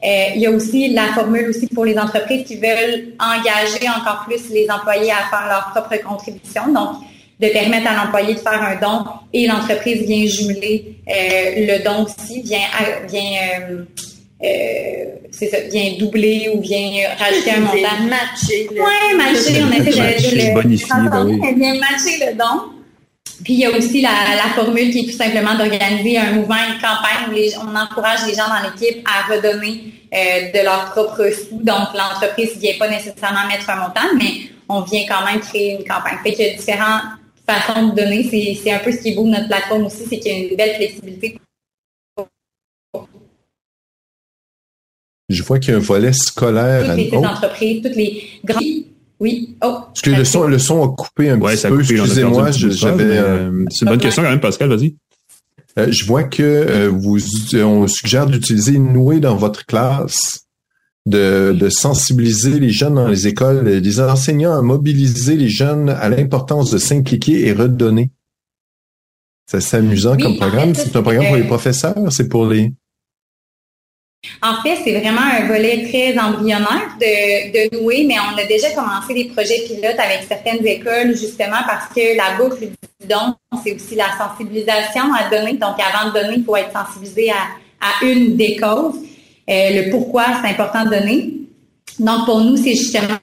Euh, 0.03 0.25
il 0.35 0.41
y 0.41 0.47
a 0.47 0.51
aussi 0.51 0.89
la 0.89 1.13
formule 1.13 1.49
aussi 1.49 1.67
pour 1.67 1.85
les 1.85 1.97
entreprises 1.97 2.47
qui 2.47 2.55
veulent 2.55 3.13
engager 3.19 3.87
encore 3.87 4.23
plus 4.25 4.49
les 4.49 4.67
employés 4.71 5.11
à 5.11 5.29
faire 5.29 5.47
leur 5.47 5.69
propre 5.71 6.01
contribution. 6.03 6.73
Donc, 6.73 7.03
de 7.41 7.47
permettre 7.47 7.89
à 7.89 7.95
l'employé 7.95 8.35
de 8.35 8.39
faire 8.39 8.61
un 8.61 8.75
don 8.75 9.03
et 9.33 9.47
l'entreprise 9.47 10.03
vient 10.03 10.25
jumeler 10.27 10.95
euh, 11.09 11.53
le 11.55 11.83
don 11.83 12.03
aussi, 12.03 12.41
vient, 12.43 12.59
euh, 12.81 13.07
euh, 13.13 13.85
c'est 14.41 15.47
ça, 15.47 15.59
vient 15.71 15.93
doubler 15.99 16.49
ou 16.53 16.61
vient 16.61 16.91
rajouter 17.17 17.51
un 17.51 17.59
montant. 17.61 18.03
matcher. 18.09 18.67
Oui, 18.71 19.17
matcher, 19.17 19.63
on 19.63 19.71
essaie 19.71 19.91
de, 19.91 20.29
de, 20.29 20.35
le, 20.35 21.59
vient 21.59 21.75
matcher 21.75 22.17
le 22.19 22.37
don. 22.37 22.71
Puis 23.43 23.53
il 23.53 23.59
y 23.59 23.65
a 23.65 23.71
aussi 23.71 24.01
la, 24.01 24.09
formule 24.55 24.91
qui 24.91 24.99
est 24.99 25.11
tout 25.11 25.17
simplement 25.17 25.55
d'organiser 25.55 26.17
un 26.17 26.33
mouvement, 26.33 26.55
une 26.55 26.79
campagne 26.79 27.31
où 27.31 27.67
on 27.67 27.75
encourage 27.75 28.27
les 28.27 28.35
gens 28.35 28.47
dans 28.47 28.69
l'équipe 28.69 29.07
à 29.07 29.33
redonner 29.33 29.81
euh, 30.13 30.51
de 30.51 30.63
leur 30.63 30.91
propre 30.91 31.29
sous. 31.31 31.63
Donc 31.63 31.87
l'entreprise 31.95 32.55
ne 32.55 32.61
vient 32.61 32.77
pas 32.77 32.89
nécessairement 32.89 33.47
mettre 33.47 33.69
un 33.69 33.77
montant, 33.77 34.15
mais 34.17 34.51
on 34.69 34.81
vient 34.81 35.03
quand 35.07 35.25
même 35.25 35.39
créer 35.39 35.71
une 35.71 35.85
campagne. 35.85 36.17
Fait 36.23 36.33
qu'il 36.33 36.45
y 36.45 36.49
a 36.49 36.53
différentes 36.53 37.03
façons 37.47 37.87
de 37.87 37.95
donner. 37.95 38.57
C'est 38.63 38.71
un 38.71 38.79
peu 38.79 38.91
ce 38.91 38.97
qui 38.97 39.09
est 39.09 39.15
beau 39.15 39.23
de 39.23 39.29
notre 39.29 39.47
plateforme 39.47 39.85
aussi, 39.85 40.03
c'est 40.09 40.19
qu'il 40.19 40.31
y 40.31 40.35
a 40.35 40.49
une 40.49 40.55
belle 40.55 40.75
flexibilité. 40.75 41.39
Je 45.31 45.43
vois 45.43 45.59
qu'il 45.59 45.71
y 45.71 45.73
a 45.73 45.77
un 45.77 45.81
volet 45.81 46.13
scolaire. 46.13 46.95
Toutes 46.95 46.97
les 46.97 47.17
entreprises, 47.17 47.81
toutes 47.83 47.95
les 47.95 48.23
grandes 48.43 48.63
oui. 49.21 49.55
Oh. 49.63 49.81
Parce 49.85 50.01
que 50.01 50.09
le 50.09 50.25
son, 50.25 50.47
le 50.47 50.57
son 50.57 50.83
a 50.83 50.87
coupé 50.95 51.29
un 51.29 51.39
petit 51.39 51.67
peu. 51.67 51.79
Excusez-moi, 51.79 52.49
j'avais. 52.51 53.03
Euh, 53.19 53.65
c'est 53.69 53.85
une 53.85 53.91
bonne 53.91 53.99
question 53.99 54.23
quand 54.23 54.29
même, 54.29 54.39
Pascal. 54.39 54.69
Vas-y. 54.69 54.95
Euh, 55.77 55.91
je 55.91 56.05
vois 56.05 56.23
que 56.23 56.41
euh, 56.41 56.89
vous, 56.89 57.19
on 57.55 57.87
suggère 57.87 58.25
d'utiliser 58.25 58.79
Noué 58.79 59.19
dans 59.19 59.35
votre 59.35 59.67
classe, 59.67 60.47
de, 61.05 61.55
de 61.57 61.69
sensibiliser 61.69 62.59
les 62.59 62.71
jeunes 62.71 62.95
dans 62.95 63.07
les 63.07 63.27
écoles, 63.27 63.79
des 63.79 63.99
enseignants 64.01 64.57
à 64.57 64.63
mobiliser 64.63 65.35
les 65.35 65.49
jeunes 65.49 65.89
à 65.89 66.09
l'importance 66.09 66.71
de 66.71 66.79
s'impliquer 66.79 67.45
et 67.47 67.53
redonner. 67.53 68.09
C'est 69.45 69.77
amusant 69.77 70.17
comme 70.17 70.37
programme. 70.37 70.73
C'est 70.73 70.95
un 70.95 71.03
programme 71.03 71.27
pour 71.27 71.35
les 71.35 71.43
professeurs, 71.43 72.11
c'est 72.11 72.27
pour 72.27 72.47
les. 72.47 72.73
En 74.41 74.61
fait, 74.61 74.77
c'est 74.83 74.99
vraiment 74.99 75.21
un 75.21 75.47
volet 75.47 75.87
très 75.89 76.17
embryonnaire 76.17 76.95
de, 76.99 77.51
de 77.51 77.81
nouer, 77.81 78.05
mais 78.07 78.15
on 78.19 78.37
a 78.37 78.45
déjà 78.45 78.69
commencé 78.71 79.13
des 79.13 79.25
projets 79.25 79.61
pilotes 79.65 79.99
avec 79.99 80.25
certaines 80.27 80.65
écoles, 80.65 81.15
justement 81.15 81.61
parce 81.65 81.87
que 81.87 82.15
la 82.15 82.37
boucle 82.37 82.67
du 82.67 83.07
don, 83.07 83.35
c'est 83.63 83.73
aussi 83.73 83.95
la 83.95 84.15
sensibilisation 84.17 85.11
à 85.13 85.29
donner. 85.29 85.53
Donc, 85.53 85.75
avant 85.79 86.09
de 86.09 86.13
donner, 86.13 86.35
il 86.37 86.43
faut 86.43 86.55
être 86.55 86.71
sensibilisé 86.71 87.31
à, 87.31 87.47
à 87.79 88.05
une 88.05 88.37
des 88.37 88.57
causes. 88.57 88.99
Euh, 89.49 89.83
le 89.83 89.89
pourquoi 89.89 90.25
c'est 90.41 90.49
important 90.49 90.85
de 90.85 90.91
donner. 90.91 91.33
Donc, 91.99 92.25
pour 92.25 92.41
nous, 92.41 92.57
c'est 92.57 92.75
justement 92.75 93.17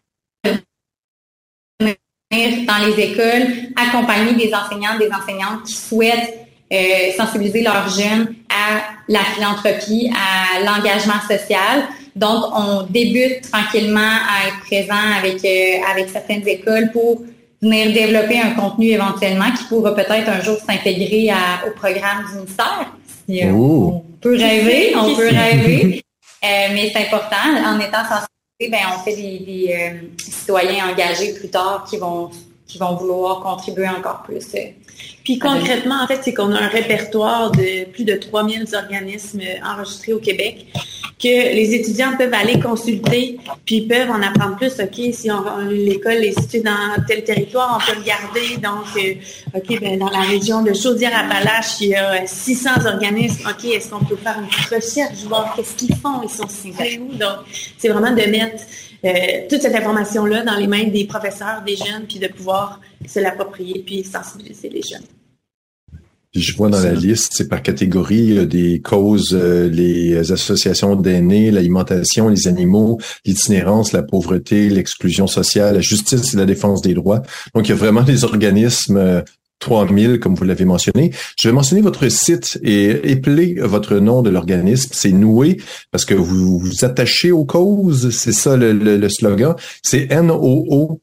dans 2.31 2.85
les 2.85 3.03
écoles, 3.03 3.71
accompagner 3.75 4.35
des 4.35 4.53
enseignants, 4.53 4.99
des 4.99 5.11
enseignantes 5.11 5.65
qui 5.65 5.73
souhaitent 5.73 6.47
euh, 6.73 7.13
sensibiliser 7.17 7.63
leurs 7.63 7.89
jeunes 7.89 8.35
à 8.51 8.98
la 9.09 9.21
philanthropie, 9.21 10.11
à 10.15 10.61
l'engagement 10.61 11.21
social. 11.29 11.85
Donc, 12.15 12.45
on 12.55 12.83
débute 12.83 13.51
tranquillement 13.51 14.01
à 14.01 14.49
être 14.49 14.61
présent 14.61 15.19
avec, 15.19 15.45
euh, 15.45 15.91
avec 15.91 16.09
certaines 16.11 16.47
écoles 16.47 16.91
pour 16.93 17.23
venir 17.63 17.93
développer 17.93 18.39
un 18.39 18.51
contenu 18.51 18.89
éventuellement 18.89 19.51
qui 19.57 19.65
pourra 19.65 19.95
peut-être 19.95 20.29
un 20.29 20.41
jour 20.43 20.57
s'intégrer 20.59 21.31
au 21.67 21.71
programme 21.71 22.25
du 22.29 22.37
ministère. 22.37 22.93
Euh, 23.31 23.51
on 23.51 24.05
peut 24.21 24.37
rêver, 24.37 24.95
on 24.97 25.15
peut 25.15 25.29
rêver, 25.29 26.03
mais 26.43 26.91
c'est 26.93 27.07
important. 27.07 27.37
En 27.67 27.79
étant 27.79 28.03
sensibilisé, 28.03 28.71
ben, 28.71 28.79
on 28.95 29.05
fait 29.05 29.17
des, 29.17 29.39
des 29.39 30.01
citoyens 30.19 30.91
engagés 30.91 31.35
plus 31.35 31.49
tard 31.49 31.87
qui 31.89 31.99
vont 31.99 32.31
qui 32.69 32.79
vont 32.79 32.95
vouloir 32.95 33.41
contribuer 33.41 33.89
encore 33.89 34.23
plus 34.23 34.55
puis 35.29 35.39
concrètement, 35.39 36.03
en 36.03 36.07
fait, 36.07 36.21
c'est 36.23 36.33
qu'on 36.33 36.53
a 36.53 36.59
un 36.59 36.69
répertoire 36.69 37.51
de 37.51 37.85
plus 37.85 38.05
de 38.05 38.15
3000 38.15 38.65
organismes 38.75 39.43
enregistrés 39.63 40.15
au 40.15 40.21
Québec 40.21 40.67
que 41.19 41.55
les 41.55 41.75
étudiants 41.75 42.17
peuvent 42.17 42.33
aller 42.33 42.61
consulter, 42.61 43.39
puis 43.65 43.83
peuvent 43.83 44.11
en 44.11 44.23
apprendre 44.23 44.57
plus. 44.57 44.73
OK, 44.81 45.13
si 45.13 45.29
l'école 45.69 46.25
est 46.25 46.39
située 46.39 46.61
dans 46.61 47.03
tel 47.07 47.25
territoire, 47.25 47.81
on 47.81 47.93
peut 47.93 47.99
regarder. 47.99 48.57
Donc, 48.59 48.87
euh, 48.97 49.59
OK, 49.59 49.81
ben, 49.81 49.99
dans 49.99 50.11
la 50.11 50.21
région 50.21 50.63
de 50.63 50.73
Chaudière-Appalaches, 50.73 51.81
il 51.81 51.89
y 51.89 51.95
a 51.97 52.27
600 52.27 52.87
organismes. 52.87 53.49
OK, 53.49 53.65
est-ce 53.65 53.91
qu'on 53.91 54.05
peut 54.05 54.17
faire 54.17 54.39
une 54.39 54.47
petite 54.47 54.67
recherche, 54.67 55.25
voir 55.27 55.55
qu'est-ce 55.57 55.75
qu'ils 55.75 55.97
font, 55.97 56.23
ils 56.23 56.31
sont 56.31 56.49
situés? 56.49 56.99
Donc, 56.99 57.39
c'est 57.77 57.89
vraiment 57.89 58.13
de 58.13 58.23
mettre 58.23 58.63
euh, 59.05 59.49
toute 59.49 59.61
cette 59.61 59.75
information-là 59.75 60.45
dans 60.45 60.57
les 60.57 60.69
mains 60.69 60.85
des 60.85 61.05
professeurs, 61.05 61.63
des 61.67 61.77
jeunes, 61.77 62.07
puis 62.09 62.21
de 62.21 62.29
pouvoir 62.29 62.81
se 63.07 63.19
l'approprier, 63.19 63.83
puis 63.85 64.05
sensibiliser 64.05 64.69
les 64.69 64.83
jeunes. 64.83 65.18
Je 66.35 66.55
vois 66.55 66.69
dans 66.69 66.81
la 66.81 66.93
liste, 66.93 67.33
c'est 67.35 67.49
par 67.49 67.63
catégorie 67.63 68.47
des 68.47 68.81
causes, 68.81 69.31
euh, 69.33 69.67
les 69.69 70.31
associations 70.31 70.95
d'aînés, 70.95 71.51
l'alimentation, 71.51 72.29
les 72.29 72.49
animaux, 72.49 72.99
l'itinérance, 73.25 73.93
la 73.93 74.03
pauvreté, 74.03 74.69
l'exclusion 74.69 75.27
sociale, 75.27 75.77
la 75.77 75.81
justice 75.81 76.35
et 76.35 76.37
la 76.37 76.45
défense 76.45 76.83
des 76.83 76.93
droits. 76.93 77.23
Donc, 77.55 77.67
il 77.67 77.71
y 77.71 77.73
a 77.73 77.77
vraiment 77.77 78.03
des 78.03 78.25
organismes 78.25 79.25
3000, 79.61 80.11
euh, 80.11 80.19
comme 80.19 80.35
vous 80.35 80.45
l'avez 80.45 80.67
mentionné. 80.67 81.13
Je 81.41 81.49
vais 81.49 81.55
mentionner 81.55 81.81
votre 81.81 82.07
site 82.09 82.59
et 82.63 83.11
épeler 83.11 83.55
votre 83.63 83.97
nom 83.97 84.21
de 84.21 84.29
l'organisme. 84.29 84.91
C'est 84.93 85.13
Noué, 85.13 85.57
parce 85.91 86.05
que 86.05 86.15
vous 86.15 86.59
vous 86.59 86.85
attachez 86.85 87.33
aux 87.33 87.47
causes. 87.47 88.11
C'est 88.11 88.33
ça 88.33 88.59
le, 88.59 88.73
le 88.73 89.09
slogan. 89.09 89.55
C'est 89.83 90.13
N-O-O-E.org. 90.13 90.99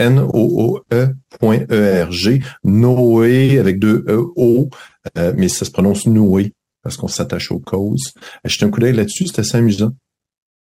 N-O-O-E.org, 0.00 1.62
Noé 2.64 3.58
avec 3.58 3.78
deux 3.78 4.04
E-O, 4.08 4.70
euh, 5.18 5.32
mais 5.36 5.48
ça 5.48 5.64
se 5.64 5.70
prononce 5.70 6.06
Noé 6.06 6.52
parce 6.82 6.96
qu'on 6.96 7.08
s'attache 7.08 7.52
aux 7.52 7.58
causes. 7.58 8.14
Jetez 8.44 8.64
un 8.64 8.70
coup 8.70 8.80
d'œil 8.80 8.94
là-dessus, 8.94 9.26
c'est 9.26 9.40
assez 9.40 9.56
amusant. 9.56 9.92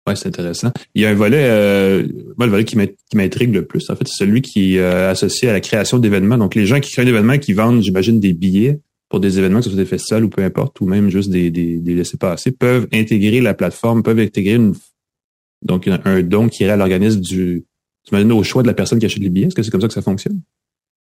Oui, 0.07 0.15
c'est 0.17 0.29
intéressant. 0.29 0.73
Il 0.95 1.03
y 1.03 1.07
a 1.07 1.11
un 1.11 1.15
volet, 1.15 1.45
euh, 1.45 2.03
le 2.39 2.47
volet 2.47 2.65
qui 2.65 2.77
m'intrigue 3.15 3.53
le 3.55 3.67
plus, 3.67 3.91
en 3.91 3.97
fait, 3.97 4.09
c'est 4.09 4.25
celui 4.25 4.41
qui 4.41 4.77
est 4.77 4.81
euh, 4.81 5.11
associé 5.11 5.51
à 5.51 5.53
la 5.53 5.61
création 5.61 5.99
d'événements. 5.99 6.39
Donc, 6.39 6.55
les 6.55 6.65
gens 6.65 6.81
qui 6.81 6.91
créent 6.91 7.05
des 7.05 7.11
événements, 7.11 7.37
qui 7.37 7.53
vendent, 7.53 7.83
j'imagine, 7.83 8.19
des 8.19 8.33
billets 8.33 8.81
pour 9.11 9.21
des 9.21 9.39
événements, 9.39 9.59
que 9.59 9.65
ce 9.65 9.71
soit 9.71 9.79
des 9.79 9.85
festivals 9.85 10.25
ou 10.25 10.31
peu 10.31 10.43
importe, 10.43 10.81
ou 10.81 10.87
même 10.87 11.11
juste 11.11 11.29
des, 11.29 11.51
des, 11.51 11.79
des 11.79 11.95
laissés-passer, 11.95 12.53
peuvent 12.53 12.89
intégrer 12.93 13.43
la 13.43 13.53
plateforme, 13.53 14.03
peuvent 14.03 14.19
intégrer 14.19 14.59
donc 15.63 15.89
un, 15.89 16.23
don 16.23 16.49
qui 16.49 16.63
irait 16.63 16.73
à 16.73 16.77
l'organisme 16.77 17.21
du, 17.21 17.65
tu 18.09 18.33
au 18.33 18.43
choix 18.43 18.63
de 18.63 18.69
la 18.69 18.75
personne 18.75 18.99
qui 18.99 19.07
achète 19.07 19.23
les 19.23 19.29
billets. 19.29 19.47
Est-ce 19.47 19.55
que 19.55 19.63
c'est 19.63 19.71
comme 19.71 19.81
ça 19.81 19.89
que 19.89 19.95
ça 19.95 20.03
fonctionne? 20.03 20.41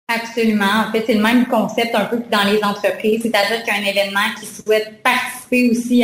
Absolument. 0.08 0.86
En 0.88 0.92
fait, 0.92 1.04
c'est 1.08 1.16
le 1.16 1.24
même 1.24 1.48
concept 1.48 1.96
un 1.96 2.06
peu 2.06 2.18
que 2.18 2.30
dans 2.30 2.44
les 2.44 2.64
entreprises, 2.64 3.22
c'est-à-dire 3.24 3.64
qu'un 3.64 3.82
événement 3.82 4.34
qui 4.40 4.46
souhaite 4.46 5.02
participer 5.02 5.70
aussi 5.72 6.04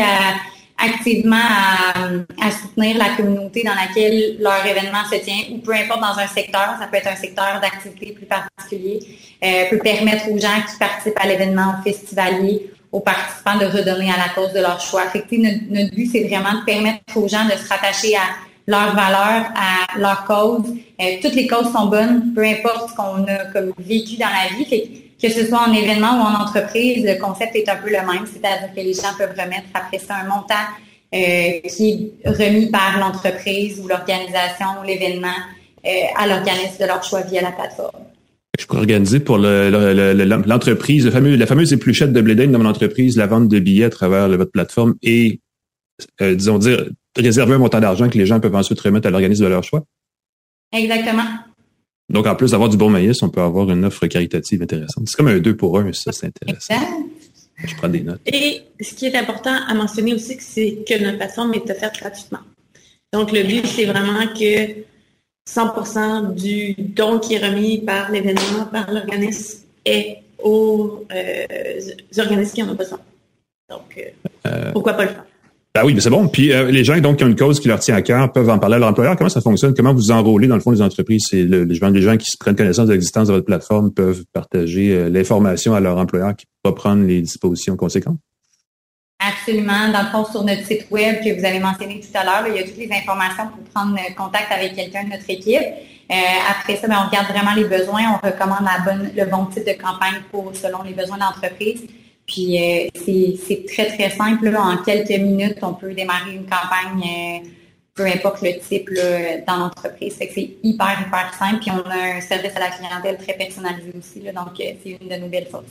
activement 0.82 1.36
à, 1.38 2.52
soutenir 2.52 2.98
la 2.98 3.16
communauté 3.16 3.64
dans 3.64 3.76
laquelle 3.76 4.38
leur 4.40 4.66
événement 4.66 5.06
se 5.10 5.18
tient, 5.24 5.54
ou 5.54 5.60
peu 5.60 5.74
importe 5.74 6.02
dans 6.02 6.18
un 6.18 6.28
secteur, 6.28 6.76
ça 6.80 6.88
peut 6.88 6.98
être 6.98 7.08
un 7.08 7.16
secteur 7.16 7.60
d'activité 7.62 8.14
plus 8.14 8.26
particulier, 8.26 9.00
euh, 9.44 9.70
peut 9.70 9.78
permettre 9.78 10.30
aux 10.32 10.40
gens 10.40 10.62
qui 10.68 10.78
participent 10.80 11.20
à 11.20 11.28
l'événement, 11.28 11.76
aux 11.80 11.84
festivaliers, 11.84 12.72
aux 12.92 13.00
participants 13.00 13.58
de 13.58 13.66
redonner 13.66 14.12
à 14.12 14.18
la 14.18 14.30
cause 14.34 14.52
de 14.54 14.60
leur 14.60 14.82
choix. 14.82 15.04
Fait 15.04 15.26
notre, 15.32 15.94
but, 15.96 16.10
c'est 16.12 16.24
vraiment 16.24 16.60
de 16.60 16.66
permettre 16.66 17.02
aux 17.16 17.28
gens 17.28 17.46
de 17.46 17.52
se 17.52 17.68
rattacher 17.70 18.16
à 18.16 18.36
leurs 18.72 18.96
valeurs, 18.96 19.46
à 19.56 20.00
leur 20.00 20.24
cause. 20.26 20.74
Euh, 21.02 21.06
toutes 21.22 21.36
les 21.36 21.48
causes 21.48 21.72
sont 21.72 21.88
bonnes, 21.88 22.34
peu 22.34 22.44
importe 22.44 22.90
ce 22.90 22.96
qu'on 22.96 23.24
a 23.26 23.46
comme 23.54 23.72
vécu 23.78 24.18
dans 24.18 24.28
la 24.28 24.56
vie. 24.56 25.12
Que 25.22 25.30
ce 25.30 25.46
soit 25.46 25.60
en 25.68 25.74
événement 25.74 26.14
ou 26.18 26.22
en 26.22 26.42
entreprise, 26.42 27.06
le 27.06 27.20
concept 27.20 27.56
est 27.56 27.70
un 27.70 27.76
peu 27.76 27.90
le 27.90 28.02
même, 28.12 28.26
c'est-à-dire 28.26 28.74
que 28.76 28.82
les 28.82 28.94
gens 28.94 29.14
peuvent 29.18 29.38
remettre 29.38 29.68
après 29.76 30.00
ça 30.00 30.16
un 30.16 30.28
montant 30.28 30.66
euh, 31.14 31.60
qui 31.70 32.12
est 32.24 32.30
remis 32.30 32.72
par 32.72 32.98
l'entreprise 33.00 33.80
ou 33.80 33.88
l'organisation 33.88 34.68
ou 34.82 34.88
l'événement 34.88 35.28
euh, 35.86 35.90
à 36.18 36.26
l'organisme 36.26 36.80
de 36.80 36.86
leur 36.86 37.04
choix 37.04 37.22
via 37.22 37.42
la 37.42 37.52
plateforme. 37.52 38.06
Je 38.60 38.66
peux 38.66 38.78
organiser 38.78 39.20
pour 39.20 39.38
l'entreprise, 39.38 41.06
le, 41.06 41.36
la 41.36 41.46
fameuse 41.46 41.74
épluchette 41.74 42.14
de 42.14 42.22
Blédane 42.22 42.52
dans 42.52 42.60
mon 42.60 42.70
entreprise, 42.70 43.18
la 43.18 43.28
vente 43.28 43.48
de 43.48 43.60
billets 43.60 43.86
à 43.86 43.90
travers 43.90 44.28
votre 44.30 44.52
plateforme 44.52 44.96
et, 45.04 45.40
euh, 46.22 46.34
disons 46.36 46.58
dire, 46.58 46.86
réserver 47.18 47.54
un 47.56 47.58
montant 47.58 47.80
d'argent 47.80 48.10
que 48.10 48.18
les 48.18 48.26
gens 48.26 48.40
peuvent 48.40 48.56
ensuite 48.56 48.80
remettre 48.80 49.08
à 49.08 49.12
l'organisme 49.12 49.44
de 49.44 49.50
leur 49.50 49.64
choix. 49.64 49.84
Exactement. 50.72 51.26
Donc, 52.10 52.28
en 52.28 52.36
plus 52.36 52.52
d'avoir 52.52 52.70
du 52.70 52.78
bon 52.78 52.90
maïs, 52.90 53.22
on 53.24 53.30
peut 53.30 53.42
avoir 53.42 53.70
une 53.70 53.86
offre 53.86 54.06
caritative 54.08 54.62
intéressante. 54.62 55.06
C'est 55.08 55.16
comme 55.16 55.28
un 55.28 55.40
deux 55.40 55.56
pour 55.56 55.80
un, 55.80 55.92
ça, 55.94 56.12
c'est 56.12 56.28
intéressant. 56.28 56.76
Je 57.64 57.76
prends 57.76 57.90
des 57.90 58.02
notes. 58.02 58.22
Et 58.26 58.62
ce 58.82 58.94
qui 58.94 59.06
est 59.06 59.16
important 59.16 59.56
à 59.68 59.74
mentionner 59.74 60.14
aussi, 60.14 60.38
c'est 60.40 60.84
que 60.88 61.02
notre 61.02 61.18
plateforme 61.18 61.54
est 61.54 61.70
offerte 61.70 62.00
gratuitement. 62.00 62.40
Donc, 63.14 63.32
le 63.32 63.44
but, 63.44 63.66
c'est 63.68 63.86
vraiment 63.86 64.28
que 64.28 64.84
100% 65.50 66.34
du 66.34 66.76
don 66.78 67.20
qui 67.20 67.36
est 67.36 67.46
remis 67.46 67.80
par 67.80 68.12
l'événement, 68.12 68.66
par 68.72 68.92
l'organisme, 68.92 69.66
est 69.86 70.18
aux 70.42 71.06
euh, 71.14 71.80
organismes 72.18 72.54
qui 72.54 72.64
en 72.64 72.70
ont 72.70 72.76
besoin. 72.76 73.00
Donc, 73.70 73.98
euh, 73.98 74.10
euh, 74.48 74.72
pourquoi 74.72 74.94
pas 74.94 75.04
le 75.04 75.10
faire? 75.10 75.26
Ben 75.74 75.86
oui, 75.86 75.94
mais 75.94 76.02
c'est 76.02 76.10
bon. 76.10 76.28
Puis 76.28 76.52
euh, 76.52 76.70
les 76.70 76.84
gens 76.84 76.98
donc 77.00 77.18
qui 77.18 77.24
ont 77.24 77.28
une 77.28 77.36
cause 77.36 77.62
qui 77.62 77.70
leur 77.70 77.80
tient 77.80 77.96
à 77.96 78.02
cœur 78.02 78.32
peuvent 78.34 78.50
en 78.50 78.60
parler 78.60 78.76
à 78.76 78.80
leur 78.80 78.90
employeur. 78.90 79.16
Comment 79.16 79.30
ça 79.30 79.40
fonctionne? 79.40 79.74
Comment 79.74 79.94
vous 79.94 80.12
enrôlez 80.12 80.48
dans 80.48 80.56
le 80.56 80.62
fond 80.62 80.74
des 80.74 80.82
entreprises? 80.82 81.28
C'est 81.30 81.44
le, 81.44 81.64
les 81.64 82.02
gens 82.02 82.18
qui 82.18 82.26
se 82.26 82.38
prennent 82.38 82.58
connaissance 82.58 82.88
de 82.88 82.94
l'existence 82.94 83.30
de 83.30 83.34
votre 83.34 83.46
plateforme 83.46 83.94
peuvent 83.94 84.24
partager 84.34 84.92
euh, 84.92 85.10
l'information 85.10 85.74
à 85.74 85.80
leur 85.80 85.98
employeur 85.98 86.36
qui 86.36 86.46
va 86.66 86.74
prendre 86.74 87.06
les 87.06 87.22
dispositions 87.22 87.78
conséquentes? 87.78 88.18
Absolument. 89.20 89.90
Dans 89.94 90.02
le 90.02 90.08
fond, 90.08 90.30
sur 90.30 90.44
notre 90.44 90.66
site 90.66 90.88
web 90.92 91.18
que 91.24 91.40
vous 91.40 91.46
avez 91.46 91.60
mentionné 91.60 92.02
tout 92.02 92.18
à 92.18 92.26
l'heure, 92.26 92.44
il 92.50 92.56
y 92.56 92.60
a 92.60 92.64
toutes 92.64 92.78
les 92.78 92.92
informations 92.92 93.48
pour 93.48 93.64
prendre 93.74 93.96
contact 94.18 94.52
avec 94.52 94.76
quelqu'un 94.76 95.06
de 95.06 95.12
notre 95.12 95.30
équipe. 95.30 95.62
Euh, 96.12 96.16
après 96.50 96.76
ça, 96.76 96.88
ben, 96.88 96.98
on 97.02 97.08
regarde 97.08 97.28
vraiment 97.28 97.54
les 97.56 97.64
besoins. 97.64 98.02
On 98.22 98.28
recommande 98.28 98.66
la 98.66 98.84
bonne, 98.84 99.12
le 99.16 99.26
bon 99.26 99.46
type 99.46 99.66
de 99.66 99.82
campagne 99.82 100.22
pour 100.32 100.52
selon 100.54 100.82
les 100.84 100.94
besoins 100.94 101.16
de 101.16 101.22
l'entreprise. 101.22 101.84
Puis 102.28 102.58
euh, 102.58 102.88
c'est 102.96 103.66
très, 103.66 103.88
très 103.88 104.10
simple. 104.10 104.56
En 104.56 104.78
quelques 104.78 105.20
minutes, 105.20 105.58
on 105.62 105.74
peut 105.74 105.94
démarrer 105.94 106.36
une 106.36 106.46
campagne, 106.46 107.04
euh, 107.04 107.48
peu 107.94 108.06
importe 108.06 108.42
le 108.42 108.60
type 108.60 108.90
dans 109.48 109.58
l'entreprise. 109.58 110.16
C'est 110.18 110.58
hyper, 110.64 111.06
hyper 111.06 111.34
simple. 111.38 111.60
Puis 111.62 111.72
on 111.72 111.90
a 111.90 112.18
un 112.18 112.22
service 112.22 112.56
à 112.56 112.60
la 112.60 112.70
clientèle 112.70 113.18
très 113.18 113.34
personnalisé 113.34 113.92
aussi. 113.98 114.20
donc, 114.20 114.60
euh, 114.60 114.74
c'est 114.84 114.98
une 115.02 115.10
de 115.10 115.16
nos 115.16 115.28
belles 115.28 115.48
forces. 115.48 115.66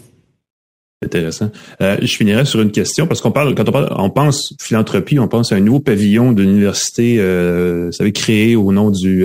Intéressant. 1.02 1.50
je 1.80 2.14
finirai 2.14 2.44
sur 2.44 2.60
une 2.60 2.72
question 2.72 3.06
parce 3.06 3.22
qu'on 3.22 3.32
parle 3.32 3.54
quand 3.54 3.66
on 3.66 3.72
parle, 3.72 3.88
on 3.96 4.10
pense 4.10 4.52
philanthropie, 4.60 5.18
on 5.18 5.28
pense 5.28 5.50
à 5.50 5.54
un 5.54 5.60
nouveau 5.60 5.80
pavillon 5.80 6.32
de 6.32 6.42
l'université, 6.42 7.16
vous 7.16 7.90
savez, 7.90 8.12
créé 8.12 8.54
au 8.54 8.70
nom 8.70 8.90
du 8.90 9.24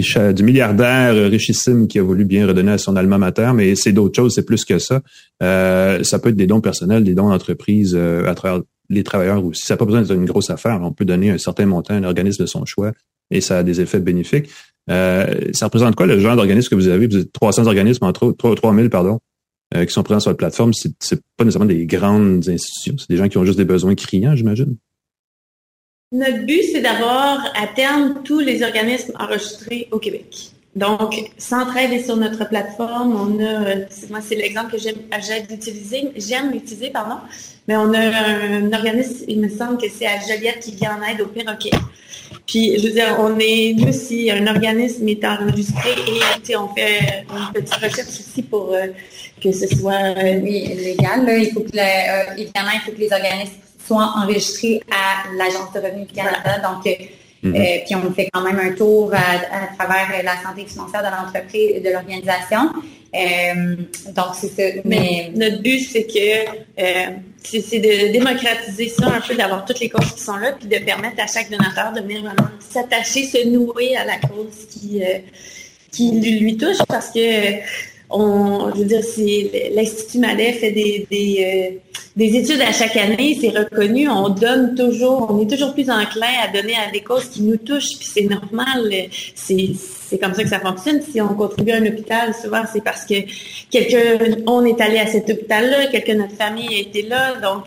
du 0.00 0.42
milliardaire 0.42 1.14
richissime 1.30 1.88
qui 1.88 1.98
a 1.98 2.02
voulu 2.02 2.24
bien 2.24 2.46
redonner 2.46 2.72
à 2.72 2.78
son 2.78 2.96
alma 2.96 3.18
mater, 3.18 3.50
mais 3.54 3.74
c'est 3.74 3.92
d'autres 3.92 4.16
choses, 4.16 4.34
c'est 4.34 4.44
plus 4.44 4.64
que 4.64 4.78
ça. 4.78 5.02
Euh, 5.42 6.02
ça 6.02 6.18
peut 6.18 6.30
être 6.30 6.36
des 6.36 6.46
dons 6.46 6.60
personnels, 6.60 7.04
des 7.04 7.14
dons 7.14 7.28
d'entreprise 7.28 7.94
euh, 7.94 8.26
à 8.26 8.34
travers 8.34 8.62
les 8.90 9.02
travailleurs 9.02 9.44
aussi. 9.44 9.64
Ça 9.64 9.74
n'a 9.74 9.78
pas 9.78 9.84
besoin 9.84 10.02
d'être 10.02 10.14
une 10.14 10.24
grosse 10.24 10.50
affaire. 10.50 10.80
On 10.82 10.92
peut 10.92 11.04
donner 11.04 11.30
un 11.30 11.38
certain 11.38 11.66
montant 11.66 11.94
à 11.94 11.96
un 11.96 12.04
organisme 12.04 12.42
de 12.42 12.46
son 12.46 12.64
choix 12.64 12.92
et 13.30 13.40
ça 13.40 13.58
a 13.58 13.62
des 13.62 13.80
effets 13.80 14.00
bénéfiques. 14.00 14.50
Euh, 14.90 15.50
ça 15.52 15.66
représente 15.66 15.96
quoi 15.96 16.06
le 16.06 16.18
genre 16.18 16.36
d'organisme 16.36 16.68
que 16.68 16.74
vous 16.74 16.88
avez? 16.88 17.06
Vous 17.06 17.16
avez 17.16 17.28
300 17.28 17.66
organismes, 17.66 18.04
entre 18.04 18.24
autres, 18.26 18.54
3000, 18.54 18.90
pardon, 18.90 19.18
qui 19.74 19.92
sont 19.92 20.02
présents 20.02 20.20
sur 20.20 20.30
la 20.30 20.36
plateforme. 20.36 20.72
C'est 20.74 21.20
pas 21.36 21.44
nécessairement 21.44 21.66
des 21.66 21.86
grandes 21.86 22.48
institutions. 22.48 22.96
C'est 22.98 23.08
des 23.08 23.16
gens 23.16 23.28
qui 23.28 23.38
ont 23.38 23.44
juste 23.44 23.58
des 23.58 23.64
besoins 23.64 23.94
criants, 23.94 24.36
j'imagine. 24.36 24.76
Notre 26.14 26.46
but, 26.46 26.62
c'est 26.70 26.80
d'avoir 26.80 27.44
à 27.60 27.66
terme 27.66 28.22
tous 28.22 28.38
les 28.38 28.62
organismes 28.62 29.14
enregistrés 29.18 29.88
au 29.90 29.98
Québec. 29.98 30.52
Donc, 30.76 31.32
s'entraider 31.38 32.04
sur 32.04 32.16
notre 32.16 32.48
plateforme, 32.48 33.16
on 33.16 33.44
a, 33.44 33.74
moi 34.10 34.20
c'est 34.20 34.36
l'exemple 34.36 34.70
que 34.70 34.78
j'aime 34.78 34.94
utiliser, 35.50 36.12
j'aime 36.16 36.54
utiliser, 36.54 36.90
pardon, 36.90 37.16
mais 37.66 37.76
on 37.76 37.92
a 37.92 37.98
un, 37.98 38.72
organisme, 38.72 39.24
il 39.26 39.40
me 39.40 39.48
semble 39.48 39.76
que 39.76 39.88
c'est 39.90 40.06
à 40.06 40.20
Joliette 40.20 40.60
qui 40.60 40.76
vient 40.76 41.00
en 41.00 41.02
aide 41.04 41.20
aux 41.20 41.26
perroquets. 41.26 41.76
Puis, 42.46 42.78
je 42.78 42.86
veux 42.86 42.92
dire, 42.92 43.16
on 43.18 43.36
est, 43.40 43.74
nous, 43.76 43.92
si 43.92 44.30
un 44.30 44.46
organisme 44.46 45.08
est 45.08 45.24
enregistré 45.24 45.90
et 46.48 46.56
on 46.56 46.68
fait 46.68 47.24
une 47.28 47.52
petite 47.52 47.74
recherche 47.74 48.20
aussi 48.20 48.42
pour 48.42 48.72
euh, 48.72 48.86
que 49.42 49.50
ce 49.50 49.66
soit 49.66 50.14
euh, 50.16 50.38
légal, 50.40 51.26
il 51.40 51.50
faut 51.52 51.60
que, 51.60 51.76
euh, 51.76 52.34
évidemment, 52.36 52.70
il 52.72 52.80
faut 52.84 52.92
que 52.92 53.00
les 53.00 53.12
organismes 53.12 53.63
soit 53.86 54.12
enregistrés 54.16 54.82
à 54.90 55.32
l'Agence 55.36 55.72
de 55.74 55.80
revenus 55.80 56.08
du 56.08 56.14
Canada. 56.14 56.58
Donc, 56.62 56.86
euh, 56.86 57.04
mhm. 57.42 57.54
euh, 57.54 57.78
puis 57.84 57.94
on 57.94 58.12
fait 58.12 58.28
quand 58.32 58.42
même 58.42 58.58
un 58.58 58.72
tour 58.72 59.12
à, 59.12 59.74
travers 59.76 60.22
la 60.22 60.42
santé 60.42 60.66
financière 60.66 61.02
de 61.02 61.08
l'entreprise 61.08 61.72
et 61.74 61.80
de 61.80 61.90
l'organisation. 61.90 62.70
Euh, 63.14 63.76
donc, 64.14 64.34
c'est 64.34 64.48
ça. 64.48 64.80
Mais, 64.84 65.30
notre 65.34 65.62
but, 65.62 65.80
c'est 65.80 66.04
que 66.04 66.50
c'est 67.42 67.78
de 67.78 68.12
démocratiser 68.12 68.88
ça 68.88 69.06
un 69.06 69.20
peu, 69.20 69.34
d'avoir 69.34 69.64
toutes 69.64 69.80
les 69.80 69.88
causes 69.88 70.12
qui 70.12 70.22
sont 70.22 70.36
là, 70.36 70.52
puis 70.52 70.68
de 70.68 70.78
permettre 70.84 71.22
à 71.22 71.26
chaque 71.26 71.50
donateur 71.50 71.92
de 71.92 72.00
venir 72.00 72.22
vraiment 72.22 72.50
s'attacher, 72.58 73.24
se 73.24 73.46
nouer 73.46 73.96
à 73.96 74.04
la 74.04 74.16
cause 74.18 74.66
qui, 74.70 75.02
qui 75.92 76.10
lui 76.20 76.56
touche, 76.56 76.78
parce 76.88 77.10
que 77.10 77.20
on, 78.14 78.72
je 78.74 78.80
veux 78.80 78.84
dire, 78.84 79.00
l'Institut 79.74 80.18
Malais 80.18 80.52
fait 80.52 80.70
des, 80.70 81.06
des, 81.10 81.36
euh, 81.40 81.92
des, 82.16 82.36
études 82.36 82.60
à 82.60 82.72
chaque 82.72 82.96
année, 82.96 83.36
c'est 83.40 83.50
reconnu, 83.50 84.08
on 84.08 84.28
donne 84.28 84.74
toujours, 84.76 85.26
on 85.30 85.42
est 85.42 85.50
toujours 85.50 85.74
plus 85.74 85.90
enclin 85.90 86.28
à 86.42 86.48
donner 86.48 86.74
à 86.76 86.90
des 86.92 87.00
causes 87.00 87.26
qui 87.26 87.42
nous 87.42 87.56
touchent, 87.56 87.98
puis 87.98 88.08
c'est 88.12 88.24
normal, 88.24 88.92
c'est 89.34 90.18
comme 90.20 90.32
ça 90.32 90.44
que 90.44 90.48
ça 90.48 90.60
fonctionne. 90.60 91.02
Si 91.02 91.20
on 91.20 91.34
contribue 91.34 91.72
à 91.72 91.76
un 91.76 91.86
hôpital, 91.86 92.34
souvent 92.34 92.62
c'est 92.72 92.84
parce 92.84 93.04
que 93.04 93.14
quelqu'un, 93.70 94.18
on 94.46 94.64
est 94.64 94.80
allé 94.80 94.98
à 94.98 95.06
cet 95.06 95.28
hôpital-là, 95.28 95.86
quelqu'un 95.88 96.14
de 96.14 96.20
notre 96.20 96.36
famille 96.36 96.68
a 96.68 96.78
été 96.78 97.02
là, 97.02 97.34
donc 97.42 97.64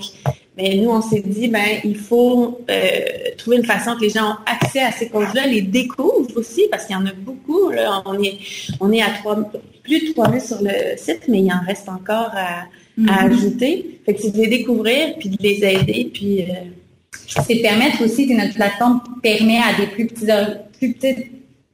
mais 0.58 0.76
nous, 0.76 0.90
on 0.90 1.02
s'est 1.04 1.22
dit, 1.22 1.48
ben, 1.50 1.80
il 1.84 1.96
faut 1.96 2.60
euh, 2.70 3.00
trouver 3.38 3.58
une 3.58 3.66
façon 3.66 3.96
que 3.96 4.02
les 4.02 4.10
gens 4.10 4.32
ont 4.32 4.38
accès 4.46 4.80
à 4.80 4.92
ces 4.92 5.08
causes-là, 5.08 5.46
les 5.46 5.62
découvrent 5.62 6.36
aussi, 6.36 6.64
parce 6.72 6.86
qu'il 6.86 6.96
y 6.96 7.00
en 7.00 7.06
a 7.06 7.14
beaucoup. 7.14 7.70
Là. 7.70 8.02
On 8.06 8.22
est, 8.22 8.40
on 8.80 8.92
est 8.92 9.02
à 9.02 9.10
plus 9.84 10.08
de 10.08 10.14
3000 10.14 10.42
sur 10.42 10.58
le 10.62 10.98
site, 10.98 11.22
mais 11.28 11.42
il 11.42 11.52
en 11.52 11.64
reste 11.66 11.88
encore 11.88 12.32
à, 12.34 12.66
mm-hmm. 13.00 13.32
ajouter. 13.32 14.00
Fait 14.04 14.16
que 14.16 14.22
c'est 14.22 14.32
de 14.32 14.38
les 14.38 14.48
découvrir, 14.48 15.16
puis 15.20 15.30
de 15.30 15.38
les 15.40 15.64
aider, 15.64 16.10
puis... 16.12 16.42
Euh, 16.42 16.54
c'est 17.28 17.56
de 17.56 17.62
permettre 17.62 18.04
aussi 18.04 18.28
que 18.28 18.34
notre 18.34 18.56
plateforme 18.56 19.02
permet 19.22 19.60
à 19.60 19.80
des 19.80 19.88
plus, 19.88 20.08
petits, 20.08 20.28
plus 20.78 20.94
petites 20.94 21.32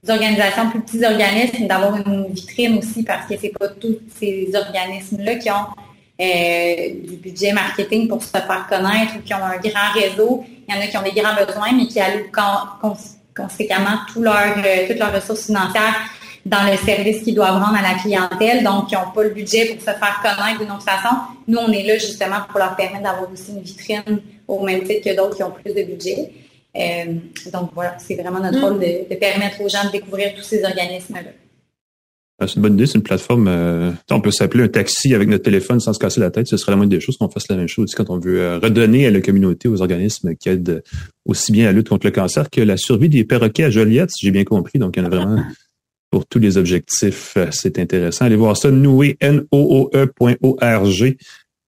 organisations, 0.08 0.70
plus 0.70 0.82
petits 0.82 1.06
organismes 1.06 1.68
d'avoir 1.68 1.96
une 1.96 2.28
vitrine 2.32 2.78
aussi, 2.78 3.04
parce 3.04 3.28
que 3.28 3.36
c'est 3.40 3.54
pas 3.58 3.68
tous 3.70 3.98
ces 4.20 4.50
organismes-là 4.54 5.36
qui 5.36 5.50
ont 5.50 5.66
euh, 6.22 6.90
du 7.08 7.16
budget 7.16 7.54
marketing 7.54 8.08
pour 8.08 8.22
se 8.22 8.30
faire 8.30 8.68
connaître 8.70 9.16
ou 9.18 9.22
qui 9.22 9.34
ont 9.34 9.44
un 9.44 9.58
grand 9.58 9.92
réseau. 9.96 10.46
Il 10.68 10.74
y 10.74 10.78
en 10.78 10.80
a 10.80 10.86
qui 10.86 10.96
ont 10.96 11.02
des 11.02 11.12
grands 11.12 11.34
besoins, 11.34 11.72
mais 11.76 11.88
qui 11.88 12.00
allouent 12.00 12.30
conséquemment 13.36 13.98
tout 14.14 14.22
leur, 14.22 14.58
euh, 14.58 14.88
toutes 14.88 15.00
leurs 15.00 15.14
ressources 15.14 15.48
financières 15.48 15.96
dans 16.46 16.70
le 16.70 16.78
service 16.78 17.24
qu'ils 17.24 17.34
doivent 17.34 17.60
rendre 17.60 17.78
à 17.78 17.82
la 17.82 17.98
clientèle, 17.98 18.64
donc 18.64 18.90
qui 18.90 18.96
n'ont 18.96 19.10
pas 19.12 19.24
le 19.24 19.32
budget 19.32 19.74
pour 19.74 19.80
se 19.80 19.86
faire 19.86 20.22
connaître 20.22 20.60
d'une 20.60 20.72
autre 20.72 20.84
façon. 20.84 21.16
Nous, 21.48 21.58
on 21.58 21.72
est 21.72 21.84
là 21.84 21.98
justement 21.98 22.42
pour 22.48 22.60
leur 22.60 22.76
permettre 22.76 23.04
d'avoir 23.04 23.32
aussi 23.32 23.52
une 23.52 23.62
vitrine 23.62 24.22
au 24.48 24.64
même 24.64 24.84
titre 24.84 25.10
que 25.10 25.16
d'autres 25.16 25.36
qui 25.36 25.44
ont 25.44 25.52
plus 25.52 25.74
de 25.74 25.82
budget. 25.84 26.32
donc 27.52 27.72
voilà, 27.74 27.96
c'est 27.98 28.16
vraiment 28.16 28.40
notre 28.40 28.60
mm. 28.60 28.64
rôle 28.64 28.80
de, 28.80 29.16
permettre 29.16 29.62
aux 29.62 29.70
gens 29.70 29.86
de 29.86 29.92
découvrir 29.92 30.36
tous 30.36 30.44
ces 30.44 30.64
organismes-là. 30.64 31.32
Ah, 32.44 32.48
c'est 32.48 32.56
une 32.56 32.62
bonne 32.62 32.74
idée, 32.74 32.86
c'est 32.86 32.98
une 32.98 33.04
plateforme. 33.04 33.48
on 34.12 34.22
peut 34.22 34.32
s'appeler 34.32 34.64
un 34.64 34.68
taxi 34.68 35.14
avec 35.16 35.30
notre 35.30 35.44
téléphone 35.44 35.80
sans 35.80 35.94
se 35.94 36.00
casser 36.00 36.20
la 36.20 36.32
tête. 36.32 36.48
Ce 36.48 36.58
serait 36.58 36.72
la 36.72 36.76
moindre 36.76 36.92
des 36.92 37.00
choses 37.00 37.18
qu'on 37.18 37.30
fasse 37.30 37.48
la 37.50 37.56
même 37.56 37.68
chose 37.68 37.94
quand 37.96 38.10
on 38.10 38.20
veut 38.20 38.58
redonner 38.58 39.08
à 39.08 39.12
la 39.12 39.22
communauté, 39.22 39.68
aux 39.68 39.82
organismes 39.82 40.36
qui 40.36 40.50
aident 40.50 40.84
aussi 41.26 41.52
bien 41.52 41.66
à 41.66 41.68
la 41.68 41.74
lutte 41.74 41.90
contre 41.90 42.06
le 42.06 42.12
cancer 42.12 42.50
que 42.50 42.62
la 42.62 42.78
survie 42.78 43.10
des 43.10 43.24
perroquets 43.24 43.64
à 43.64 43.70
Joliette, 43.70 44.12
si 44.12 44.26
j'ai 44.26 44.32
bien 44.32 44.44
compris. 44.44 44.80
Donc, 44.80 44.96
il 44.98 45.00
y 45.00 45.04
en 45.04 45.06
a 45.06 45.10
vraiment 45.10 45.42
pour 46.14 46.26
tous 46.28 46.40
les 46.40 46.58
objectifs. 46.58 47.34
Euh, 47.38 47.48
c'est 47.52 47.80
intéressant. 47.80 48.26
Allez 48.26 48.36
voir 48.36 48.56
ça, 48.56 48.70
noué, 48.70 49.18
N-O-O-E.org. 49.20 51.18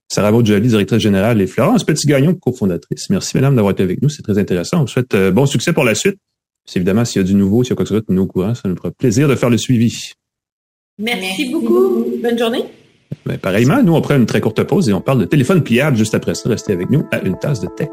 Sarah 0.07 0.30
Vaud 0.30 0.45
Jolie, 0.45 0.67
directrice 0.67 1.01
générale, 1.01 1.41
et 1.41 1.47
Florence 1.47 1.84
Petit-Gagnon, 1.84 2.36
cofondatrice. 2.36 3.09
Merci, 3.09 3.36
madame, 3.38 3.55
d'avoir 3.55 3.71
été 3.71 3.82
avec 3.82 4.03
nous. 4.03 4.09
C'est 4.09 4.21
très 4.21 4.38
intéressant. 4.38 4.78
On 4.78 4.82
vous 4.82 4.88
souhaite 4.88 5.15
euh, 5.15 5.32
bon 5.32 5.47
succès 5.47 5.73
pour 5.73 5.84
la 5.84 5.95
suite. 5.95 6.17
C'est 6.65 6.78
évidemment, 6.78 7.05
s'il 7.05 7.23
y 7.23 7.26
a 7.26 7.28
du 7.28 7.34
nouveau, 7.34 7.63
s'il 7.63 7.71
y 7.71 7.73
a 7.73 7.76
quoi 7.76 7.86
que 7.86 7.89
ce 7.89 7.95
soit, 7.95 8.05
nous 8.09 8.21
au 8.21 8.28
courant. 8.28 8.53
Ça 8.53 8.69
nous 8.69 8.76
fera 8.76 8.91
plaisir 8.91 9.28
de 9.28 9.36
faire 9.36 9.49
le 9.49 9.57
suivi. 9.57 10.11
Merci, 10.98 11.52
beaucoup. 11.52 12.06
Bonne 12.24 12.38
journée. 12.38 12.64
Ben, 13.26 13.38
pareillement, 13.38 13.84
nous, 13.84 13.93
on 13.93 14.02
prend 14.02 14.16
une 14.16 14.26
très 14.26 14.39
courte 14.39 14.64
pause 14.64 14.88
et 14.88 14.93
on 14.93 15.02
parle 15.02 15.20
de 15.20 15.26
téléphone 15.26 15.62
pliable 15.62 15.98
juste 15.98 16.16
après 16.16 16.36
ça. 16.36 16.48
Restez 16.48 16.72
avec 16.72 16.89
nous 16.89 17.04
à 17.12 17.20
une 17.22 17.38
tasse 17.38 17.60
de 17.60 17.68
tech. 17.76 17.89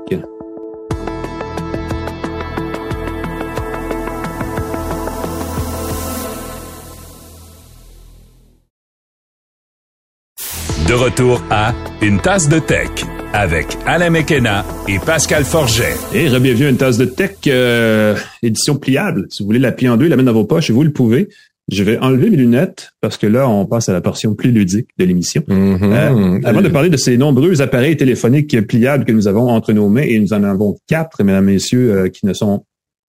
De 10.89 10.95
retour 10.95 11.43
à 11.51 11.75
Une 12.03 12.21
tasse 12.21 12.49
de 12.49 12.59
tech 12.61 12.91
avec 13.33 13.79
Alain 13.87 14.11
Mekena 14.11 14.65
et 14.87 14.99
Pascal 14.99 15.45
Forget. 15.45 15.95
Et 16.13 16.29
bienvenue 16.29 16.67
à 16.67 16.71
Une 16.71 16.77
tasse 16.77 16.99
de 16.99 17.07
tech, 17.07 17.37
euh, 17.49 18.15
édition 18.43 18.77
pliable. 18.77 19.27
Si 19.31 19.43
vous 19.43 19.47
voulez 19.47 19.59
la 19.59 19.73
plier 19.73 19.89
en 19.89 19.97
deux, 19.97 20.07
la 20.07 20.17
mettre 20.17 20.27
dans 20.27 20.35
vos 20.35 20.45
poches, 20.45 20.71
vous 20.71 20.85
le 20.85 20.93
pouvez. 20.93 21.29
Je 21.71 21.85
vais 21.85 21.99
enlever 21.99 22.29
mes 22.29 22.37
lunettes 22.37 22.91
parce 23.01 23.17
que 23.17 23.27
là, 23.27 23.49
on 23.49 23.67
passe 23.67 23.89
à 23.89 23.93
la 23.93 24.01
portion 24.01 24.35
plus 24.35 24.51
ludique 24.51 24.89
de 24.99 25.05
l'émission. 25.05 25.43
Mm-hmm. 25.49 25.83
Euh, 25.83 26.41
avant 26.45 26.61
de 26.61 26.69
parler 26.69 26.91
de 26.91 26.97
ces 26.97 27.17
nombreux 27.17 27.63
appareils 27.63 27.97
téléphoniques 27.97 28.67
pliables 28.67 29.05
que 29.05 29.13
nous 29.13 29.29
avons 29.29 29.49
entre 29.49 29.73
nos 29.73 29.89
mains, 29.89 30.03
et 30.03 30.19
nous 30.19 30.33
en 30.33 30.43
avons 30.43 30.77
quatre, 30.89 31.23
mesdames, 31.23 31.45
messieurs, 31.45 31.93
euh, 31.93 32.09
qui 32.09 32.27
ne 32.27 32.33
sont 32.33 32.65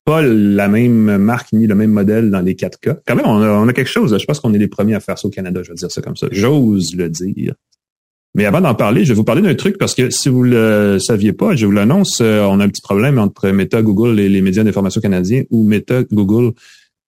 pas 0.06 0.22
la 0.22 0.68
même 0.68 1.18
marque 1.18 1.52
ni 1.54 1.66
le 1.66 1.76
même 1.76 1.92
modèle 1.92 2.30
dans 2.30 2.42
les 2.42 2.56
quatre 2.56 2.80
cas. 2.80 2.98
Quand 3.08 3.16
même, 3.16 3.26
on 3.26 3.42
a, 3.42 3.50
on 3.50 3.68
a 3.68 3.74
quelque 3.74 3.90
chose. 3.90 4.16
Je 4.18 4.26
pense 4.26 4.40
qu'on 4.40 4.54
est 4.54 4.60
les 4.60 4.68
premiers 4.68 4.96
à 4.96 5.00
faire 5.00 5.18
ça 5.18 5.28
au 5.28 5.32
Canada, 5.32 5.62
je 5.64 5.70
vais 5.70 5.76
dire 5.76 5.92
ça 5.92 6.02
comme 6.02 6.16
ça. 6.16 6.28
J'ose 6.32 6.96
le 6.96 7.10
dire. 7.10 7.56
Mais 8.36 8.46
avant 8.46 8.62
d'en 8.62 8.74
parler, 8.74 9.06
je 9.06 9.10
vais 9.10 9.16
vous 9.16 9.24
parler 9.24 9.42
d'un 9.42 9.54
truc 9.54 9.78
parce 9.78 9.94
que 9.94 10.10
si 10.10 10.28
vous 10.28 10.44
le 10.44 10.98
saviez 11.00 11.34
pas, 11.34 11.56
je 11.56 11.66
vous 11.66 11.72
l'annonce, 11.72 12.20
euh, 12.22 12.42
on 12.42 12.60
a 12.60 12.66
un 12.66 12.70
petit 12.70 12.82
problème 12.82 13.20
entre 13.20 13.50
Meta, 13.50 13.82
Google 13.82 14.20
et 14.20 14.28
les 14.28 14.42
médias 14.42 14.64
d'information 14.64 15.02
canadiens 15.02 15.44
où 15.52 15.64
Meta, 15.64 16.04
Google 16.12 16.54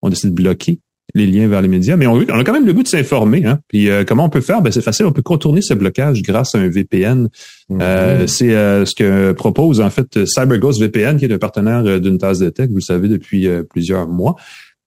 ont 0.04 0.10
décidé 0.10 0.30
de 0.30 0.36
bloquer 0.36 0.80
les 1.16 1.26
liens 1.26 1.48
vers 1.48 1.62
les 1.62 1.68
médias. 1.68 1.96
Mais 1.96 2.06
on, 2.06 2.20
a 2.20 2.44
quand 2.44 2.54
même 2.54 2.66
le 2.66 2.74
goût 2.74 2.84
de 2.84 2.88
s'informer. 2.88 3.46
Hein? 3.46 3.60
Puis 3.68 3.90
euh, 3.90 4.04
comment 4.04 4.26
on 4.26 4.30
peut 4.30 4.42
faire? 4.42 4.62
Ben, 4.62 4.72
c'est 4.72 4.82
facile, 4.82 5.08
on 5.08 5.12
peut 5.12 5.24
contourner 5.24 5.62
ce 5.62 5.74
blocage 5.74 6.22
grâce 6.22 6.54
à 6.54 6.60
un 6.60 6.68
VPN. 6.68 7.30
Mm-hmm. 7.70 7.78
Euh, 7.82 8.28
c'est 8.28 8.52
ce 8.86 8.94
que 8.94 9.32
propose 9.32 9.82
en 9.82 9.90
fait 9.90 10.26
CyberGhost 10.26 10.80
VPN, 10.80 11.18
qui 11.18 11.26
est 11.26 11.34
un 11.34 11.40
partenaire 11.40 12.00
d'une 12.00 12.20
tasse 12.20 12.40
de 12.40 12.50
tech, 12.50 12.70
vous 12.70 12.76
le 12.76 12.82
savez, 12.82 13.08
depuis 13.08 13.48
plusieurs 13.70 14.08
mois. 14.08 14.36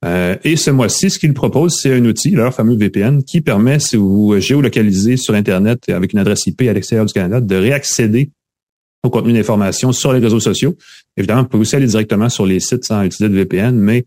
Euh, 0.05 0.37
et 0.45 0.57
ce 0.57 0.71
mois-ci, 0.71 1.11
ce 1.11 1.19
qu'ils 1.19 1.35
proposent, 1.35 1.81
c'est 1.81 1.93
un 1.93 2.05
outil, 2.05 2.31
leur 2.31 2.55
fameux 2.55 2.77
VPN, 2.77 3.25
qui 3.25 3.41
permet, 3.41 3.81
si 3.81 3.97
vous 3.97 4.39
géolocalisez 4.39 5.17
sur 5.17 5.35
Internet 5.35 5.89
avec 5.89 6.13
une 6.13 6.21
adresse 6.21 6.47
IP 6.47 6.63
à 6.63 6.73
l'extérieur 6.73 7.07
du 7.07 7.13
Canada, 7.13 7.41
de 7.41 7.57
réaccéder 7.57 8.31
au 9.05 9.11
contenu 9.11 9.33
d'information 9.33 9.93
sur 9.93 10.13
les 10.13 10.21
réseaux 10.21 10.41
sociaux. 10.41 10.77
Évidemment, 11.17 11.43
vous 11.43 11.49
pouvez 11.49 11.63
aussi 11.63 11.77
aller 11.77 11.87
directement 11.87 12.29
sur 12.29 12.47
les 12.47 12.61
sites 12.61 12.85
sans 12.85 13.03
utiliser 13.03 13.33
de 13.33 13.39
VPN, 13.39 13.77
mais 13.77 14.05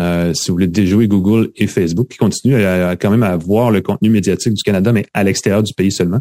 euh, 0.00 0.32
si 0.34 0.48
vous 0.48 0.54
voulez 0.54 0.66
déjouer 0.66 1.08
Google 1.08 1.50
et 1.56 1.66
Facebook, 1.66 2.08
qui 2.08 2.18
continuent 2.18 2.64
à, 2.64 2.96
quand 2.96 3.10
même 3.10 3.22
à 3.22 3.36
voir 3.36 3.70
le 3.70 3.80
contenu 3.80 4.10
médiatique 4.10 4.54
du 4.54 4.62
Canada, 4.62 4.92
mais 4.92 5.06
à 5.12 5.22
l'extérieur 5.24 5.62
du 5.62 5.74
pays 5.74 5.92
seulement, 5.92 6.20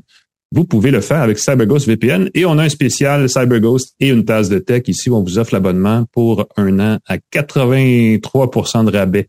vous 0.53 0.65
pouvez 0.65 0.91
le 0.91 0.99
faire 0.99 1.21
avec 1.21 1.39
CyberGhost 1.39 1.87
VPN 1.87 2.29
et 2.33 2.45
on 2.45 2.57
a 2.57 2.63
un 2.63 2.69
spécial 2.69 3.29
CyberGhost 3.29 3.95
et 4.01 4.09
une 4.09 4.25
tasse 4.25 4.49
de 4.49 4.59
tech 4.59 4.83
ici 4.87 5.09
on 5.09 5.23
vous 5.23 5.39
offre 5.39 5.53
l'abonnement 5.53 6.03
pour 6.11 6.45
un 6.57 6.77
an 6.79 6.97
à 7.07 7.17
83% 7.33 8.85
de 8.85 8.91
rabais. 8.91 9.27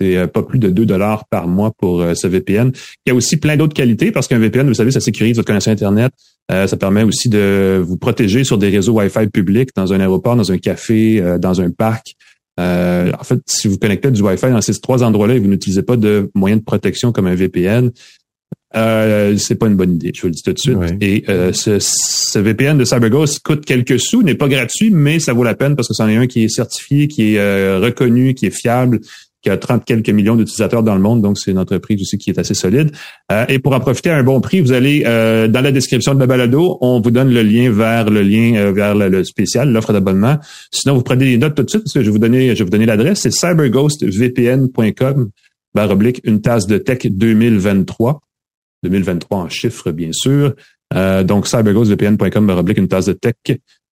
C'est 0.00 0.16
euh, 0.16 0.26
pas 0.26 0.42
plus 0.42 0.58
de 0.58 0.70
2 0.70 0.86
dollars 0.86 1.26
par 1.28 1.48
mois 1.48 1.72
pour 1.76 2.00
euh, 2.00 2.14
ce 2.14 2.26
VPN. 2.28 2.72
Il 3.04 3.10
y 3.10 3.12
a 3.12 3.14
aussi 3.14 3.36
plein 3.38 3.56
d'autres 3.56 3.74
qualités 3.74 4.12
parce 4.12 4.28
qu'un 4.28 4.38
VPN, 4.38 4.68
vous 4.68 4.74
savez, 4.74 4.90
ça 4.90 5.00
sécurise 5.00 5.36
votre 5.36 5.46
connexion 5.46 5.72
Internet. 5.72 6.12
Euh, 6.50 6.66
ça 6.66 6.76
permet 6.76 7.02
aussi 7.02 7.28
de 7.28 7.82
vous 7.84 7.96
protéger 7.96 8.44
sur 8.44 8.58
des 8.58 8.68
réseaux 8.68 8.94
Wi-Fi 8.94 9.28
publics 9.28 9.70
dans 9.76 9.92
un 9.92 10.00
aéroport, 10.00 10.36
dans 10.36 10.50
un 10.50 10.58
café, 10.58 11.22
dans 11.40 11.60
un 11.60 11.70
parc. 11.70 12.14
En 12.58 13.24
fait, 13.24 13.40
si 13.46 13.68
vous 13.68 13.78
connectez 13.78 14.10
du 14.10 14.22
Wi-Fi 14.22 14.50
dans 14.50 14.60
ces 14.60 14.78
trois 14.80 15.02
endroits-là 15.02 15.34
et 15.34 15.38
vous 15.38 15.48
n'utilisez 15.48 15.82
pas 15.82 15.96
de 15.96 16.30
moyen 16.34 16.56
de 16.56 16.62
protection 16.62 17.12
comme 17.12 17.26
un 17.26 17.34
VPN, 17.34 17.90
euh, 18.74 19.36
c'est 19.36 19.56
pas 19.56 19.66
une 19.66 19.76
bonne 19.76 19.94
idée, 19.94 20.12
je 20.14 20.22
vous 20.22 20.28
le 20.28 20.32
dis 20.32 20.42
tout 20.42 20.52
de 20.52 20.58
suite. 20.58 20.78
Et 21.00 21.24
euh, 21.28 21.52
ce, 21.52 22.38
VPN 22.38 22.78
de 22.78 22.84
CyberGhost 22.84 23.40
coûte 23.40 23.64
quelques 23.64 24.00
sous, 24.00 24.22
n'est 24.22 24.34
pas 24.34 24.48
gratuit, 24.48 24.90
mais 24.90 25.18
ça 25.18 25.32
vaut 25.32 25.44
la 25.44 25.54
peine 25.54 25.76
parce 25.76 25.88
que 25.88 25.94
c'en 25.94 26.08
est 26.08 26.16
un 26.16 26.26
qui 26.26 26.44
est 26.44 26.48
certifié, 26.48 27.08
qui 27.08 27.34
est 27.34 27.38
euh, 27.38 27.78
reconnu, 27.80 28.34
qui 28.34 28.46
est 28.46 28.50
fiable, 28.50 29.00
qui 29.42 29.50
a 29.50 29.56
30 29.56 29.84
quelques 29.84 30.08
millions 30.10 30.36
d'utilisateurs 30.36 30.82
dans 30.82 30.94
le 30.94 31.00
monde, 31.00 31.20
donc 31.20 31.38
c'est 31.38 31.50
une 31.50 31.58
entreprise 31.58 32.00
aussi 32.00 32.16
qui 32.16 32.30
est 32.30 32.38
assez 32.38 32.54
solide. 32.54 32.92
Euh, 33.30 33.44
et 33.48 33.58
pour 33.58 33.74
en 33.74 33.80
profiter 33.80 34.10
à 34.10 34.16
un 34.16 34.22
bon 34.22 34.40
prix, 34.40 34.60
vous 34.60 34.72
allez 34.72 35.02
dans 35.02 35.60
la 35.60 35.72
description 35.72 36.14
de 36.14 36.20
la 36.20 36.26
balado, 36.26 36.78
on 36.80 37.00
vous 37.00 37.10
donne 37.10 37.32
le 37.32 37.42
lien 37.42 37.70
vers 37.70 38.08
le 38.08 38.22
lien 38.22 38.70
vers 38.72 38.94
le, 38.94 39.24
spécial, 39.24 39.72
l'offre 39.72 39.92
d'abonnement. 39.92 40.38
Sinon, 40.70 40.94
vous 40.94 41.02
prenez 41.02 41.24
les 41.24 41.38
notes 41.38 41.56
tout 41.56 41.64
de 41.64 41.70
suite 41.70 41.82
parce 41.82 41.94
que 41.94 42.00
je 42.00 42.06
vais 42.06 42.12
vous 42.12 42.18
donner, 42.18 42.54
je 42.54 42.62
vous 42.62 42.70
donner 42.70 42.86
l'adresse, 42.86 43.20
c'est 43.20 43.32
cyberghostvpn.com 43.32 45.30
barre 45.74 45.90
oblique 45.90 46.20
une 46.24 46.40
tasse 46.40 46.66
de 46.66 46.78
tech 46.78 47.06
2023. 47.06 48.20
2023 48.82 49.38
en 49.38 49.48
chiffres, 49.48 49.92
bien 49.92 50.12
sûr. 50.12 50.54
Euh, 50.94 51.22
donc, 51.22 51.46
cyberghostvpn.com 51.46 52.50
oblique 52.50 52.78
une 52.78 52.88
tasse 52.88 53.06
de 53.06 53.12
tech 53.12 53.34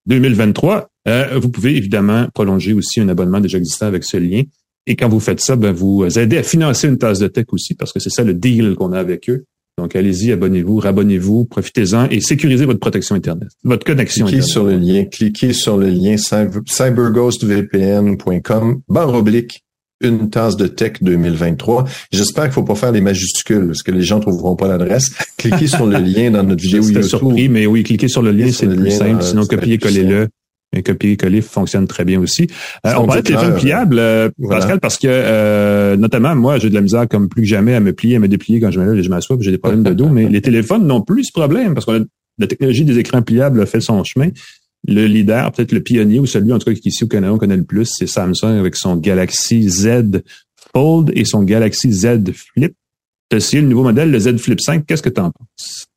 2023. 0.07 0.91
Euh, 1.09 1.39
vous 1.39 1.49
pouvez 1.49 1.77
évidemment 1.77 2.27
prolonger 2.35 2.73
aussi 2.73 3.01
un 3.01 3.09
abonnement 3.09 3.41
déjà 3.41 3.59
existant 3.59 3.87
avec 3.87 4.05
ce 4.05 4.17
lien. 4.17 4.43
Et 4.87 4.97
quand 4.97 5.09
vous 5.09 5.21
faites 5.21 5.41
ça, 5.41 5.57
ben, 5.57 5.73
vous 5.73 6.07
aidez 6.19 6.37
à 6.39 6.43
financer 6.43 6.89
une 6.89 6.99
tasse 6.99 7.19
de 7.19 7.29
tech 7.29 7.47
aussi, 7.53 7.75
parce 7.75 7.93
que 7.93 8.01
c'est 8.01 8.11
ça 8.11 8.25
le 8.25 8.35
deal 8.35 8.75
qu'on 8.77 8.93
a 8.93 8.99
avec 8.99 9.31
eux. 9.31 9.45
Donc, 9.79 9.95
allez-y, 9.97 10.31
abonnez-vous, 10.33 10.79
rabonnez-vous, 10.79 11.47
profitez-en 11.47 12.09
et 12.11 12.21
sécurisez 12.21 12.67
votre 12.67 12.81
protection 12.81 13.15
Internet, 13.15 13.49
votre 13.65 13.87
connexion 13.87 14.27
cliquez 14.27 14.43
Internet. 14.43 14.53
Sur 14.53 14.65
le 14.65 14.77
lien, 14.77 15.05
cliquez 15.05 15.55
sur 15.55 15.79
le 15.79 15.89
lien 15.89 16.19
cyberghostvpn.com, 16.19 18.83
barre 18.89 19.15
oblique, 19.15 19.63
une 20.03 20.31
tasse 20.31 20.57
de 20.57 20.67
tech 20.67 20.95
2023. 21.03 21.85
J'espère 22.13 22.45
qu'il 22.45 22.53
faut 22.53 22.63
pas 22.63 22.75
faire 22.75 22.93
les 22.93 23.01
majuscules 23.01 23.67
parce 23.67 23.83
que 23.83 23.91
les 23.91 24.03
gens 24.03 24.21
trouveront 24.21 24.57
pas 24.57 24.69
l'adresse. 24.69 25.13
Cliquez 25.37 25.67
sur 25.67 25.87
le 25.87 25.99
lien 26.03 26.31
dans 26.31 26.43
notre 26.43 26.63
vidéo 26.63 26.83
YouTube. 26.83 27.03
surpris, 27.03 27.49
mais 27.49 27.67
oui, 27.67 27.83
cliquez 27.83 28.09
sur 28.09 28.23
le 28.23 28.33
lien, 28.33 28.51
c'est 28.53 28.67
le 28.67 28.77
plus 28.77 28.91
simple. 28.91 29.23
Sinon, 29.23 29.47
copier-coller-le. 29.47 30.29
Un 30.73 30.83
copier-coller 30.83 31.41
fonctionne 31.41 31.89
très 31.89 32.05
bien 32.05 32.21
aussi. 32.21 32.47
Euh, 32.87 32.95
on 32.97 33.07
parlait 33.07 33.23
de 33.23 33.27
téléphone 33.27 33.57
pliable, 33.57 33.99
euh, 33.99 34.29
Pascal, 34.49 34.79
parce 34.79 34.99
que 34.99 35.09
euh, 35.09 35.97
notamment 35.97 36.37
moi, 36.37 36.59
j'ai 36.59 36.71
de 36.71 36.75
la 36.75 36.81
misère 36.81 37.09
comme 37.09 37.29
plus 37.29 37.43
que 37.43 37.49
jamais 37.49 37.75
à 37.75 37.81
me 37.81 37.93
plier, 37.93 38.17
à 38.17 38.19
me 38.21 38.29
déplier 38.29 38.61
quand 38.61 38.71
je 38.71 38.79
me 38.79 38.87
lève 38.87 38.99
et 38.99 39.03
je 39.03 39.11
m'assois, 39.11 39.37
j'ai 39.41 39.51
des 39.51 39.59
problèmes 39.59 39.83
de 39.83 39.93
dos, 39.93 40.09
mais 40.09 40.29
les 40.29 40.41
téléphones 40.41 40.87
n'ont 40.87 41.03
plus 41.03 41.25
ce 41.25 41.33
problème 41.33 41.75
parce 41.75 41.87
que 41.87 42.07
la 42.39 42.47
technologie 42.47 42.85
des 42.85 42.99
écrans 42.99 43.23
pliables 43.23 43.61
a 43.61 43.67
fait 43.67 43.81
son 43.81 44.03
chemin. 44.05 44.29
Le 44.87 45.07
leader, 45.07 45.51
peut-être 45.53 45.73
le 45.73 45.83
pionnier 45.83 46.21
ou 46.21 46.27
celui 46.27 46.53
en 46.53 46.59
tout 46.59 46.71
cas 46.71 46.73
qui 46.73 46.89
ici 46.89 47.05
au 47.05 47.09
Canada 47.09 47.35
on 47.35 47.39
connaît 47.39 47.57
le 47.57 47.65
plus, 47.65 47.91
c'est 47.93 48.07
Samsung 48.07 48.59
avec 48.59 48.77
son 48.77 48.97
Galaxy 48.97 49.69
Z 49.69 50.23
Fold 50.73 51.11
et 51.15 51.25
son 51.25 51.43
Galaxy 51.43 51.93
Z 51.93 52.33
Flip. 52.33 52.75
Tu 53.29 53.35
as 53.35 53.39
essayé 53.39 53.61
le 53.61 53.69
nouveau 53.69 53.83
modèle, 53.83 54.11
le 54.11 54.19
Z 54.19 54.39
Flip 54.39 54.61
5. 54.61 54.87
Qu'est-ce 54.87 55.03
que 55.03 55.11
tu 55.11 55.21
en 55.21 55.33
penses? 55.33 55.90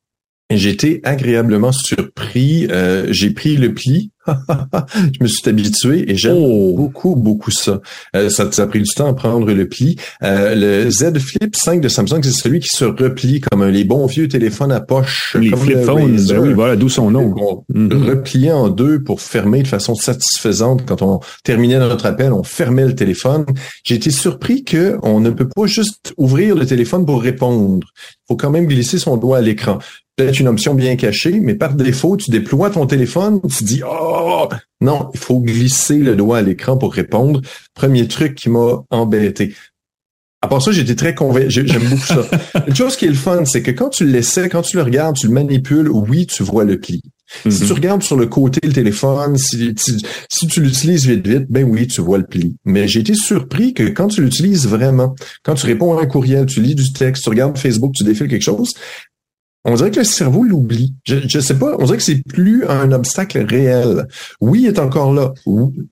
J'ai 0.50 0.70
été 0.70 1.00
agréablement 1.04 1.72
surpris. 1.72 2.66
Euh, 2.70 3.06
j'ai 3.10 3.30
pris 3.30 3.56
le 3.56 3.72
pli 3.72 4.10
je 4.26 5.22
me 5.22 5.26
suis 5.26 5.48
habitué 5.48 6.10
et 6.10 6.16
j'aime 6.16 6.36
oh. 6.38 6.74
beaucoup, 6.76 7.14
beaucoup 7.14 7.50
ça. 7.50 7.80
Euh, 8.16 8.30
ça. 8.30 8.50
Ça 8.52 8.62
a 8.62 8.66
pris 8.66 8.80
du 8.80 8.88
temps 8.88 9.08
à 9.08 9.14
prendre 9.14 9.50
le 9.50 9.68
pli. 9.68 9.96
Euh, 10.22 10.54
le 10.84 10.90
Z 10.90 11.18
Flip 11.18 11.54
5 11.54 11.80
de 11.80 11.88
Samsung, 11.88 12.20
c'est 12.22 12.30
celui 12.30 12.60
qui 12.60 12.68
se 12.68 12.84
replie 12.84 13.40
comme 13.40 13.66
les 13.66 13.84
bons 13.84 14.06
vieux 14.06 14.28
téléphones 14.28 14.72
à 14.72 14.80
poche. 14.80 15.36
Les 15.38 15.50
flip 15.50 15.78
phones, 15.80 16.16
ben 16.26 16.38
oui, 16.38 16.52
voilà, 16.52 16.76
d'où 16.76 16.88
son 16.88 17.10
nom. 17.10 17.34
On 17.36 17.64
mm-hmm. 17.74 18.08
repliait 18.08 18.52
en 18.52 18.68
deux 18.68 19.02
pour 19.02 19.20
fermer 19.20 19.62
de 19.62 19.68
façon 19.68 19.94
satisfaisante. 19.94 20.84
Quand 20.86 21.02
on 21.02 21.20
terminait 21.42 21.78
notre 21.78 22.06
appel, 22.06 22.32
on 22.32 22.44
fermait 22.44 22.86
le 22.86 22.94
téléphone. 22.94 23.44
J'ai 23.84 23.96
été 23.96 24.10
surpris 24.10 24.64
que 24.64 24.98
on 25.02 25.20
ne 25.20 25.30
peut 25.30 25.48
pas 25.48 25.66
juste 25.66 26.14
ouvrir 26.16 26.54
le 26.54 26.66
téléphone 26.66 27.04
pour 27.04 27.20
répondre. 27.22 27.86
Il 27.96 28.28
faut 28.28 28.36
quand 28.36 28.50
même 28.50 28.66
glisser 28.66 28.98
son 28.98 29.16
doigt 29.16 29.38
à 29.38 29.40
l'écran 29.40 29.78
peut-être 30.16 30.40
une 30.40 30.48
option 30.48 30.74
bien 30.74 30.96
cachée, 30.96 31.40
mais 31.40 31.54
par 31.54 31.74
défaut, 31.74 32.16
tu 32.16 32.30
déploies 32.30 32.70
ton 32.70 32.86
téléphone, 32.86 33.40
tu 33.56 33.64
dis 33.64 33.82
oh 33.88 34.48
non, 34.80 35.10
il 35.14 35.20
faut 35.20 35.40
glisser 35.40 35.98
le 35.98 36.14
doigt 36.14 36.38
à 36.38 36.42
l'écran 36.42 36.76
pour 36.76 36.92
répondre. 36.92 37.40
Premier 37.74 38.06
truc 38.06 38.34
qui 38.34 38.50
m'a 38.50 38.84
embêté. 38.90 39.54
À 40.42 40.46
part 40.46 40.60
ça, 40.60 40.72
j'étais 40.72 40.94
très 40.94 41.14
convaincu. 41.14 41.66
J'aime 41.66 41.88
beaucoup 41.88 42.04
ça. 42.04 42.28
Une 42.66 42.76
chose 42.76 42.96
qui 42.96 43.06
est 43.06 43.08
le 43.08 43.14
fun, 43.14 43.46
c'est 43.46 43.62
que 43.62 43.70
quand 43.70 43.88
tu 43.88 44.04
le 44.04 44.10
laissais, 44.10 44.50
quand 44.50 44.60
tu 44.60 44.76
le 44.76 44.82
regardes, 44.82 45.16
tu 45.16 45.26
le 45.26 45.32
manipules, 45.32 45.88
oui, 45.88 46.26
tu 46.26 46.42
vois 46.42 46.64
le 46.64 46.78
pli. 46.78 47.00
Si 47.48 47.66
tu 47.66 47.72
regardes 47.72 48.02
sur 48.02 48.16
le 48.18 48.26
côté 48.26 48.60
le 48.62 48.74
téléphone, 48.74 49.38
si, 49.38 49.72
si, 49.78 50.04
si 50.28 50.46
tu 50.46 50.60
l'utilises 50.60 51.06
vite 51.06 51.26
vite, 51.26 51.46
ben 51.48 51.64
oui, 51.64 51.86
tu 51.86 52.02
vois 52.02 52.18
le 52.18 52.26
pli. 52.26 52.56
Mais 52.66 52.86
j'ai 52.86 53.00
été 53.00 53.14
surpris 53.14 53.72
que 53.72 53.84
quand 53.84 54.08
tu 54.08 54.22
l'utilises 54.22 54.68
vraiment, 54.68 55.14
quand 55.42 55.54
tu 55.54 55.64
réponds 55.64 55.96
à 55.96 56.02
un 56.02 56.06
courriel, 56.06 56.44
tu 56.44 56.60
lis 56.60 56.74
du 56.74 56.92
texte, 56.92 57.24
tu 57.24 57.30
regardes 57.30 57.56
Facebook, 57.56 57.94
tu 57.94 58.04
défiles 58.04 58.28
quelque 58.28 58.42
chose, 58.42 58.74
on 59.64 59.74
dirait 59.74 59.90
que 59.90 59.98
le 59.98 60.04
cerveau 60.04 60.42
l'oublie. 60.44 60.94
Je, 61.04 61.16
je 61.26 61.40
sais 61.40 61.54
pas, 61.58 61.76
on 61.78 61.84
dirait 61.84 61.96
que 61.96 62.02
c'est 62.02 62.22
plus 62.28 62.64
un 62.66 62.92
obstacle 62.92 63.38
réel. 63.48 64.06
Oui, 64.40 64.62
il 64.62 64.66
est 64.66 64.78
encore 64.78 65.12
là. 65.12 65.32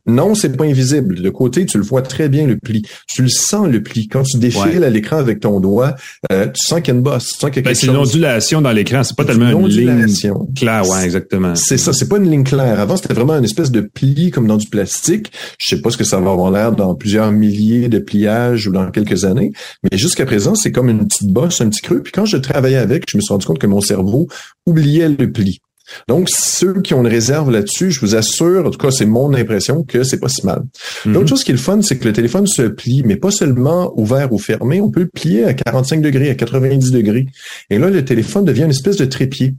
Non, 0.06 0.34
c'est 0.34 0.56
pas 0.56 0.64
invisible. 0.64 1.20
De 1.22 1.30
côté, 1.30 1.64
tu 1.66 1.78
le 1.78 1.84
vois 1.84 2.02
très 2.02 2.28
bien 2.28 2.46
le 2.46 2.56
pli. 2.58 2.82
Tu 3.08 3.22
le 3.22 3.28
sens 3.28 3.68
le 3.68 3.82
pli. 3.82 4.08
Quand 4.08 4.22
tu 4.22 4.38
défiles 4.38 4.62
Ouais. 4.80 4.84
à 4.86 4.90
l'écran 4.90 5.16
avec 5.16 5.40
ton 5.40 5.60
doigt, 5.60 5.94
euh, 6.32 6.46
tu 6.46 6.60
sens 6.66 6.80
qu'il 6.80 6.88
y 6.88 6.90
a 6.90 6.94
une 6.98 7.02
bosse, 7.02 7.28
tu 7.28 7.38
sens 7.38 7.50
qu'il 7.50 7.56
y 7.56 7.58
a 7.60 7.62
Ben, 7.62 7.70
quelque 7.70 7.76
c'est 7.80 7.86
une 7.86 7.96
ondulation 7.96 8.60
dans 8.62 8.72
l'écran, 8.72 9.02
c'est 9.04 9.16
pas 9.16 9.24
tellement 9.24 9.50
une 9.50 9.58
une 9.60 9.68
ligne 9.68 9.90
ondulation. 9.90 10.48
claire, 10.56 10.88
ouais, 10.88 11.04
exactement. 11.04 11.54
C'est 11.54 11.78
ça, 11.78 11.92
c'est 11.92 12.08
pas 12.08 12.18
une 12.18 12.30
ligne 12.30 12.44
claire. 12.44 12.78
Avant, 12.80 12.96
c'était 12.96 13.14
vraiment 13.14 13.36
une 13.38 13.44
espèce 13.44 13.70
de 13.70 13.80
pli 13.80 14.30
comme 14.30 14.46
dans 14.46 14.56
du 14.56 14.66
plastique. 14.68 15.32
Je 15.58 15.74
sais 15.74 15.80
pas 15.82 15.90
ce 15.90 15.96
que 15.96 16.04
ça 16.04 16.20
va 16.20 16.30
avoir 16.30 16.50
l'air 16.50 16.72
dans 16.72 16.94
plusieurs 16.94 17.32
milliers 17.32 17.88
de 17.88 17.98
pliages 17.98 18.66
ou 18.68 18.72
dans 18.72 18.90
quelques 18.90 19.24
années, 19.24 19.52
mais 19.82 19.96
jusqu'à 19.98 20.26
présent, 20.26 20.54
c'est 20.54 20.72
comme 20.72 20.88
une 20.88 21.06
petite 21.06 21.28
bosse, 21.32 21.60
un 21.60 21.68
petit 21.68 21.80
creux. 21.80 22.02
Puis 22.02 22.12
quand 22.12 22.24
je 22.26 22.36
travaillais 22.36 22.76
avec, 22.76 23.04
je 23.08 23.16
me 23.16 23.22
suis 23.22 23.32
rendu 23.32 23.46
compte 23.46 23.58
que 23.62 23.66
mon 23.68 23.80
cerveau 23.80 24.26
oubliait 24.66 25.08
le 25.08 25.30
pli. 25.32 25.60
Donc, 26.08 26.28
ceux 26.30 26.80
qui 26.80 26.94
ont 26.94 27.00
une 27.00 27.08
réserve 27.08 27.50
là-dessus, 27.50 27.90
je 27.90 28.00
vous 28.00 28.14
assure, 28.14 28.66
en 28.66 28.70
tout 28.70 28.78
cas, 28.78 28.90
c'est 28.90 29.04
mon 29.04 29.34
impression 29.34 29.82
que 29.82 30.04
c'est 30.04 30.20
pas 30.20 30.28
si 30.28 30.46
mal. 30.46 30.62
Mhm. 31.04 31.12
L'autre 31.14 31.28
chose 31.28 31.44
qui 31.44 31.50
est 31.50 31.54
le 31.54 31.60
fun, 31.60 31.82
c'est 31.82 31.98
que 31.98 32.04
le 32.06 32.12
téléphone 32.12 32.46
se 32.46 32.62
plie, 32.62 33.02
mais 33.04 33.16
pas 33.16 33.30
seulement 33.30 33.92
ouvert 33.98 34.32
ou 34.32 34.38
fermé, 34.38 34.80
on 34.80 34.90
peut 34.90 35.00
le 35.00 35.08
plier 35.12 35.44
à 35.44 35.54
45 35.54 36.00
degrés, 36.00 36.30
à 36.30 36.34
90 36.34 36.92
degrés. 36.92 37.26
Et 37.68 37.78
là, 37.78 37.90
le 37.90 38.04
téléphone 38.04 38.44
devient 38.44 38.62
une 38.62 38.70
espèce 38.70 38.96
de 38.96 39.04
trépied. 39.04 39.54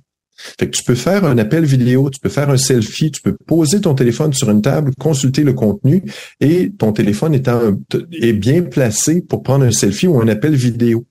Fait 0.59 0.65
que 0.65 0.71
tu 0.75 0.83
peux 0.83 0.95
faire 0.95 1.23
un 1.25 1.37
appel 1.37 1.63
vidéo, 1.65 2.09
tu 2.09 2.19
peux 2.19 2.29
faire 2.29 2.49
un 2.49 2.57
selfie, 2.57 3.11
tu 3.11 3.21
peux 3.21 3.35
poser 3.45 3.81
ton 3.81 3.93
téléphone 3.93 4.33
sur 4.33 4.49
une 4.49 4.61
table, 4.63 4.91
consulter 4.99 5.43
le 5.43 5.53
contenu 5.53 6.03
et 6.41 6.71
ton 6.79 6.91
téléphone 6.91 7.35
est, 7.35 7.47
en- 7.47 7.77
est 8.19 8.33
bien 8.33 8.63
placé 8.63 9.21
pour 9.21 9.43
prendre 9.43 9.63
un 9.65 9.71
selfie 9.71 10.07
ou 10.07 10.19
un 10.19 10.27
appel 10.27 10.55
vidéo. 10.55 11.05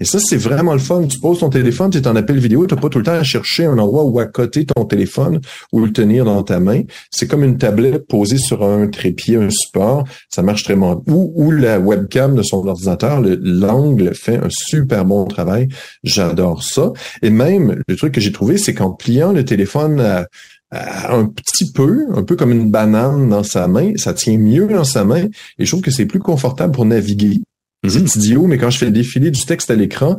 Et 0.00 0.04
ça, 0.04 0.18
c'est 0.20 0.36
vraiment 0.36 0.72
le 0.72 0.78
fun. 0.78 1.02
Tu 1.06 1.18
poses 1.20 1.40
ton 1.40 1.50
téléphone, 1.50 1.90
tu 1.90 1.98
es 1.98 2.06
en 2.08 2.16
appel 2.16 2.38
vidéo, 2.38 2.66
tu 2.66 2.74
n'as 2.74 2.80
pas 2.80 2.88
tout 2.88 2.98
le 2.98 3.04
temps 3.04 3.12
à 3.12 3.22
chercher 3.22 3.66
un 3.66 3.78
endroit 3.78 4.04
où 4.04 4.18
accoter 4.18 4.64
ton 4.66 4.84
téléphone 4.84 5.40
ou 5.72 5.80
le 5.84 5.92
tenir 5.92 6.24
dans 6.24 6.42
ta 6.42 6.60
main. 6.60 6.82
C'est 7.10 7.26
comme 7.26 7.44
une 7.44 7.58
tablette 7.58 8.06
posée 8.06 8.38
sur 8.38 8.64
un 8.64 8.88
trépied, 8.88 9.36
un 9.36 9.50
support. 9.50 10.04
Ça 10.30 10.42
marche 10.42 10.64
très 10.64 10.76
bien. 10.76 11.00
Ou, 11.06 11.50
la 11.50 11.78
webcam 11.80 12.34
de 12.34 12.42
son 12.42 12.66
ordinateur, 12.66 13.20
le- 13.20 13.38
l'angle 13.42 14.14
fait 14.14 14.36
un 14.36 14.48
super 14.50 15.04
bon 15.04 15.24
travail. 15.26 15.68
J'adore 16.04 16.62
ça. 16.62 16.92
Et 17.22 17.30
même, 17.30 17.82
le 17.86 17.96
truc 17.96 18.14
que 18.14 18.20
j'ai 18.20 18.32
trouvé, 18.32 18.58
c'est 18.58 18.74
qu'en 18.74 18.92
pliant 18.92 19.32
le 19.32 19.44
téléphone 19.44 20.26
un 20.70 21.24
petit 21.24 21.72
peu, 21.72 22.06
un 22.14 22.22
peu 22.22 22.36
comme 22.36 22.52
une 22.52 22.70
banane 22.70 23.28
dans 23.30 23.42
sa 23.42 23.68
main, 23.68 23.92
ça 23.96 24.12
tient 24.12 24.36
mieux 24.36 24.66
dans 24.66 24.84
sa 24.84 25.04
main 25.04 25.24
et 25.58 25.64
je 25.64 25.70
trouve 25.70 25.80
que 25.80 25.90
c'est 25.90 26.04
plus 26.06 26.20
confortable 26.20 26.72
pour 26.72 26.84
naviguer. 26.84 27.40
Mhm. 27.84 28.06
C'est 28.08 28.16
idiot, 28.20 28.46
mais 28.46 28.58
quand 28.58 28.70
je 28.70 28.78
fais 28.78 28.90
défiler 28.90 29.30
du 29.30 29.44
texte 29.44 29.70
à 29.70 29.74
l'écran, 29.76 30.16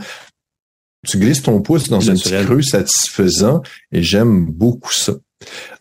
tu 1.07 1.17
glisses 1.17 1.41
ton 1.43 1.61
pouce 1.61 1.89
dans 1.89 2.09
un 2.09 2.13
petit 2.15 2.31
creux 2.45 2.61
satisfaisant 2.61 3.61
et 3.91 4.03
j'aime 4.03 4.45
beaucoup 4.45 4.91
ça. 4.93 5.13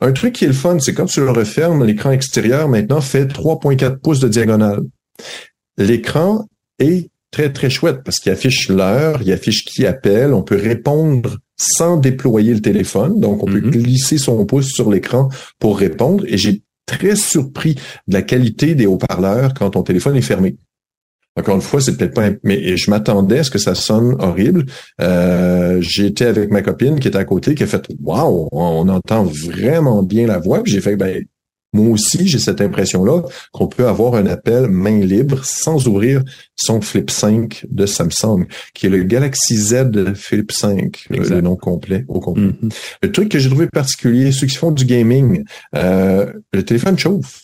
Un 0.00 0.12
truc 0.12 0.34
qui 0.34 0.44
est 0.44 0.48
le 0.48 0.52
fun, 0.52 0.78
c'est 0.78 0.94
quand 0.94 1.06
tu 1.06 1.20
le 1.20 1.30
refermes, 1.30 1.84
l'écran 1.84 2.12
extérieur 2.12 2.68
maintenant 2.68 3.00
fait 3.00 3.26
3.4 3.26 3.98
pouces 4.00 4.20
de 4.20 4.28
diagonale. 4.28 4.82
L'écran 5.76 6.46
est 6.78 7.10
très, 7.30 7.52
très 7.52 7.68
chouette 7.70 8.02
parce 8.04 8.18
qu'il 8.20 8.32
affiche 8.32 8.68
l'heure, 8.68 9.20
il 9.22 9.32
affiche 9.32 9.64
qui 9.64 9.86
appelle, 9.86 10.32
on 10.32 10.42
peut 10.42 10.56
répondre 10.56 11.38
sans 11.56 11.96
déployer 11.96 12.54
le 12.54 12.60
téléphone. 12.60 13.18
Donc, 13.18 13.42
on 13.42 13.46
peut 13.46 13.60
Mhm. 13.60 13.70
glisser 13.70 14.18
son 14.18 14.44
pouce 14.46 14.68
sur 14.68 14.88
l'écran 14.90 15.28
pour 15.58 15.78
répondre. 15.78 16.24
Et 16.28 16.38
j'ai 16.38 16.62
très 16.86 17.16
surpris 17.16 17.74
de 18.06 18.14
la 18.14 18.22
qualité 18.22 18.76
des 18.76 18.86
haut-parleurs 18.86 19.54
quand 19.54 19.70
ton 19.70 19.82
téléphone 19.82 20.16
est 20.16 20.22
fermé. 20.22 20.56
Encore 21.38 21.54
une 21.56 21.62
fois, 21.62 21.80
c'est 21.80 21.96
peut-être 21.96 22.14
pas, 22.14 22.30
mais 22.42 22.76
je 22.76 22.90
m'attendais 22.90 23.38
à 23.38 23.44
ce 23.44 23.50
que 23.50 23.58
ça 23.58 23.74
sonne 23.74 24.16
horrible. 24.18 24.64
Euh, 25.00 25.80
J'étais 25.80 26.26
avec 26.26 26.50
ma 26.50 26.62
copine 26.62 26.98
qui 26.98 27.08
était 27.08 27.18
à 27.18 27.24
côté, 27.24 27.54
qui 27.54 27.62
a 27.62 27.66
fait, 27.66 27.86
waouh, 28.02 28.48
on 28.52 28.88
entend 28.88 29.24
vraiment 29.24 30.02
bien 30.02 30.26
la 30.26 30.38
voix. 30.38 30.62
Puis 30.62 30.72
j'ai 30.72 30.80
fait, 30.80 30.96
ben, 30.96 31.24
moi 31.74 31.90
aussi, 31.92 32.26
j'ai 32.26 32.38
cette 32.38 32.60
impression-là 32.62 33.22
qu'on 33.52 33.66
peut 33.68 33.86
avoir 33.86 34.14
un 34.14 34.26
appel 34.26 34.68
main 34.68 35.00
libre 35.00 35.44
sans 35.44 35.86
ouvrir 35.86 36.22
son 36.56 36.80
Flip 36.80 37.10
5 37.10 37.66
de 37.70 37.84
Samsung, 37.86 38.46
qui 38.74 38.86
est 38.86 38.90
le 38.90 39.02
Galaxy 39.04 39.56
Z 39.56 40.14
Flip 40.14 40.50
5, 40.50 41.06
euh, 41.10 41.14
Exact. 41.14 41.34
le 41.34 41.40
nom 41.42 41.56
complet 41.56 42.04
au 42.08 42.20
complet. 42.20 42.44
Mhm. 42.62 42.70
Le 43.02 43.12
truc 43.12 43.28
que 43.28 43.38
j'ai 43.38 43.50
trouvé 43.50 43.66
particulier, 43.66 44.32
ceux 44.32 44.46
qui 44.46 44.56
font 44.56 44.70
du 44.72 44.86
gaming, 44.86 45.44
euh, 45.76 46.32
le 46.52 46.62
téléphone 46.64 46.98
chauffe. 46.98 47.42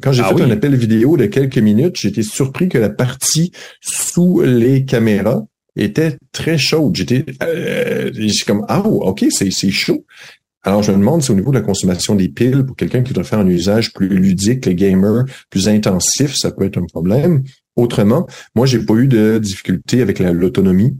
Quand 0.00 0.12
j'ai 0.12 0.22
Ah 0.24 0.28
fait 0.28 0.34
oui? 0.36 0.42
un 0.42 0.50
appel 0.50 0.74
vidéo 0.76 1.16
de 1.16 1.26
quelques 1.26 1.58
minutes, 1.58 1.96
j'étais 1.98 2.22
surpris 2.22 2.68
que 2.68 2.78
la 2.78 2.90
partie 2.90 3.52
sous 3.80 4.40
les 4.42 4.84
caméras 4.84 5.44
était 5.76 6.16
très 6.32 6.58
chaude. 6.58 6.94
J'étais 6.96 7.24
euh, 7.42 8.10
comme 8.46 8.64
ah 8.68 8.86
ok 8.86 9.26
c'est 9.30 9.50
c'est 9.50 9.70
chaud. 9.70 10.04
Alors 10.62 10.82
je 10.82 10.92
me 10.92 10.98
demande 10.98 11.22
si 11.22 11.30
au 11.30 11.34
niveau 11.34 11.50
de 11.52 11.56
la 11.58 11.64
consommation 11.64 12.14
des 12.14 12.28
piles 12.28 12.64
pour 12.66 12.76
quelqu'un 12.76 13.02
qui 13.02 13.14
doit 13.14 13.24
faire 13.24 13.38
un 13.38 13.46
usage 13.48 13.92
plus 13.94 14.08
ludique, 14.08 14.66
les 14.66 14.74
gamers 14.74 15.24
plus 15.48 15.68
intensif, 15.68 16.34
ça 16.36 16.50
peut 16.50 16.64
être 16.64 16.76
un 16.78 16.84
problème. 16.84 17.42
Autrement, 17.76 18.26
moi 18.54 18.66
j'ai 18.66 18.78
pas 18.80 18.94
eu 18.94 19.08
de 19.08 19.38
difficulté 19.38 20.02
avec 20.02 20.18
la- 20.18 20.32
l'autonomie. 20.32 20.96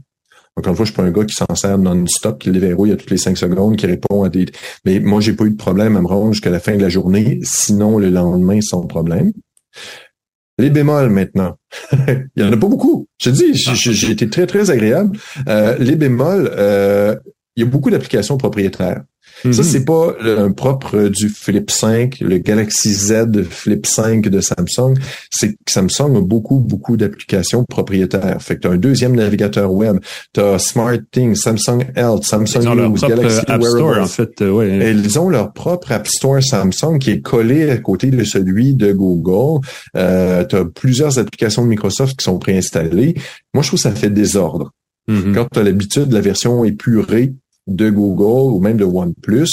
Encore 0.61 0.71
une 0.73 0.75
fois, 0.77 0.85
je 0.85 0.91
suis 0.91 0.95
pas 0.97 1.03
un 1.03 1.11
gars 1.11 1.25
qui 1.25 1.33
s'en 1.33 1.55
sert 1.55 1.77
non-stop, 1.79 2.37
qui 2.39 2.49
le 2.51 2.59
déverrouille 2.59 2.91
à 2.91 2.95
toutes 2.95 3.09
les 3.09 3.17
cinq 3.17 3.35
secondes, 3.35 3.75
qui 3.77 3.87
répond 3.87 4.23
à 4.23 4.29
des... 4.29 4.45
Mais 4.85 4.99
moi, 4.99 5.19
j'ai 5.19 5.33
pas 5.33 5.45
eu 5.45 5.49
de 5.49 5.55
problème 5.57 5.97
à 5.97 6.01
me 6.01 6.05
rendre 6.07 6.33
jusqu'à 6.33 6.51
la 6.51 6.59
fin 6.59 6.75
de 6.77 6.81
la 6.81 6.89
journée, 6.89 7.39
sinon 7.41 7.97
le 7.97 8.09
lendemain 8.11 8.59
sans 8.61 8.85
problème. 8.85 9.31
Les 10.59 10.69
bémols 10.69 11.09
maintenant. 11.09 11.57
Il 12.35 12.43
y 12.43 12.43
en 12.43 12.51
a 12.53 12.57
pas 12.57 12.67
beaucoup. 12.67 13.07
Je 13.19 13.31
te 13.31 13.35
dis, 13.35 13.53
j'ai- 13.55 13.73
j'ai 13.73 13.93
j'ai 13.93 14.11
été 14.11 14.29
très, 14.29 14.45
très 14.45 14.69
agréable. 14.69 15.17
Euh, 15.47 15.75
les 15.79 15.95
bémols, 15.95 16.51
euh, 16.55 17.15
il 17.55 17.63
y 17.63 17.67
a 17.67 17.69
beaucoup 17.69 17.89
d'applications 17.89 18.37
propriétaires. 18.37 19.01
Ça, 19.43 19.47
Mhm. 19.49 19.63
c'est 19.63 19.85
pas 19.85 20.13
le 20.21 20.49
propre 20.53 21.07
du 21.09 21.29
Flip 21.29 21.69
5, 21.71 22.19
le 22.21 22.37
Galaxy 22.37 22.93
Z 22.93 23.43
Flip 23.49 23.85
5 23.85 24.27
de 24.29 24.39
Samsung. 24.41 24.95
C'est 25.31 25.53
que 25.53 25.71
Samsung 25.71 26.17
a 26.17 26.21
beaucoup, 26.21 26.59
beaucoup 26.59 26.97
d'applications 26.97 27.63
propriétaires. 27.67 28.41
Fait 28.41 28.55
que 28.55 28.61
tu 28.61 28.67
as 28.67 28.71
un 28.71 28.77
deuxième 28.77 29.15
navigateur 29.15 29.71
web, 29.73 29.97
tu 30.33 30.39
as 30.41 30.59
SmartThings, 30.59 31.35
Samsung 31.35 31.85
Health, 31.95 32.23
Samsung 32.23 32.61
Ils 32.63 32.69
News, 32.69 32.93
Galaxy 33.07 33.39
App 33.47 33.63
Store, 33.63 33.97
en 33.99 34.05
fait. 34.07 34.41
euh, 34.41 34.51
ouais. 34.51 34.69
Et 34.87 34.91
ils 34.91 35.19
ont 35.19 35.29
leur 35.29 35.53
propre 35.53 35.91
App 35.91 36.07
Store 36.07 36.41
Samsung 36.43 36.99
qui 36.99 37.11
est 37.11 37.21
collé 37.21 37.69
à 37.69 37.77
côté 37.77 38.07
de 38.11 38.23
celui 38.23 38.75
de 38.75 38.91
Google. 38.91 39.65
Euh, 39.97 40.45
tu 40.45 40.55
as 40.55 40.65
plusieurs 40.65 41.17
applications 41.19 41.63
de 41.63 41.67
Microsoft 41.69 42.17
qui 42.19 42.23
sont 42.23 42.37
préinstallées. 42.39 43.15
Moi, 43.53 43.63
je 43.63 43.67
trouve 43.69 43.79
que 43.79 43.83
ça 43.83 43.91
fait 43.91 44.09
désordre. 44.09 44.71
Mhm. 45.07 45.33
Quand 45.33 45.47
tu 45.51 45.59
as 45.59 45.63
l'habitude 45.63 46.09
de 46.09 46.13
la 46.13 46.21
version 46.21 46.63
épurée 46.63 47.33
de 47.75 47.89
Google 47.89 48.53
ou 48.53 48.59
même 48.59 48.77
de 48.77 48.83
OnePlus, 48.85 49.47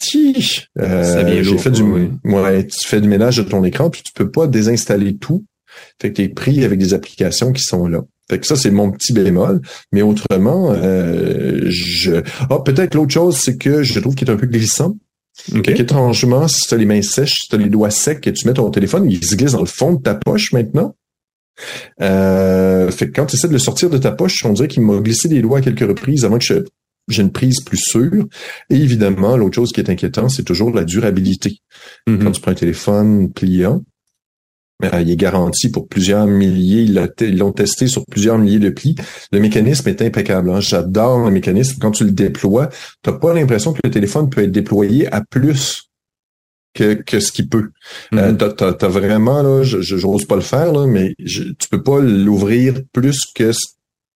ti, 0.00 0.64
euh, 0.78 1.02
j'ai 1.42 1.58
fait 1.58 1.70
du, 1.70 1.82
ouais, 2.24 2.66
tu 2.66 2.86
fais 2.88 3.00
du 3.00 3.08
ménage 3.08 3.36
de 3.38 3.42
ton 3.42 3.64
écran 3.64 3.90
puis 3.90 4.02
tu 4.04 4.12
peux 4.12 4.30
pas 4.30 4.46
désinstaller 4.46 5.16
tout. 5.16 5.44
Fait 6.00 6.10
que 6.10 6.16
tu 6.16 6.22
es 6.22 6.28
pris 6.28 6.64
avec 6.64 6.78
des 6.78 6.94
applications 6.94 7.52
qui 7.52 7.62
sont 7.62 7.86
là. 7.88 8.02
Fait 8.30 8.38
que 8.38 8.46
ça, 8.46 8.56
c'est 8.56 8.70
mon 8.70 8.90
petit 8.90 9.12
bémol. 9.12 9.60
Mais 9.92 10.02
autrement, 10.02 10.72
euh, 10.72 11.62
je. 11.68 12.22
Ah, 12.50 12.58
peut-être 12.64 12.94
l'autre 12.94 13.12
chose, 13.12 13.36
c'est 13.38 13.56
que 13.56 13.82
je 13.82 14.00
trouve 14.00 14.14
qu'il 14.14 14.28
est 14.28 14.32
un 14.32 14.36
peu 14.36 14.46
glissant. 14.46 14.96
OK. 15.54 15.64
Fait 15.66 15.74
qu'étrangement, 15.74 16.46
si 16.48 16.60
tu 16.68 16.74
as 16.74 16.76
les 16.76 16.84
mains 16.84 17.00
sèches, 17.02 17.34
si 17.42 17.48
tu 17.48 17.54
as 17.54 17.58
les 17.58 17.70
doigts 17.70 17.90
secs 17.90 18.26
et 18.26 18.32
tu 18.32 18.46
mets 18.46 18.54
ton 18.54 18.70
téléphone, 18.70 19.10
il 19.10 19.24
se 19.24 19.34
glisse 19.36 19.52
dans 19.52 19.60
le 19.60 19.66
fond 19.66 19.94
de 19.94 20.02
ta 20.02 20.14
poche 20.14 20.52
maintenant. 20.52 20.94
Euh, 22.00 22.90
fait 22.90 23.06
que 23.08 23.12
quand 23.12 23.26
tu 23.26 23.36
essaies 23.36 23.48
de 23.48 23.52
le 23.52 23.58
sortir 23.58 23.90
de 23.90 23.98
ta 23.98 24.12
poche, 24.12 24.44
on 24.44 24.52
dirait 24.52 24.68
qu'il 24.68 24.82
m'a 24.82 24.98
glissé 25.00 25.28
les 25.28 25.40
doigts 25.42 25.58
à 25.58 25.60
quelques 25.60 25.86
reprises 25.88 26.24
avant 26.24 26.38
que 26.38 26.44
je- 26.44 26.64
j'ai 27.08 27.22
une 27.22 27.32
prise 27.32 27.60
plus 27.60 27.78
sûre. 27.78 28.26
Et 28.70 28.76
évidemment, 28.76 29.36
l'autre 29.36 29.54
chose 29.56 29.72
qui 29.72 29.80
est 29.80 29.90
inquiétant, 29.90 30.28
c'est 30.28 30.42
toujours 30.44 30.70
la 30.74 30.84
durabilité. 30.84 31.58
Mhm. 32.06 32.18
Quand 32.22 32.30
tu 32.32 32.40
prends 32.40 32.50
un 32.52 32.54
téléphone 32.54 33.32
pliant, 33.32 33.82
euh, 34.84 35.00
il 35.00 35.10
est 35.10 35.16
garanti 35.16 35.70
pour 35.70 35.88
plusieurs 35.88 36.26
milliers, 36.26 36.82
ils 36.82 37.36
l'ont 37.38 37.52
testé 37.52 37.88
sur 37.88 38.04
plusieurs 38.06 38.38
milliers 38.38 38.60
de 38.60 38.70
plis. 38.70 38.94
Le 39.32 39.40
mécanisme 39.40 39.88
est 39.88 40.00
impeccable. 40.02 40.50
hein. 40.50 40.60
J'adore 40.60 41.24
le 41.24 41.30
mécanisme. 41.32 41.78
Quand 41.80 41.90
tu 41.90 42.04
le 42.04 42.12
déploies, 42.12 42.68
tu 43.02 43.10
n'as 43.10 43.16
pas 43.16 43.34
l'impression 43.34 43.72
que 43.72 43.80
le 43.82 43.90
téléphone 43.90 44.30
peut 44.30 44.42
être 44.44 44.52
déployé 44.52 45.12
à 45.12 45.22
plus 45.28 45.82
que, 46.74 46.94
que 46.94 47.18
ce 47.18 47.32
qu'il 47.32 47.48
peut. 47.48 47.70
Euh, 48.14 48.30
Mhm. 48.30 48.36
t'as, 48.36 48.52
t'as- 48.52 48.72
t'as 48.74 48.88
vraiment, 48.88 49.42
là, 49.42 49.62
je, 49.64 49.80
j'ose 49.80 50.26
pas 50.26 50.36
le 50.36 50.42
faire, 50.42 50.72
là, 50.72 50.86
mais 50.86 51.14
je, 51.18 51.42
tu 51.58 51.68
peux 51.68 51.82
pas 51.82 51.98
l'ouvrir 51.98 52.74
plus 52.92 53.18
que 53.34 53.50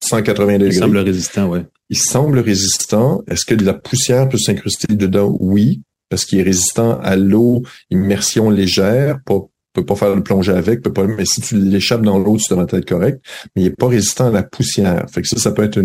180 0.01 0.53
Il 0.55 0.59
degrés. 0.61 0.76
semble 0.78 0.99
résistant, 0.99 1.49
ouais. 1.49 1.64
Il 1.93 1.99
semble 1.99 2.38
résistant. 2.38 3.22
Est-ce 3.28 3.45
que 3.45 3.55
de 3.55 3.64
la 3.66 3.74
poussière 3.74 4.26
peut 4.28 4.38
s'incruster 4.38 4.97
dedans? 4.97 5.36
Oui, 5.40 5.82
parce 6.09 6.24
qu'il 6.24 6.38
est 6.38 6.43
résistant 6.43 6.99
à 7.01 7.16
l'eau, 7.16 7.62
immersion 7.90 8.49
légère, 8.49 9.18
pas 9.26 9.40
peut 9.74 9.86
pas 9.86 9.95
faire 9.97 10.14
le 10.14 10.22
plongée 10.22 10.53
avec, 10.53 10.82
peut 10.82 10.93
pas, 10.93 11.07
mais 11.07 11.24
si 11.24 11.40
tu 11.40 11.57
l'échappes 11.57 12.03
dans 12.03 12.18
l'eau, 12.18 12.36
tu 12.36 12.45
devrais 12.53 12.66
être 12.78 12.86
correct. 12.86 13.24
Mais 13.57 13.62
il 13.62 13.66
est 13.68 13.76
pas 13.78 13.88
résistant 13.88 14.26
à 14.28 14.30
la 14.30 14.43
poussière. 14.43 15.07
Fait 15.11 15.22
que 15.22 15.28
ça, 15.28 15.38
ça 15.38 15.51
peut 15.51 15.62
être 15.64 15.80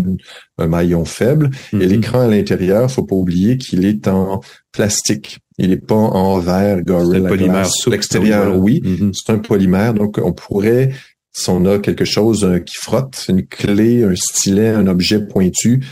un 0.58 0.66
maillon 0.66 1.06
faible. 1.06 1.48
Et 1.72 1.76
Mhm. 1.76 1.82
l'écran 1.84 2.20
à 2.20 2.26
l'intérieur, 2.26 2.90
faut 2.90 3.04
pas 3.04 3.16
oublier 3.16 3.56
qu'il 3.56 3.86
est 3.86 4.06
en 4.08 4.40
plastique. 4.72 5.38
Il 5.58 5.72
est 5.72 5.84
pas 5.86 5.94
en 5.94 6.38
verre, 6.38 6.76
C'est 6.78 6.84
Gorilla 6.86 7.26
un 7.26 7.28
polymère. 7.30 7.68
L'extérieur, 7.90 8.58
oui. 8.58 8.82
Mhm. 8.84 9.12
C'est 9.14 9.32
un 9.32 9.38
polymère, 9.38 9.94
donc 9.94 10.18
on 10.22 10.32
pourrait, 10.34 10.92
si 11.38 11.50
on 11.50 11.64
a 11.66 11.78
quelque 11.78 12.04
chose 12.04 12.44
euh, 12.44 12.58
qui 12.58 12.76
frotte, 12.76 13.26
une 13.28 13.46
clé, 13.46 14.04
un 14.04 14.14
stylet, 14.16 14.68
un 14.70 14.86
objet 14.86 15.24
pointu, 15.26 15.84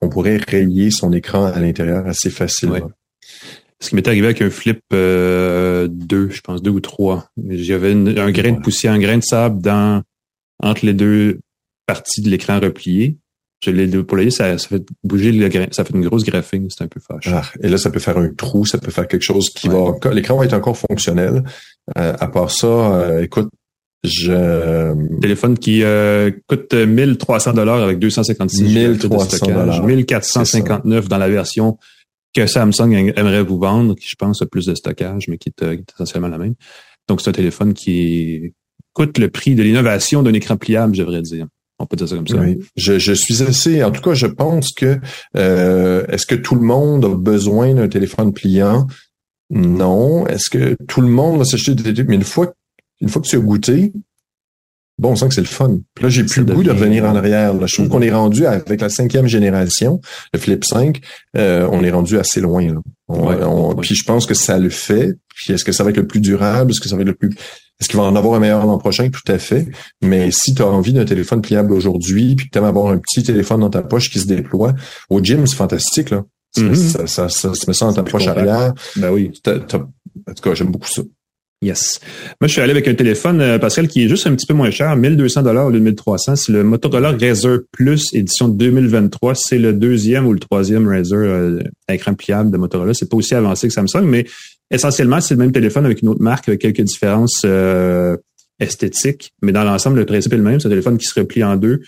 on 0.00 0.08
pourrait 0.08 0.36
rayer 0.36 0.90
son 0.90 1.12
écran 1.12 1.44
à 1.46 1.58
l'intérieur 1.60 2.06
assez 2.06 2.30
facilement. 2.30 2.74
Ouais. 2.76 2.82
Ce 3.80 3.88
qui 3.88 3.96
m'est 3.96 4.06
arrivé 4.06 4.26
avec 4.26 4.42
un 4.42 4.50
flip 4.50 4.80
euh, 4.92 5.88
2, 5.90 6.30
je 6.30 6.40
pense, 6.40 6.62
deux 6.62 6.70
ou 6.70 6.80
trois. 6.80 7.26
J'avais 7.48 7.92
un 7.92 8.30
grain 8.30 8.52
de 8.52 8.60
poussière, 8.60 8.92
un 8.92 9.00
grain 9.00 9.18
de 9.18 9.24
sable 9.24 9.60
dans 9.60 10.02
entre 10.62 10.86
les 10.86 10.94
deux 10.94 11.40
parties 11.86 12.22
de 12.22 12.30
l'écran 12.30 12.60
replié. 12.60 13.18
Je 13.64 13.70
l'ai 13.70 13.86
déployé, 13.86 14.30
ça, 14.30 14.56
ça 14.58 14.68
fait 14.68 14.82
bouger 15.04 15.30
le 15.32 15.48
grain, 15.48 15.66
ça 15.70 15.84
fait 15.84 15.94
une 15.94 16.04
grosse 16.04 16.24
graphing, 16.24 16.66
c'est 16.68 16.82
un 16.84 16.88
peu 16.88 17.00
fâche. 17.00 17.28
Ah, 17.28 17.42
et 17.60 17.68
là, 17.68 17.78
ça 17.78 17.90
peut 17.90 18.00
faire 18.00 18.18
un 18.18 18.28
trou, 18.34 18.64
ça 18.66 18.78
peut 18.78 18.90
faire 18.90 19.06
quelque 19.06 19.22
chose 19.22 19.50
qui 19.50 19.68
Ouais. 19.68 19.92
va 20.02 20.10
l'écran 20.12 20.36
va 20.36 20.44
être 20.44 20.54
encore 20.54 20.76
fonctionnel. 20.76 21.44
Euh, 21.96 22.14
à 22.18 22.26
part 22.28 22.50
ça, 22.50 22.66
euh, 22.66 23.22
écoute, 23.22 23.48
je, 24.04 25.20
Téléphone 25.20 25.58
qui 25.58 25.82
euh, 25.82 26.30
coûte 26.48 26.74
1300 26.74 27.52
dollars 27.52 27.82
avec 27.82 27.98
256 27.98 28.66
giga 28.66 28.80
de 28.88 28.88
1300 28.94 29.36
stockage, 29.36 29.80
1459 29.80 31.08
dans 31.08 31.18
la 31.18 31.28
version 31.28 31.78
que 32.34 32.46
Samsung 32.46 33.12
aimerait 33.14 33.42
vous 33.42 33.58
vendre, 33.58 33.94
qui 33.94 34.08
je 34.08 34.16
pense 34.18 34.42
a 34.42 34.46
plus 34.46 34.66
de 34.66 34.74
stockage, 34.74 35.28
mais 35.28 35.38
qui 35.38 35.50
est, 35.50 35.62
euh, 35.62 35.74
qui 35.76 35.82
est 35.82 35.94
essentiellement 35.94 36.28
la 36.28 36.38
même. 36.38 36.54
Donc 37.08 37.20
c'est 37.20 37.30
un 37.30 37.34
téléphone 37.34 37.74
qui 37.74 38.52
coûte 38.92 39.18
le 39.18 39.28
prix 39.28 39.54
de 39.54 39.62
l'innovation 39.62 40.22
d'un 40.22 40.32
écran 40.32 40.56
pliable, 40.56 40.94
je 40.94 41.02
devrais 41.02 41.22
dire. 41.22 41.46
On 41.78 41.86
peut 41.86 41.96
dire 41.96 42.08
ça 42.08 42.16
comme 42.16 42.28
ça. 42.28 42.36
oui, 42.36 42.58
je, 42.76 42.98
je 42.98 43.12
suis 43.12 43.42
assez, 43.42 43.82
en 43.82 43.90
tout 43.90 44.02
cas, 44.02 44.14
je 44.14 44.26
pense 44.26 44.72
que, 44.72 44.98
euh, 45.36 46.04
est-ce 46.08 46.26
que 46.26 46.34
tout 46.34 46.54
le 46.54 46.60
monde 46.60 47.04
a 47.04 47.14
besoin 47.16 47.74
d'un 47.74 47.88
téléphone 47.88 48.32
pliant? 48.32 48.86
Non. 49.50 50.26
Est-ce 50.26 50.48
que 50.48 50.76
tout 50.86 51.00
le 51.00 51.08
monde 51.08 51.38
va 51.38 51.44
s'acheter 51.44 51.74
des 51.74 51.82
téléphones? 51.82 52.06
Mais 52.08 52.14
une 52.16 52.24
fois, 52.24 52.54
une 53.02 53.08
fois 53.08 53.20
que 53.20 53.26
tu 53.26 53.36
as 53.36 53.40
goûté, 53.40 53.92
bon, 54.98 55.10
on 55.10 55.16
sent 55.16 55.28
que 55.28 55.34
c'est 55.34 55.40
le 55.40 55.46
fun. 55.46 55.78
Puis 55.94 56.04
là, 56.04 56.08
j'ai 56.10 56.24
plus 56.24 56.42
le 56.44 56.54
goût 56.54 56.62
de 56.62 56.70
revenir 56.70 57.04
en 57.04 57.14
arrière. 57.16 57.52
là. 57.54 57.66
Je 57.66 57.74
trouve 57.74 57.86
Mhm. 57.86 57.92
qu'on 57.92 58.02
est 58.02 58.10
rendu 58.12 58.46
avec 58.46 58.80
la 58.80 58.88
cinquième 58.88 59.26
génération, 59.26 60.00
le 60.32 60.38
Flip 60.38 60.64
5, 60.64 61.00
euh, 61.36 61.68
on 61.72 61.82
est 61.84 61.90
rendu 61.90 62.18
assez 62.18 62.40
loin. 62.40 62.66
Là. 62.72 62.80
On- 63.08 63.26
Ouais, 63.28 63.36
on- 63.42 63.68
ouais. 63.74 63.80
Puis 63.82 63.94
je 63.94 64.04
pense 64.04 64.24
que 64.26 64.34
ça 64.34 64.58
le 64.58 64.70
fait. 64.70 65.14
Puis 65.34 65.52
est-ce 65.52 65.64
que 65.64 65.72
ça 65.72 65.82
va 65.84 65.90
être 65.90 65.96
le 65.96 66.06
plus 66.06 66.20
durable? 66.20 66.70
Est-ce 66.70 66.80
que 66.80 66.88
ça 66.88 66.94
va 66.96 67.02
être 67.02 67.08
le 67.08 67.14
plus... 67.14 67.30
Est-ce 67.80 67.88
qu'il 67.88 67.96
va 67.98 68.04
en 68.04 68.14
avoir 68.14 68.34
un 68.34 68.38
meilleur 68.38 68.64
l'an 68.64 68.78
prochain? 68.78 69.10
Tout 69.10 69.32
à 69.32 69.38
fait. 69.38 69.66
Mais 70.02 70.30
si 70.30 70.54
tu 70.54 70.62
as 70.62 70.66
envie 70.68 70.92
d'un 70.92 71.04
téléphone 71.04 71.42
pliable 71.42 71.72
aujourd'hui, 71.72 72.36
puis 72.36 72.46
que 72.46 72.50
tu 72.52 72.58
aimes 72.58 72.64
avoir 72.64 72.92
un 72.92 72.98
petit 72.98 73.24
téléphone 73.24 73.60
dans 73.60 73.70
ta 73.70 73.82
poche 73.82 74.08
qui 74.08 74.20
se 74.20 74.26
déploie, 74.26 74.72
au 75.10 75.20
gym, 75.20 75.44
c'est 75.48 75.56
fantastique. 75.56 76.10
Là. 76.10 76.22
Ça, 76.54 76.62
Mhm. 76.62 76.74
ça, 76.76 77.06
ça, 77.08 77.28
ça 77.28 77.54
se 77.54 77.64
met 77.66 77.72
ça 77.74 77.86
dans 77.86 77.94
ta 77.94 78.02
poche 78.04 78.26
arrière. 78.28 78.72
Ben 78.96 79.10
oui. 79.10 79.32
En 79.46 79.58
tout 79.58 80.42
cas, 80.42 80.54
j'aime 80.54 80.70
beaucoup 80.70 80.86
ça. 80.88 81.02
Yes. 81.62 82.00
Moi, 82.40 82.48
je 82.48 82.54
suis 82.54 82.60
allé 82.60 82.72
avec 82.72 82.88
un 82.88 82.94
téléphone, 82.94 83.40
euh, 83.40 83.56
Pascal, 83.56 83.86
qui 83.86 84.04
est 84.04 84.08
juste 84.08 84.26
un 84.26 84.34
petit 84.34 84.46
peu 84.46 84.54
moins 84.54 84.72
cher, 84.72 84.96
1200 84.96 85.42
dollars 85.42 85.66
au 85.66 85.70
lieu 85.70 85.78
de 85.78 85.84
1300. 85.84 86.34
C'est 86.34 86.50
le 86.50 86.64
Motorola 86.64 87.12
Razr 87.12 87.60
Plus 87.70 88.12
édition 88.12 88.48
2023. 88.48 89.34
C'est 89.36 89.58
le 89.58 89.72
deuxième 89.72 90.26
ou 90.26 90.32
le 90.32 90.40
troisième 90.40 90.88
Razr 90.88 91.14
euh, 91.14 91.60
écran 91.88 92.14
pliable 92.14 92.50
de 92.50 92.56
Motorola. 92.56 92.94
C'est 92.94 93.08
pas 93.08 93.16
aussi 93.16 93.36
avancé 93.36 93.68
que 93.68 93.74
Samsung, 93.74 94.02
mais 94.02 94.26
essentiellement, 94.72 95.20
c'est 95.20 95.34
le 95.34 95.38
même 95.38 95.52
téléphone 95.52 95.84
avec 95.86 96.02
une 96.02 96.08
autre 96.08 96.22
marque, 96.22 96.48
avec 96.48 96.60
quelques 96.60 96.82
différences 96.82 97.42
euh, 97.44 98.16
esthétiques. 98.58 99.32
Mais 99.40 99.52
dans 99.52 99.62
l'ensemble, 99.62 100.00
le 100.00 100.04
principe 100.04 100.32
est 100.32 100.38
le 100.38 100.42
même. 100.42 100.58
C'est 100.58 100.66
un 100.66 100.70
téléphone 100.70 100.98
qui 100.98 101.06
se 101.06 101.18
replie 101.18 101.44
en 101.44 101.54
deux. 101.54 101.80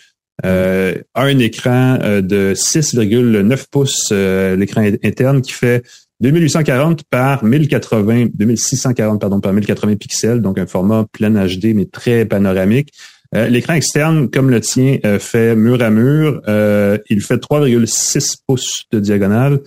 Euh, 0.45 0.95
a 1.15 1.23
un 1.23 1.39
écran 1.39 1.99
euh, 2.03 2.21
de 2.21 2.55
6,9 2.57 3.67
pouces, 3.71 4.09
euh, 4.11 4.57
l'écran 4.57 4.83
interne 5.05 5.43
qui 5.43 5.53
fait 5.53 5.85
2840 6.21 7.03
par 7.11 7.45
1080, 7.45 8.27
2640 8.35 9.21
pardon 9.21 9.41
par 9.41 9.53
1080 9.53 9.97
pixels, 9.97 10.41
donc 10.41 10.59
un 10.59 10.67
format 10.67 11.07
plein 11.13 11.31
HD 11.31 11.75
mais 11.75 11.87
très 11.87 12.25
panoramique. 12.25 12.93
Euh, 13.35 13.49
L'écran 13.49 13.75
externe, 13.75 14.31
comme 14.31 14.51
le 14.51 14.61
tien, 14.61 14.99
euh, 15.05 15.19
fait 15.19 15.57
mur 15.57 15.83
à 15.83 15.91
mur. 15.91 16.41
Euh, 16.47 16.99
il 17.11 17.21
fait 17.21 17.37
3,6 17.37 18.37
pouces 18.47 18.85
de 18.93 19.01
diagonale. 19.01 19.61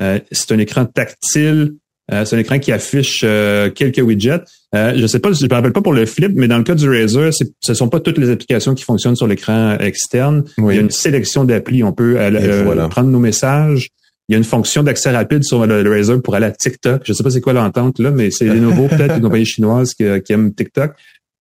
Euh, 0.00 0.18
c'est 0.32 0.50
un 0.52 0.58
écran 0.58 0.84
tactile. 0.84 1.74
Euh, 2.12 2.24
c'est 2.24 2.36
un 2.36 2.38
écran 2.38 2.58
qui 2.58 2.72
affiche 2.72 3.22
euh, 3.24 3.70
quelques 3.70 3.98
widgets. 3.98 4.42
Euh, 4.74 4.92
je 4.96 5.06
sais 5.06 5.20
pas, 5.20 5.32
je 5.32 5.46
me 5.46 5.54
rappelle 5.54 5.72
pas 5.72 5.80
pour 5.80 5.94
le 5.94 6.04
flip, 6.04 6.32
mais 6.34 6.48
dans 6.48 6.58
le 6.58 6.64
cas 6.64 6.74
du 6.74 6.88
Razer, 6.88 7.30
ce 7.32 7.74
sont 7.74 7.88
pas 7.88 8.00
toutes 8.00 8.18
les 8.18 8.30
applications 8.30 8.74
qui 8.74 8.84
fonctionnent 8.84 9.16
sur 9.16 9.26
l'écran 9.26 9.78
externe. 9.78 10.44
Il 10.58 10.64
y 10.64 10.78
a 10.78 10.80
une 10.80 10.90
sélection 10.90 11.44
d'applis. 11.44 11.82
On 11.82 11.92
peut 11.92 12.18
voilà. 12.64 12.88
prendre 12.88 13.08
nos 13.08 13.20
messages. 13.20 13.88
Il 14.28 14.32
y 14.32 14.34
a 14.34 14.38
une 14.38 14.44
fonction 14.44 14.82
d'accès 14.82 15.10
rapide 15.10 15.44
sur 15.44 15.66
le, 15.66 15.82
le 15.82 15.90
Razer 15.90 16.20
pour 16.22 16.34
aller 16.34 16.46
à 16.46 16.50
TikTok. 16.50 17.02
Je 17.04 17.12
sais 17.12 17.22
pas 17.22 17.30
c'est 17.30 17.42
quoi 17.42 17.52
l'entente 17.52 17.98
là, 17.98 18.10
mais 18.10 18.30
c'est 18.30 18.46
Lenovo 18.46 18.88
peut-être 18.88 19.16
une 19.16 19.22
compagnie 19.22 19.44
chinoise 19.44 19.92
qui, 19.94 20.04
qui 20.22 20.32
aime 20.32 20.54
TikTok. 20.54 20.94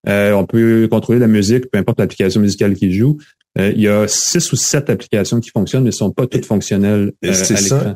Euh, 0.08 0.34
on 0.34 0.46
peut 0.46 0.88
contrôler 0.92 1.20
la 1.20 1.28
musique, 1.28 1.70
peu 1.72 1.78
importe 1.78 2.00
l'application 2.00 2.42
musicale 2.42 2.74
qui 2.76 2.92
joue. 2.92 3.18
Euh, 3.58 3.72
il 3.74 3.82
y 3.82 3.88
a 3.88 4.08
six 4.08 4.52
ou 4.52 4.56
sept 4.56 4.90
applications 4.90 5.40
qui 5.40 5.50
fonctionnent, 5.50 5.84
mais 5.84 5.90
ne 5.90 5.92
sont 5.92 6.12
pas 6.12 6.28
toutes 6.28 6.46
fonctionnelles 6.46 7.14
euh, 7.24 7.34
c'est 7.34 7.56
à 7.56 7.62
l'écran. 7.62 7.96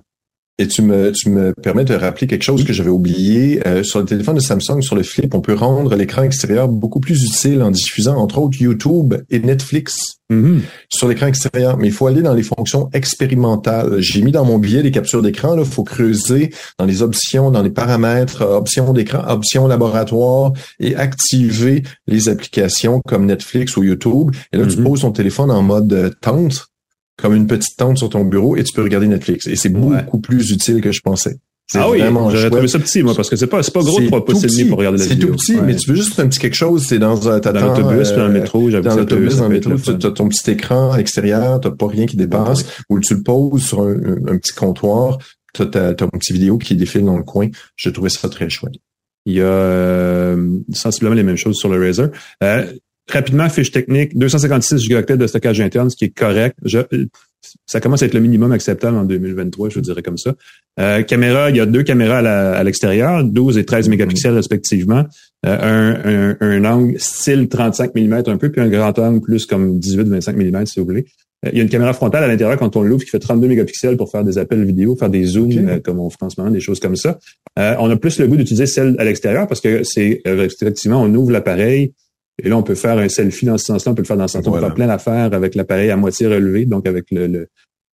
Et 0.60 0.68
tu 0.68 0.82
me, 0.82 1.12
tu 1.12 1.30
me 1.30 1.53
permets 1.53 1.86
de 1.86 1.93
rappeler 1.93 2.26
quelque 2.26 2.43
chose 2.43 2.64
que 2.64 2.74
j'avais 2.74 2.89
oublié. 2.89 3.62
Euh, 3.68 3.84
sur 3.84 3.99
le 3.99 4.05
téléphone 4.05 4.36
de 4.36 4.39
Samsung, 4.41 4.82
sur 4.82 4.95
le 4.95 5.03
Flip, 5.03 5.34
on 5.36 5.41
peut 5.41 5.53
rendre 5.53 5.95
l'écran 5.95 6.24
extérieur 6.24 6.68
beaucoup 6.68 6.99
plus 6.99 7.24
utile 7.24 7.62
en 7.62 7.70
diffusant, 7.70 8.16
entre 8.18 8.39
autres, 8.39 8.60
YouTube 8.60 9.14
et 9.30 9.39
Netflix 9.39 9.95
Mhm. 10.30 10.62
sur 10.89 11.08
l'écran 11.08 11.28
extérieur. 11.28 11.78
Mais 11.78 11.88
il 11.88 11.93
faut 11.93 12.08
aller 12.08 12.22
dans 12.22 12.34
les 12.34 12.43
fonctions 12.43 12.89
expérimentales. 12.91 13.97
J'ai 13.99 14.22
mis 14.22 14.32
dans 14.32 14.45
mon 14.45 14.58
billet 14.58 14.82
les 14.82 14.91
captures 14.91 15.22
d'écran. 15.22 15.58
Il 15.58 15.64
faut 15.66 15.84
creuser 15.84 16.51
dans 16.80 16.86
les 16.86 17.01
options, 17.01 17.51
dans 17.51 17.62
les 17.62 17.70
paramètres, 17.70 18.41
euh, 18.41 18.58
options 18.58 18.91
d'écran, 18.93 19.24
options 19.30 19.68
laboratoire 19.68 20.53
et 20.80 20.95
activer 20.95 21.84
les 22.08 22.30
applications 22.30 23.01
comme 23.08 23.26
Netflix 23.26 23.78
ou 23.78 23.84
YouTube. 23.84 24.32
Et 24.51 24.58
là, 24.58 24.66
tu 24.66 24.78
Mhm. 24.78 24.84
poses 24.86 25.01
ton 25.01 25.12
téléphone 25.12 25.51
en 25.51 25.62
mode 25.62 25.93
euh, 25.93 26.10
tente 26.22 26.68
comme 27.18 27.34
une 27.36 27.47
petite 27.47 27.76
tente 27.78 27.97
sur 27.97 28.09
ton 28.09 28.24
bureau 28.26 28.55
et 28.55 28.63
tu 28.63 28.74
peux 28.74 28.84
regarder 28.84 29.07
Netflix. 29.07 29.47
Et 29.47 29.55
c'est 29.55 29.70
Ouais. 29.70 30.03
beaucoup 30.03 30.20
plus 30.20 30.51
utile 30.51 30.82
que 30.82 30.91
je 30.91 31.01
pensais. 31.01 31.38
C'est 31.70 31.80
Ah 31.80 31.89
oui, 31.89 31.99
j'aurais 31.99 32.49
trouvé 32.49 32.68
ça 32.70 32.80
petit, 32.80 33.03
moi, 33.03 33.13
parce 33.13 33.30
que 33.30 33.36
c'est 33.36 33.47
pas, 33.47 33.61
c'est 33.61 33.74
pas 33.74 33.82
gros 33.82 33.97
C'est 33.99 34.05
trois 34.05 34.24
pouces 34.24 34.39
tout 34.39 34.45
et 34.45 34.47
demi 34.47 34.61
petit. 34.61 34.70
pour 34.70 34.78
regarder 34.78 34.99
la 34.99 35.03
C'est 35.03 35.09
vidéo. 35.15 35.32
tout 35.32 35.36
petit, 35.36 35.55
Ouais. 35.55 35.61
mais 35.65 35.76
tu 35.76 35.89
veux 35.89 35.97
juste 35.97 36.18
un 36.18 36.28
petit 36.30 36.39
quelque 36.39 36.53
chose, 36.55 36.86
c'est 36.88 36.97
dans 36.97 37.28
un 37.28 37.39
dans 37.41 37.51
l'autobus, 37.51 38.07
puis 38.09 38.18
dans 38.18 38.28
le 38.28 38.34
métro, 38.34 38.70
dans 38.72 38.95
l'autobus, 38.95 39.36
dans 39.36 39.49
le 39.49 39.53
métro, 39.55 39.76
tu 39.76 39.89
as 40.07 40.11
ton 40.11 40.30
petit 40.30 40.49
écran 40.51 40.91
à 40.93 40.97
l'extérieur, 40.97 41.59
t'as 41.59 41.72
pas 41.72 41.88
rien 41.88 42.05
qui 42.05 42.15
dépasse, 42.15 42.63
ou 42.89 43.01
tu 43.01 43.15
le 43.15 43.22
poses 43.22 43.63
sur 43.63 43.82
un, 43.82 43.95
petit 44.38 44.53
comptoir, 44.53 45.18
t'as 45.53 45.65
ta, 45.65 45.93
ton 45.93 46.07
petit 46.07 46.32
vidéo 46.32 46.57
qui 46.57 46.74
défile 46.76 47.03
dans 47.03 47.18
le 47.18 47.24
coin. 47.24 47.49
Je 47.76 47.89
trouvais 47.89 48.09
ça 48.09 48.30
très 48.30 48.49
chouette. 48.49 48.76
Il 49.26 49.34
y 49.34 49.41
a 49.41 49.45
euh, 49.45 50.57
sensiblement 50.72 51.15
les 51.15 51.24
mêmes 51.24 51.36
choses 51.36 51.57
sur 51.57 51.68
le 51.68 51.86
Razer. 51.86 52.09
Euh, 52.45 52.65
rapidement, 53.12 53.49
fiche 53.49 53.72
technique, 53.72 54.18
256 54.18 54.80
gigaoctets 54.80 55.18
de 55.18 55.28
stockage 55.28 55.62
interne, 55.62 55.89
ce 55.89 55.95
qui 55.95 56.05
est 56.05 56.18
correct. 56.18 56.55
Je, 56.64 56.80
ça 57.66 57.80
commence 57.80 58.03
à 58.03 58.05
être 58.05 58.14
le 58.14 58.20
minimum 58.20 58.51
acceptable 58.51 58.97
en 58.97 59.03
2023, 59.03 59.70
je 59.70 59.76
vous 59.76 59.82
dirais 59.82 60.01
comme 60.01 60.18
ça. 60.18 60.34
Euh, 60.80 61.03
caméra, 61.03 61.49
il 61.49 61.58
y 61.58 61.60
a 61.60 61.66
deux 61.66 61.84
caméras 61.84 62.20
à 62.20 62.64
l'extérieur, 62.64 63.24
12 63.24 63.58
et 63.58 63.66
13 63.66 63.89
mégapixels 63.89 64.34
respectivement. 64.34 65.05
Euh, 65.45 66.36
un, 66.38 66.38
un, 66.41 66.66
un 66.66 66.66
angle 66.66 66.99
style 66.99 67.47
35 67.47 67.95
mm 67.95 68.24
un 68.28 68.38
peu, 68.38 68.51
puis 68.51 68.62
un 68.62 68.70
grand 68.70 68.97
angle 68.99 69.22
plus 69.22 69.45
comme 69.45 69.80
18-25 69.80 70.36
mm 70.36 70.66
si 70.66 70.80
vous 70.80 70.86
voulez. 70.86 71.05
Euh, 71.45 71.49
il 71.51 71.58
y 71.58 71.62
a 71.62 71.64
une 71.64 71.70
caméra 71.70 71.93
frontale 71.93 72.24
à 72.24 72.28
l'intérieur 72.28 72.58
quand 72.58 72.76
on 72.76 72.82
l'ouvre 72.82 73.03
qui 73.03 73.10
fait 73.10 73.20
32 73.20 73.47
mégapixels 73.47 73.97
pour 73.97 74.10
faire 74.10 74.24
des 74.24 74.38
appels 74.38 74.64
vidéo, 74.64 74.95
faire 74.95 75.10
des 75.10 75.24
zooms 75.24 75.51
euh, 75.58 75.80
comme 75.80 75.99
on 75.99 76.10
fait 76.10 76.18
en 76.22 76.30
ce 76.30 76.39
moment, 76.39 76.51
des 76.51 76.60
choses 76.60 76.80
comme 76.80 76.95
ça. 76.95 77.20
Euh, 77.60 77.76
on 77.80 77.89
a 77.89 77.95
plus 77.95 78.20
le 78.20 78.28
goût 78.28 78.36
d'utiliser 78.36 78.66
celle 78.66 78.95
à 78.99 79.03
l'extérieur 79.03 79.47
parce 79.47 79.62
que 79.62 79.84
c'est 79.84 80.22
euh, 80.28 80.47
effectivement, 80.62 81.01
on 81.01 81.14
ouvre 81.14 81.32
l'appareil 81.32 81.93
et 82.43 82.49
là, 82.49 82.57
on 82.57 82.63
peut 82.63 82.75
faire 82.75 82.97
un 82.97 83.09
selfie 83.09 83.45
dans 83.45 83.57
ce 83.57 83.65
sens-là, 83.65 83.91
on 83.91 83.95
peut 83.95 84.03
le 84.03 84.07
faire 84.07 84.17
dans 84.17 84.27
ce 84.27 84.33
sens-là, 84.33 84.51
on 84.51 84.53
peut 84.53 84.59
faire 84.59 84.73
plein 84.73 84.88
d'affaires 84.88 85.33
avec 85.33 85.55
l'appareil 85.55 85.89
à 85.89 85.97
moitié 85.97 86.27
relevé, 86.27 86.65
donc 86.65 86.88
avec 86.88 87.05
le, 87.11 87.27
le, 87.27 87.47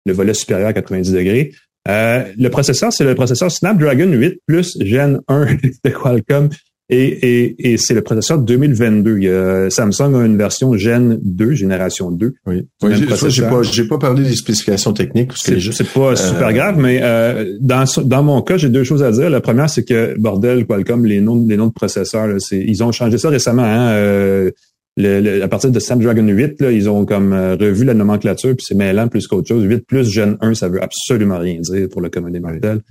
le 0.06 0.14
volet 0.14 0.34
supérieur 0.34 0.70
à 0.70 0.74
90 0.74 1.12
degrés. 1.12 1.52
Euh, 1.88 2.24
le 2.38 2.50
processeur, 2.50 2.92
c'est 2.94 3.04
le 3.04 3.16
processeur 3.16 3.52
Snapdragon 3.52 4.12
8 4.12 4.42
Plus 4.46 4.78
Gen 4.82 5.20
1 5.28 5.46
de 5.84 5.90
Qualcomm 5.90 6.50
et, 6.90 7.04
et, 7.44 7.72
et 7.74 7.78
c'est 7.78 7.94
le 7.94 8.02
processeur 8.02 8.40
2022. 8.40 9.18
Il 9.18 9.24
y 9.24 9.30
a, 9.30 9.70
Samsung 9.70 10.16
a 10.16 10.26
une 10.26 10.38
version 10.38 10.76
Gen 10.76 11.20
2, 11.24 11.54
génération 11.54 12.10
2. 12.12 12.34
Oui. 12.48 12.68
Oui, 12.82 12.92
j'ai- 13.30 13.42
pas, 13.50 13.62
j'ai 13.64 13.84
pas 13.88 13.98
parlé 13.98 14.24
des 14.24 14.36
spécifications 14.36 14.94
techniques 14.94 15.32
C'est 15.72 15.88
pas 15.94 16.16
super 16.16 16.52
grave, 16.54 16.78
mais 16.80 17.00
euh, 17.04 17.56
dans 17.62 17.84
dans 18.04 18.24
mon 18.24 18.42
cas, 18.42 18.58
j'ai 18.58 18.70
deux 18.70 18.84
choses 18.84 19.04
à 19.04 19.12
dire. 19.12 19.30
La 19.30 19.42
première, 19.42 19.70
c'est 19.70 19.84
que 19.84 20.16
bordel, 20.20 20.66
Qualcomm, 20.66 21.06
les 21.06 21.22
noms 21.22 21.46
les 21.48 21.58
noms 21.58 21.68
de 21.68 21.74
processeurs, 21.74 22.28
là, 22.28 22.36
c'est 22.40 22.60
ils 22.60 22.84
ont 22.84 22.92
changé 22.92 23.18
ça 23.18 23.30
récemment. 23.30 23.64
Hein, 23.64 23.90
euh, 23.92 24.52
le- 24.98 25.22
le- 25.22 25.44
à 25.44 25.48
partir 25.48 25.72
de 25.72 25.80
Snapdragon 25.80 26.28
8, 26.28 26.60
là, 26.60 26.72
ils 26.72 26.90
ont 26.90 27.06
comme 27.06 27.32
euh, 27.32 27.56
revu 27.56 27.86
la 27.86 27.94
nomenclature, 27.94 28.56
puis 28.56 28.66
c'est 28.68 28.76
mêlant 28.76 29.08
plus 29.08 29.28
qu'autre 29.28 29.48
chose. 29.48 29.64
8 29.64 29.86
plus 29.88 30.10
Gen 30.12 30.38
1, 30.42 30.56
ça 30.56 30.68
veut 30.68 30.84
absolument 30.84 31.38
rien 31.38 31.60
dire 31.62 31.88
pour 31.90 32.02
le 32.02 32.10
commun 32.10 32.32
des 32.32 32.40
mortels. 32.42 32.82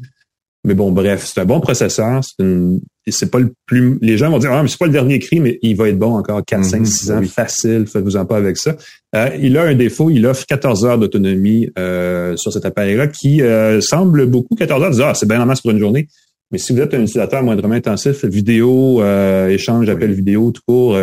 Mais 0.68 0.74
bon, 0.74 0.92
bref, 0.92 1.24
c'est 1.24 1.40
un 1.40 1.46
bon 1.46 1.60
processeur. 1.60 2.20
C'est 2.22 2.44
une, 2.44 2.82
c'est 3.06 3.30
pas 3.30 3.38
le 3.38 3.54
plus, 3.64 3.96
les 4.02 4.18
gens 4.18 4.30
vont 4.30 4.36
dire, 4.36 4.52
ah, 4.52 4.62
mais 4.62 4.68
c'est 4.68 4.76
pas 4.78 4.84
le 4.84 4.92
dernier 4.92 5.18
cri, 5.18 5.40
mais 5.40 5.58
il 5.62 5.74
va 5.74 5.88
être 5.88 5.98
bon 5.98 6.12
encore 6.12 6.44
4, 6.44 6.62
5, 6.62 6.86
6 6.86 7.10
ans, 7.10 7.22
facile, 7.22 7.86
faites-vous 7.86 8.18
en 8.18 8.26
pas 8.26 8.36
avec 8.36 8.58
ça. 8.58 8.76
Euh, 9.16 9.30
il 9.40 9.56
a 9.56 9.62
un 9.62 9.74
défaut, 9.74 10.10
il 10.10 10.26
offre 10.26 10.44
14 10.44 10.84
heures 10.84 10.98
d'autonomie 10.98 11.70
euh, 11.78 12.36
sur 12.36 12.52
cet 12.52 12.66
appareil-là, 12.66 13.06
qui 13.06 13.40
euh, 13.40 13.80
semble 13.80 14.26
beaucoup, 14.26 14.56
14 14.56 15.00
heures, 15.00 15.08
ah, 15.08 15.14
c'est 15.14 15.26
bien 15.26 15.40
en 15.40 15.46
masse 15.46 15.62
pour 15.62 15.70
une 15.70 15.78
journée. 15.78 16.06
Mais 16.50 16.58
si 16.58 16.74
vous 16.74 16.82
êtes 16.82 16.92
un 16.92 17.00
utilisateur 17.00 17.42
moindrement 17.42 17.74
intensif, 17.74 18.26
vidéo, 18.26 19.02
échange, 19.48 19.88
appel 19.88 20.12
vidéo, 20.12 20.50
tout 20.50 20.60
court, 20.68 20.98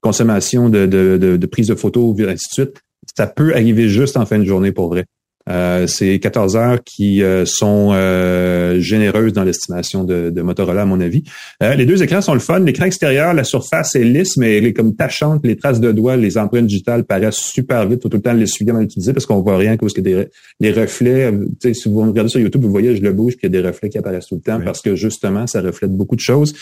consommation 0.00 0.68
de, 0.68 0.86
de, 0.86 1.16
de, 1.16 1.36
de 1.36 1.46
prise 1.46 1.68
de 1.68 1.76
photos, 1.76 2.12
ainsi 2.22 2.48
de 2.48 2.64
suite, 2.64 2.82
ça 3.16 3.28
peut 3.28 3.54
arriver 3.54 3.88
juste 3.88 4.16
en 4.16 4.26
fin 4.26 4.40
de 4.40 4.44
journée 4.44 4.72
pour 4.72 4.88
vrai. 4.88 5.04
Euh, 5.50 5.86
c'est 5.86 6.18
14 6.20 6.56
heures 6.56 6.84
qui 6.84 7.22
euh, 7.22 7.44
sont 7.44 7.90
euh, 7.92 8.78
généreuses 8.78 9.32
dans 9.32 9.42
l'estimation 9.42 10.04
de, 10.04 10.30
de, 10.30 10.42
Motorola, 10.42 10.82
à 10.82 10.84
mon 10.84 11.00
avis. 11.00 11.24
les 11.60 11.86
deux 11.86 12.02
écrans 12.02 12.20
sont 12.20 12.34
le 12.34 12.40
fun. 12.40 12.60
L'écran 12.60 12.84
extérieur, 12.84 13.34
la 13.34 13.44
surface 13.44 13.96
est 13.96 14.04
lisse, 14.04 14.36
mais 14.36 14.58
elle 14.58 14.66
est 14.66 14.72
comme 14.72 14.94
tachante. 14.94 15.44
Les 15.44 15.56
traces 15.56 15.80
de 15.80 15.90
doigts, 15.90 16.16
les 16.16 16.38
empreintes 16.38 16.66
digitales 16.66 17.04
paraissent 17.04 17.36
super 17.36 17.86
vite. 17.88 18.02
Faut 18.02 18.08
tout 18.08 18.18
le 18.18 18.22
temps 18.22 18.32
les 18.32 18.46
suivre 18.46 18.76
à 18.76 18.80
l'utiliser 18.80 19.12
parce 19.12 19.26
qu'on 19.26 19.40
voit 19.40 19.56
rien 19.56 19.76
parce 19.76 19.92
qu'il 19.92 20.06
y 20.08 20.14
a 20.14 20.24
des, 20.60 20.72
reflets. 20.72 21.32
si 21.72 21.88
vous 21.88 22.00
regardez 22.00 22.30
sur 22.30 22.40
YouTube, 22.40 22.62
vous 22.62 22.70
voyez, 22.70 22.94
je 22.94 23.02
le 23.02 23.12
bouge, 23.12 23.36
puis 23.36 23.48
il 23.48 23.54
y 23.54 23.58
a 23.58 23.60
des 23.62 23.66
reflets 23.66 23.88
qui 23.88 23.98
apparaissent 23.98 24.28
tout 24.28 24.36
le 24.36 24.42
temps 24.42 24.60
parce 24.64 24.80
que 24.80 24.94
justement, 24.94 25.46
ça 25.46 25.60
reflète 25.60 25.90
beaucoup 25.90 26.16
de 26.16 26.20
choses. 26.20 26.54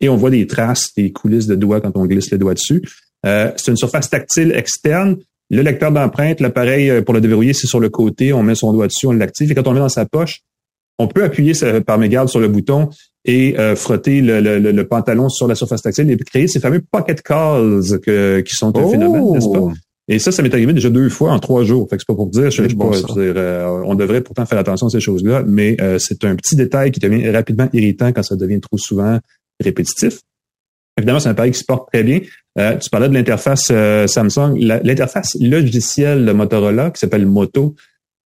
Et 0.00 0.10
on 0.10 0.16
voit 0.16 0.30
des 0.30 0.46
traces, 0.46 0.92
des 0.94 1.10
coulisses 1.10 1.46
de 1.46 1.54
doigts 1.54 1.80
quand 1.80 1.92
on 1.94 2.04
glisse 2.04 2.30
les 2.30 2.38
doigts 2.38 2.54
dessus. 2.54 2.82
c'est 3.24 3.68
une 3.68 3.76
surface 3.76 4.10
tactile 4.10 4.52
externe. 4.52 5.16
Le 5.50 5.62
lecteur 5.62 5.92
d'empreinte, 5.92 6.40
l'appareil 6.40 6.90
euh, 6.90 7.02
pour 7.02 7.14
le 7.14 7.20
déverrouiller, 7.20 7.52
c'est 7.52 7.66
sur 7.66 7.80
le 7.80 7.88
côté. 7.88 8.32
On 8.32 8.42
met 8.42 8.54
son 8.54 8.72
doigt 8.72 8.88
dessus, 8.88 9.06
on 9.06 9.12
l'active. 9.12 9.50
Et 9.50 9.54
quand 9.54 9.66
on 9.66 9.70
le 9.70 9.76
met 9.76 9.80
dans 9.80 9.88
sa 9.88 10.06
poche, 10.06 10.40
on 10.98 11.08
peut 11.08 11.24
appuyer 11.24 11.52
par 11.86 11.98
mégarde 11.98 12.28
sur 12.28 12.40
le 12.40 12.48
bouton 12.48 12.88
et 13.24 13.58
euh, 13.58 13.76
frotter 13.76 14.22
le, 14.22 14.82
pantalon 14.84 15.28
sur 15.28 15.46
la 15.46 15.54
surface 15.54 15.82
tactile 15.82 16.10
et 16.10 16.16
créer 16.16 16.48
ces 16.48 16.58
fameux 16.58 16.80
pocket 16.90 17.20
calls 17.20 17.82
qui 18.42 18.54
sont 18.54 18.76
un 18.76 18.82
oh! 18.82 18.90
phénomène, 18.90 19.32
n'est-ce 19.32 19.48
pas? 19.48 19.72
Et 20.08 20.20
ça, 20.20 20.30
ça 20.30 20.40
m'est 20.42 20.54
arrivé 20.54 20.72
déjà 20.72 20.88
deux 20.88 21.08
fois 21.08 21.32
en 21.32 21.38
trois 21.38 21.64
jours. 21.64 21.86
Fait 21.90 21.96
que 21.96 22.02
c'est 22.02 22.06
pas 22.06 22.14
pour 22.14 22.28
dire, 22.28 22.50
je, 22.50 22.62
pas, 22.62 23.18
euh, 23.18 23.82
on 23.84 23.96
devrait 23.96 24.20
pourtant 24.22 24.46
faire 24.46 24.58
attention 24.58 24.86
à 24.86 24.90
ces 24.90 25.00
choses-là, 25.00 25.42
mais 25.46 25.76
c'est 25.98 26.24
un 26.24 26.34
petit 26.34 26.56
détail 26.56 26.92
qui 26.92 27.00
devient 27.00 27.28
rapidement 27.30 27.68
irritant 27.72 28.12
quand 28.12 28.22
ça 28.22 28.36
devient 28.36 28.60
trop 28.60 28.78
souvent 28.78 29.18
répétitif. 29.62 30.20
Évidemment, 30.98 31.20
c'est 31.20 31.28
un 31.28 31.32
appareil 31.32 31.52
qui 31.52 31.58
se 31.58 31.64
porte 31.64 31.88
très 31.92 32.02
bien. 32.02 32.20
Euh, 32.58 32.76
tu 32.78 32.88
parlais 32.88 33.08
de 33.08 33.14
l'interface 33.14 33.68
euh, 33.70 34.06
Samsung. 34.06 34.56
L'interface 34.58 35.36
logicielle 35.40 36.24
de 36.24 36.32
Motorola, 36.32 36.90
qui 36.90 37.00
s'appelle 37.00 37.26
Moto, 37.26 37.74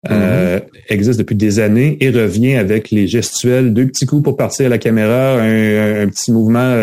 euh, 0.09 0.59
mm-hmm. 0.59 0.63
existe 0.89 1.19
depuis 1.19 1.35
des 1.35 1.59
années 1.59 1.97
et 1.99 2.11
revient 2.11 2.55
avec 2.55 2.91
les 2.91 3.07
gestuels, 3.07 3.73
deux 3.73 3.87
petits 3.87 4.05
coups 4.05 4.23
pour 4.23 4.37
partir 4.37 4.67
à 4.67 4.69
la 4.69 4.77
caméra, 4.77 5.41
un, 5.41 6.07
petit 6.07 6.31
mouvement 6.31 6.75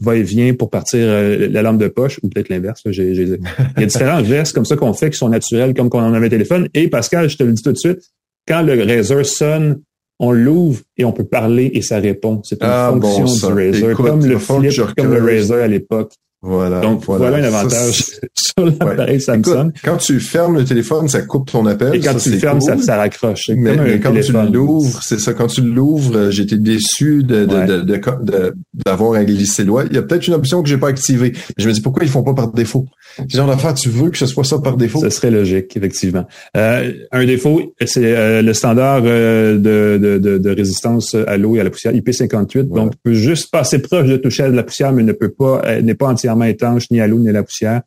va-et-vient 0.00 0.54
pour 0.54 0.70
partir 0.70 1.06
la 1.06 1.62
lampe 1.62 1.78
de 1.78 1.88
poche, 1.88 2.18
ou 2.22 2.28
peut-être 2.28 2.48
l'inverse. 2.48 2.80
Il 2.86 3.38
y 3.78 3.82
a 3.82 3.86
différents 3.86 4.24
gestes 4.24 4.54
comme 4.54 4.64
ça 4.64 4.74
qu'on 4.74 4.94
fait 4.94 5.10
qui 5.10 5.18
sont 5.18 5.28
naturels, 5.28 5.74
comme 5.74 5.90
quand 5.90 6.00
on 6.00 6.14
avait 6.14 6.26
un 6.26 6.30
téléphone. 6.30 6.68
Et 6.74 6.88
Pascal, 6.88 7.28
je 7.28 7.36
te 7.36 7.44
le 7.44 7.52
dis 7.52 7.62
tout 7.62 7.72
de 7.72 7.78
suite, 7.78 8.00
quand 8.48 8.62
le 8.62 8.82
Razer 8.82 9.24
sonne, 9.24 9.80
on 10.18 10.32
l'ouvre 10.32 10.80
et 10.96 11.04
on 11.04 11.12
peut 11.12 11.24
parler 11.24 11.70
et 11.74 11.82
ça 11.82 11.98
répond. 11.98 12.40
C'est 12.44 12.62
une 12.62 12.68
ah, 12.70 12.90
fonction 13.00 13.48
du 13.48 13.54
Razer, 13.54 13.94
comme 13.94 14.24
le 14.24 14.38
flip, 14.38 14.72
comme 14.96 15.12
le 15.12 15.22
Razer 15.22 15.62
à 15.62 15.68
l'époque. 15.68 16.14
Voilà. 16.42 16.80
Donc, 16.80 17.02
voilà, 17.06 17.38
un 17.38 17.42
avantage 17.42 18.04
sur 18.34 18.66
l'appareil 18.66 19.20
Samsung. 19.20 19.72
quand 19.82 19.96
tu 19.96 20.20
fermes 20.20 20.56
le 20.58 20.64
téléphone, 20.64 21.08
ça 21.08 21.22
coupe 21.22 21.50
ton 21.50 21.64
appel. 21.64 21.94
Et 21.94 22.00
quand 22.00 22.14
tu 22.14 22.30
le 22.30 22.38
fermes, 22.38 22.60
ça, 22.60 22.76
ça, 22.76 22.96
raccroche. 22.96 23.50
Mais, 23.56 23.98
quand 24.00 24.12
tu 24.12 24.32
l'ouvres, 24.52 25.00
c'est 25.02 25.18
ça. 25.18 25.32
Quand 25.32 25.46
tu 25.46 25.62
l'ouvres, 25.62 26.16
euh, 26.16 26.30
j'étais 26.30 26.58
déçu 26.58 27.24
de, 27.24 27.46
d'avoir 27.46 29.12
de, 29.12 29.16
à 29.16 29.24
glisser 29.24 29.62
le 29.62 29.68
doigt. 29.68 29.84
Il 29.88 29.96
y 29.96 29.98
a 29.98 30.02
peut-être 30.02 30.26
une 30.26 30.34
option 30.34 30.62
que 30.62 30.68
j'ai 30.68 30.76
pas 30.76 30.88
activée. 30.88 31.32
Je 31.56 31.66
me 31.66 31.72
dis, 31.72 31.80
pourquoi 31.80 32.04
ils 32.04 32.10
font 32.10 32.22
pas 32.22 32.34
par 32.34 32.52
défaut? 32.52 32.86
Ce 33.28 33.36
genre 33.36 33.48
d'affaire, 33.48 33.72
tu 33.72 33.88
veux 33.88 34.10
que 34.10 34.18
ce 34.18 34.26
soit 34.26 34.44
ça 34.44 34.58
par 34.58 34.76
défaut? 34.76 35.00
Ce 35.00 35.08
serait 35.08 35.30
logique, 35.30 35.74
effectivement. 35.74 36.26
Euh, 36.56 36.92
un 37.12 37.24
défaut, 37.24 37.74
c'est 37.84 38.14
euh, 38.14 38.42
le 38.42 38.52
standard 38.52 39.00
de, 39.00 39.58
de, 39.58 40.18
de, 40.18 40.50
résistance 40.50 41.16
à 41.26 41.36
l'eau 41.38 41.56
et 41.56 41.60
à 41.60 41.64
la 41.64 41.70
poussière, 41.70 41.94
IP58. 41.94 42.68
Donc, 42.68 42.92
peut 43.02 43.14
juste 43.14 43.50
passer 43.50 43.80
proche 43.80 44.06
de 44.06 44.16
toucher 44.18 44.44
à 44.44 44.48
la 44.48 44.62
poussière, 44.62 44.92
mais 44.92 45.02
ne 45.02 45.12
peut 45.12 45.30
pas, 45.30 45.80
n'est 45.80 45.94
pas 45.94 46.06
entièrement 46.06 46.25
étanche 46.48 46.90
ni 46.90 47.00
à 47.00 47.06
l'eau 47.06 47.18
ni 47.18 47.28
à 47.28 47.32
la 47.32 47.42
poussière. 47.42 47.82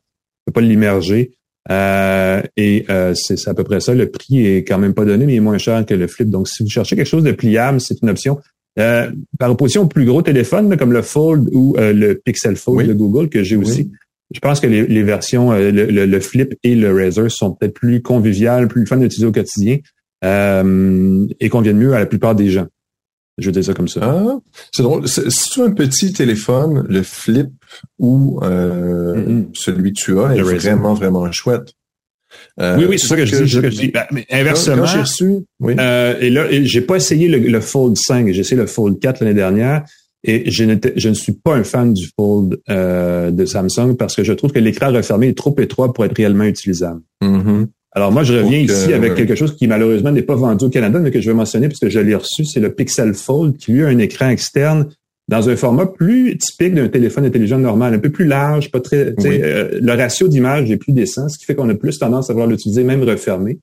On 0.46 0.50
peut 0.50 0.60
pas 0.60 0.66
l'immerger. 0.66 1.32
Euh, 1.70 2.42
et 2.56 2.86
euh, 2.90 3.14
c'est 3.14 3.48
à 3.48 3.54
peu 3.54 3.64
près 3.64 3.80
ça. 3.80 3.94
Le 3.94 4.10
prix 4.10 4.46
est 4.46 4.64
quand 4.64 4.78
même 4.78 4.94
pas 4.94 5.04
donné, 5.04 5.26
mais 5.26 5.34
il 5.34 5.36
est 5.36 5.40
moins 5.40 5.58
cher 5.58 5.84
que 5.84 5.94
le 5.94 6.06
flip. 6.06 6.30
Donc, 6.30 6.48
si 6.48 6.62
vous 6.62 6.70
cherchez 6.70 6.96
quelque 6.96 7.06
chose 7.06 7.24
de 7.24 7.32
pliable, 7.32 7.80
c'est 7.80 8.00
une 8.02 8.10
option. 8.10 8.38
Euh, 8.78 9.10
par 9.38 9.50
opposition 9.50 9.82
au 9.82 9.86
plus 9.86 10.04
gros 10.04 10.22
téléphone, 10.22 10.76
comme 10.76 10.92
le 10.92 11.02
Fold 11.02 11.48
ou 11.52 11.74
le 11.78 12.14
Pixel 12.14 12.56
Fold 12.56 12.86
de 12.86 12.92
Google 12.94 13.28
que 13.28 13.42
j'ai 13.42 13.56
aussi, 13.56 13.90
je 14.32 14.38
pense 14.38 14.60
que 14.60 14.68
les, 14.68 15.02
versions, 15.02 15.50
le, 15.52 16.20
flip 16.20 16.54
et 16.62 16.76
le 16.76 16.94
Razer 16.94 17.30
sont 17.30 17.52
peut-être 17.52 17.74
plus 17.74 18.00
conviviales, 18.00 18.68
plus 18.68 18.86
fun 18.86 18.96
d'utiliser 18.96 19.26
au 19.26 19.32
quotidien 19.32 19.78
et 20.22 21.48
conviennent 21.48 21.78
mieux 21.78 21.94
à 21.94 21.98
la 21.98 22.06
plupart 22.06 22.36
des 22.36 22.48
gens. 22.50 22.68
Je 23.40 23.46
vais 23.46 23.52
dire 23.52 23.64
ça 23.64 23.74
comme 23.74 23.88
ça. 23.88 24.00
Ah, 24.02 24.38
c'est 24.72 24.82
drôle. 24.82 25.08
Si 25.08 25.60
un 25.60 25.70
petit 25.70 26.12
téléphone, 26.12 26.86
le 26.88 27.02
flip 27.02 27.48
ou 27.98 28.40
euh, 28.42 29.42
celui 29.54 29.92
que 29.92 29.98
tu 29.98 30.20
as 30.20 30.36
est 30.36 30.42
vraiment, 30.42 30.94
vraiment 30.94 31.30
chouette? 31.32 31.74
Euh, 32.60 32.76
oui, 32.78 32.84
oui, 32.90 32.98
c'est 32.98 33.08
ça 33.08 33.16
que 33.16 33.24
je 33.24 33.42
dis. 33.42 33.60
Que 33.60 33.70
je 33.70 33.76
dis. 33.76 33.88
Ben, 33.88 34.04
mais 34.12 34.26
inversement, 34.30 34.86
j'ai 34.86 35.00
reçu, 35.00 35.32
oui. 35.60 35.74
euh, 35.78 36.14
et 36.20 36.30
là, 36.30 36.46
j'ai 36.50 36.80
pas 36.80 36.96
essayé 36.96 37.28
le, 37.28 37.60
Fold 37.60 37.96
5, 37.96 38.30
j'ai 38.32 38.40
essayé 38.40 38.56
le 38.56 38.66
Fold 38.66 39.00
4 39.00 39.20
l'année 39.20 39.34
dernière, 39.34 39.84
et 40.22 40.50
je, 40.50 40.64
je 40.96 41.08
ne 41.08 41.14
suis 41.14 41.32
pas 41.32 41.54
un 41.54 41.64
fan 41.64 41.92
du 41.92 42.08
Fold 42.16 42.60
euh, 42.68 43.30
de 43.30 43.44
Samsung 43.46 43.96
parce 43.98 44.14
que 44.14 44.22
je 44.22 44.32
trouve 44.32 44.52
que 44.52 44.58
l'écran 44.58 44.92
refermé 44.92 45.28
est 45.28 45.36
trop 45.36 45.54
étroit 45.58 45.92
pour 45.92 46.04
être 46.04 46.16
réellement 46.16 46.44
utilisable. 46.44 47.00
Mm-hmm. 47.22 47.66
Alors 47.92 48.12
moi, 48.12 48.22
je 48.22 48.34
reviens 48.34 48.58
ici 48.58 48.92
avec 48.92 49.14
quelque 49.14 49.34
chose 49.34 49.56
qui 49.56 49.66
malheureusement 49.66 50.12
n'est 50.12 50.22
pas 50.22 50.36
vendu 50.36 50.64
au 50.64 50.70
Canada, 50.70 51.00
mais 51.00 51.10
que 51.10 51.20
je 51.20 51.28
vais 51.28 51.36
mentionner 51.36 51.68
parce 51.68 51.80
que 51.80 51.88
je 51.88 51.98
l'ai 51.98 52.14
reçu, 52.14 52.44
c'est 52.44 52.60
le 52.60 52.72
Pixel 52.72 53.14
Fold 53.14 53.56
qui 53.56 53.72
lui 53.72 53.84
a 53.84 53.88
un 53.88 53.98
écran 53.98 54.28
externe 54.28 54.88
dans 55.28 55.48
un 55.48 55.56
format 55.56 55.86
plus 55.86 56.36
typique 56.38 56.74
d'un 56.74 56.88
téléphone 56.88 57.24
intelligent 57.24 57.58
normal, 57.58 57.94
un 57.94 57.98
peu 57.98 58.10
plus 58.10 58.26
large, 58.26 58.70
pas 58.70 58.80
très. 58.80 59.14
Euh, 59.24 59.78
le 59.80 59.92
ratio 59.92 60.28
d'image 60.28 60.70
est 60.70 60.76
plus 60.76 60.92
décent, 60.92 61.28
ce 61.28 61.38
qui 61.38 61.44
fait 61.44 61.54
qu'on 61.54 61.68
a 61.68 61.74
plus 61.74 61.98
tendance 61.98 62.30
à 62.30 62.32
vouloir 62.32 62.48
l'utiliser 62.48 62.84
même 62.84 63.02
refermé. 63.02 63.58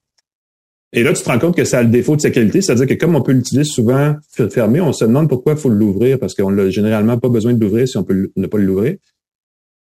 Et 0.93 1.03
là, 1.03 1.11
tu 1.11 1.21
te 1.21 1.29
rends 1.29 1.39
compte 1.39 1.55
que 1.55 1.65
ça 1.65 1.79
a 1.79 1.83
le 1.83 1.89
défaut 1.89 2.15
de 2.15 2.21
sa 2.21 2.29
qualité, 2.29 2.61
c'est-à-dire 2.61 2.87
que 2.87 2.93
comme 2.93 3.15
on 3.15 3.21
peut 3.21 3.33
l'utiliser 3.33 3.69
souvent 3.69 4.15
fermé, 4.49 4.79
on 4.79 4.93
se 4.93 5.03
demande 5.03 5.27
pourquoi 5.27 5.53
il 5.53 5.59
faut 5.59 5.69
l'ouvrir, 5.69 6.19
parce 6.19 6.33
qu'on 6.33 6.51
n'a 6.51 6.69
généralement 6.69 7.17
pas 7.17 7.27
besoin 7.27 7.53
de 7.53 7.59
l'ouvrir 7.59 7.87
si 7.87 7.97
on 7.97 8.03
peut 8.03 8.31
ne 8.35 8.47
pas 8.47 8.57
l'ouvrir 8.57 8.95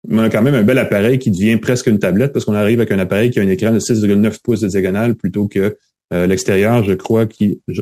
on 0.10 0.20
a 0.20 0.30
quand 0.30 0.42
même 0.42 0.56
un 0.56 0.64
bel 0.64 0.78
appareil 0.78 1.20
qui 1.20 1.32
devient 1.32 1.58
presque 1.58 1.88
une 1.88 2.00
tablette 2.00 2.34
parce 2.34 2.46
qu'on 2.46 2.56
arrive 2.56 2.80
avec 2.80 2.92
un 2.92 3.00
appareil 3.00 3.30
qui 3.30 3.40
a 3.40 3.44
un 3.44 3.48
écran 3.48 3.72
de 3.72 3.80
6,9 3.80 4.42
pouces 4.42 4.62
de 4.62 4.68
diagonale 4.68 5.16
plutôt 5.16 5.48
que 5.48 5.78
euh, 6.14 6.28
l'extérieur, 6.28 6.84
je 6.84 6.94
crois, 6.94 7.26
qui... 7.26 7.62
Je, 7.68 7.82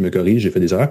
me 0.00 0.10
corrige, 0.10 0.42
j'ai 0.42 0.50
fait 0.50 0.60
des 0.60 0.72
erreurs. 0.72 0.90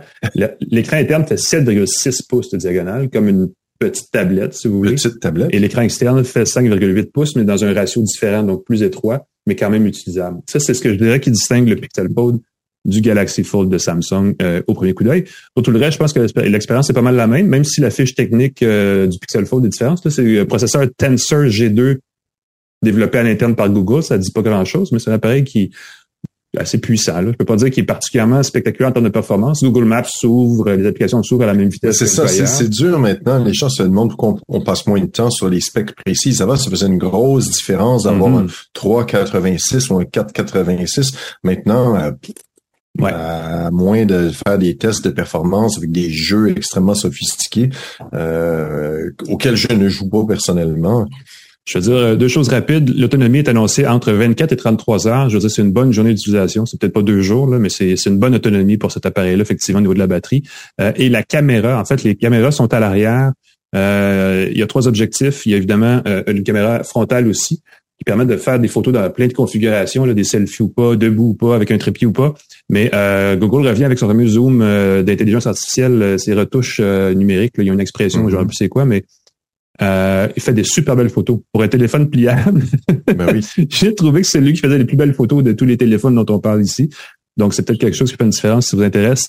L'écran 0.59 0.97
interne 0.97 1.25
fait 1.25 1.35
7,6 1.35 2.27
pouces 2.27 2.49
de 2.49 2.57
diagonale, 2.57 3.09
comme 3.09 3.27
une 3.27 3.51
petite 3.79 4.09
tablette, 4.11 4.55
si 4.55 4.67
vous 4.67 4.77
voulez. 4.77 4.95
Petite 4.95 5.19
tablette. 5.19 5.53
Et 5.53 5.59
l'écran 5.59 5.83
externe 5.83 6.23
fait 6.23 6.43
5,8 6.43 7.11
pouces, 7.11 7.35
mais 7.35 7.43
dans 7.43 7.63
un 7.63 7.73
ratio 7.73 8.01
différent, 8.01 8.41
donc 8.41 8.65
plus 8.65 8.81
étroit, 8.81 9.27
mais 9.45 9.55
quand 9.55 9.69
même 9.69 9.85
utilisable. 9.85 10.41
Ça, 10.49 10.59
c'est 10.59 10.73
ce 10.73 10.81
que 10.81 10.89
je 10.89 10.95
dirais 10.95 11.19
qui 11.19 11.29
distingue 11.29 11.69
le 11.69 11.75
Pixel 11.75 12.09
Fold 12.13 12.39
du 12.87 13.01
Galaxy 13.01 13.43
Fold 13.43 13.69
de 13.69 13.77
Samsung 13.77 14.33
euh, 14.41 14.61
au 14.65 14.73
premier 14.73 14.93
coup 14.93 15.03
d'œil. 15.03 15.25
Pour 15.53 15.63
tout 15.63 15.71
le 15.71 15.77
reste, 15.77 15.93
je 15.93 15.97
pense 15.99 16.13
que 16.13 16.19
l'expérience 16.41 16.89
est 16.89 16.93
pas 16.93 17.01
mal 17.01 17.15
la 17.15 17.27
même, 17.27 17.47
même 17.47 17.65
si 17.65 17.81
la 17.81 17.91
fiche 17.91 18.15
technique 18.15 18.63
euh, 18.63 19.05
du 19.05 19.19
Pixel 19.19 19.45
Fold 19.45 19.65
est 19.65 19.69
différente. 19.69 19.99
C'est 20.09 20.23
le 20.23 20.45
processeur 20.45 20.85
Tensor 20.97 21.45
G2 21.45 21.97
développé 22.81 23.19
à 23.19 23.23
l'interne 23.23 23.55
par 23.55 23.69
Google. 23.69 24.03
Ça 24.03 24.17
dit 24.17 24.31
pas 24.31 24.41
grand-chose, 24.41 24.91
mais 24.91 24.99
c'est 24.99 25.11
un 25.11 25.15
appareil 25.15 25.43
qui 25.43 25.63
est 25.63 25.69
assez 26.59 26.77
puissant. 26.77 27.19
Là. 27.19 27.31
Je 27.31 27.37
peux 27.37 27.45
pas 27.45 27.57
dire 27.57 27.69
qu'il 27.69 27.83
est 27.83 27.87
particulièrement 27.87 28.41
spectaculaire 28.41 28.89
en 28.89 28.93
termes 28.93 29.05
de 29.05 29.11
performance. 29.11 29.63
Google 29.63 29.85
Maps 29.85 30.03
s'ouvre, 30.05 30.71
les 30.71 30.87
applications 30.87 31.21
s'ouvrent 31.23 31.43
à 31.43 31.47
la 31.47 31.53
même 31.53 31.69
vitesse. 31.69 31.97
C'est 31.97 32.07
ça, 32.07 32.27
c'est 32.27 32.69
dur 32.69 32.99
maintenant. 32.99 33.43
Les 33.43 33.53
gens 33.53 33.69
se 33.69 33.83
demandent 33.83 34.09
pourquoi 34.09 34.35
on, 34.47 34.61
passe 34.61 34.87
moins 34.87 35.01
de 35.01 35.07
temps 35.07 35.29
sur 35.29 35.49
les 35.49 35.59
specs 35.59 35.93
précis. 35.93 36.35
Ça 36.35 36.45
va, 36.45 36.55
ça 36.55 36.69
faisait 36.69 36.87
une 36.87 36.97
grosse 36.97 37.49
différence 37.49 38.03
d'avoir 38.03 38.43
mm-hmm. 38.43 38.49
un 38.49 39.03
3,86 39.03 39.91
ou 39.91 39.99
un 39.99 40.03
4,86. 40.03 41.13
Maintenant, 41.43 41.95
euh, 41.95 42.11
à 43.05 43.71
moins 43.71 44.05
de 44.05 44.29
faire 44.29 44.57
des 44.57 44.75
tests 44.77 45.03
de 45.05 45.09
performance 45.09 45.77
avec 45.77 45.91
des 45.91 46.09
jeux 46.09 46.49
extrêmement 46.49 46.95
sophistiqués 46.95 47.69
euh, 48.13 49.11
auxquels 49.29 49.55
je 49.55 49.71
ne 49.73 49.89
joue 49.89 50.09
pas 50.09 50.25
personnellement. 50.27 51.07
Je 51.65 51.77
veux 51.77 51.83
dire 51.83 51.95
euh, 51.95 52.15
deux 52.15 52.29
choses 52.29 52.47
rapides. 52.47 52.97
L'autonomie 52.97 53.39
est 53.39 53.49
annoncée 53.49 53.85
entre 53.85 54.13
24 54.13 54.53
et 54.53 54.55
33 54.55 55.07
heures. 55.07 55.29
Je 55.29 55.35
veux 55.35 55.41
dire, 55.41 55.51
c'est 55.51 55.61
une 55.61 55.73
bonne 55.73 55.91
journée 55.91 56.13
d'utilisation. 56.13 56.65
C'est 56.65 56.79
peut-être 56.79 56.93
pas 56.93 57.01
deux 57.01 57.21
jours, 57.21 57.47
là, 57.47 57.59
mais 57.59 57.69
c'est 57.69 57.93
une 58.05 58.17
bonne 58.17 58.35
autonomie 58.35 58.77
pour 58.77 58.91
cet 58.91 59.05
appareil-là, 59.05 59.41
effectivement, 59.41 59.79
au 59.79 59.81
niveau 59.81 59.93
de 59.93 59.99
la 59.99 60.07
batterie. 60.07 60.43
Euh, 60.79 60.93
et 60.95 61.09
la 61.09 61.23
caméra, 61.23 61.79
en 61.79 61.85
fait, 61.85 62.03
les 62.03 62.15
caméras 62.15 62.51
sont 62.51 62.73
à 62.73 62.79
l'arrière. 62.79 63.33
il 63.73 64.57
y 64.57 64.61
a 64.61 64.67
trois 64.67 64.87
objectifs. 64.87 65.45
Il 65.45 65.51
y 65.51 65.55
a 65.55 65.57
évidemment 65.57 66.01
une 66.27 66.43
caméra 66.43 66.83
frontale 66.83 67.27
aussi. 67.27 67.61
Qui 67.97 68.03
permettent 68.03 68.27
de 68.27 68.37
faire 68.37 68.59
des 68.59 68.67
photos 68.67 68.93
dans 68.93 69.09
plein 69.09 69.27
de 69.27 69.33
configurations, 69.33 70.05
là, 70.05 70.13
des 70.13 70.23
selfies 70.23 70.61
ou 70.61 70.69
pas, 70.69 70.95
debout 70.95 71.29
ou 71.29 71.33
pas, 71.33 71.55
avec 71.55 71.71
un 71.71 71.77
trépied 71.77 72.05
ou 72.05 72.11
pas. 72.11 72.35
Mais 72.69 72.91
euh, 72.93 73.35
Google 73.35 73.67
revient 73.67 73.85
avec 73.85 73.97
son 73.97 74.07
fameux 74.07 74.27
zoom 74.27 74.61
euh, 74.61 75.01
d'intelligence 75.01 75.47
artificielle, 75.47 76.01
euh, 76.01 76.17
ses 76.17 76.33
retouches 76.33 76.79
numériques. 76.79 77.53
il 77.57 77.65
y 77.65 77.69
a 77.69 77.73
une 77.73 77.79
expression, 77.79 78.21
mm 78.23 78.27
-hmm. 78.27 78.31
je 78.31 78.35
ne 78.35 78.41
sais 78.41 78.47
plus 78.47 78.55
c'est 78.55 78.69
quoi, 78.69 78.85
mais 78.85 79.03
il 80.35 80.41
fait 80.41 80.53
des 80.53 80.63
super 80.63 80.95
belles 80.95 81.09
photos. 81.09 81.39
Pour 81.51 81.63
un 81.63 81.67
téléphone 81.67 82.09
pliable, 82.09 82.63
ben 83.17 83.27
oui. 83.33 83.45
j'ai 83.69 83.93
trouvé 83.95 84.21
que 84.21 84.27
c'est 84.27 84.41
lui 84.41 84.53
qui 84.53 84.61
faisait 84.61 84.77
les 84.77 84.85
plus 84.85 84.97
belles 84.97 85.13
photos 85.13 85.43
de 85.43 85.53
tous 85.53 85.65
les 85.65 85.77
téléphones 85.77 86.15
dont 86.15 86.33
on 86.35 86.39
parle 86.39 86.61
ici. 86.61 86.89
Donc, 87.35 87.53
c'est 87.53 87.63
peut-être 87.63 87.79
quelque 87.79 87.95
chose 87.95 88.11
qui 88.11 88.17
fait 88.17 88.23
une 88.23 88.31
différence 88.31 88.65
si 88.65 88.71
ça 88.71 88.77
vous 88.77 88.83
intéresse. 88.83 89.25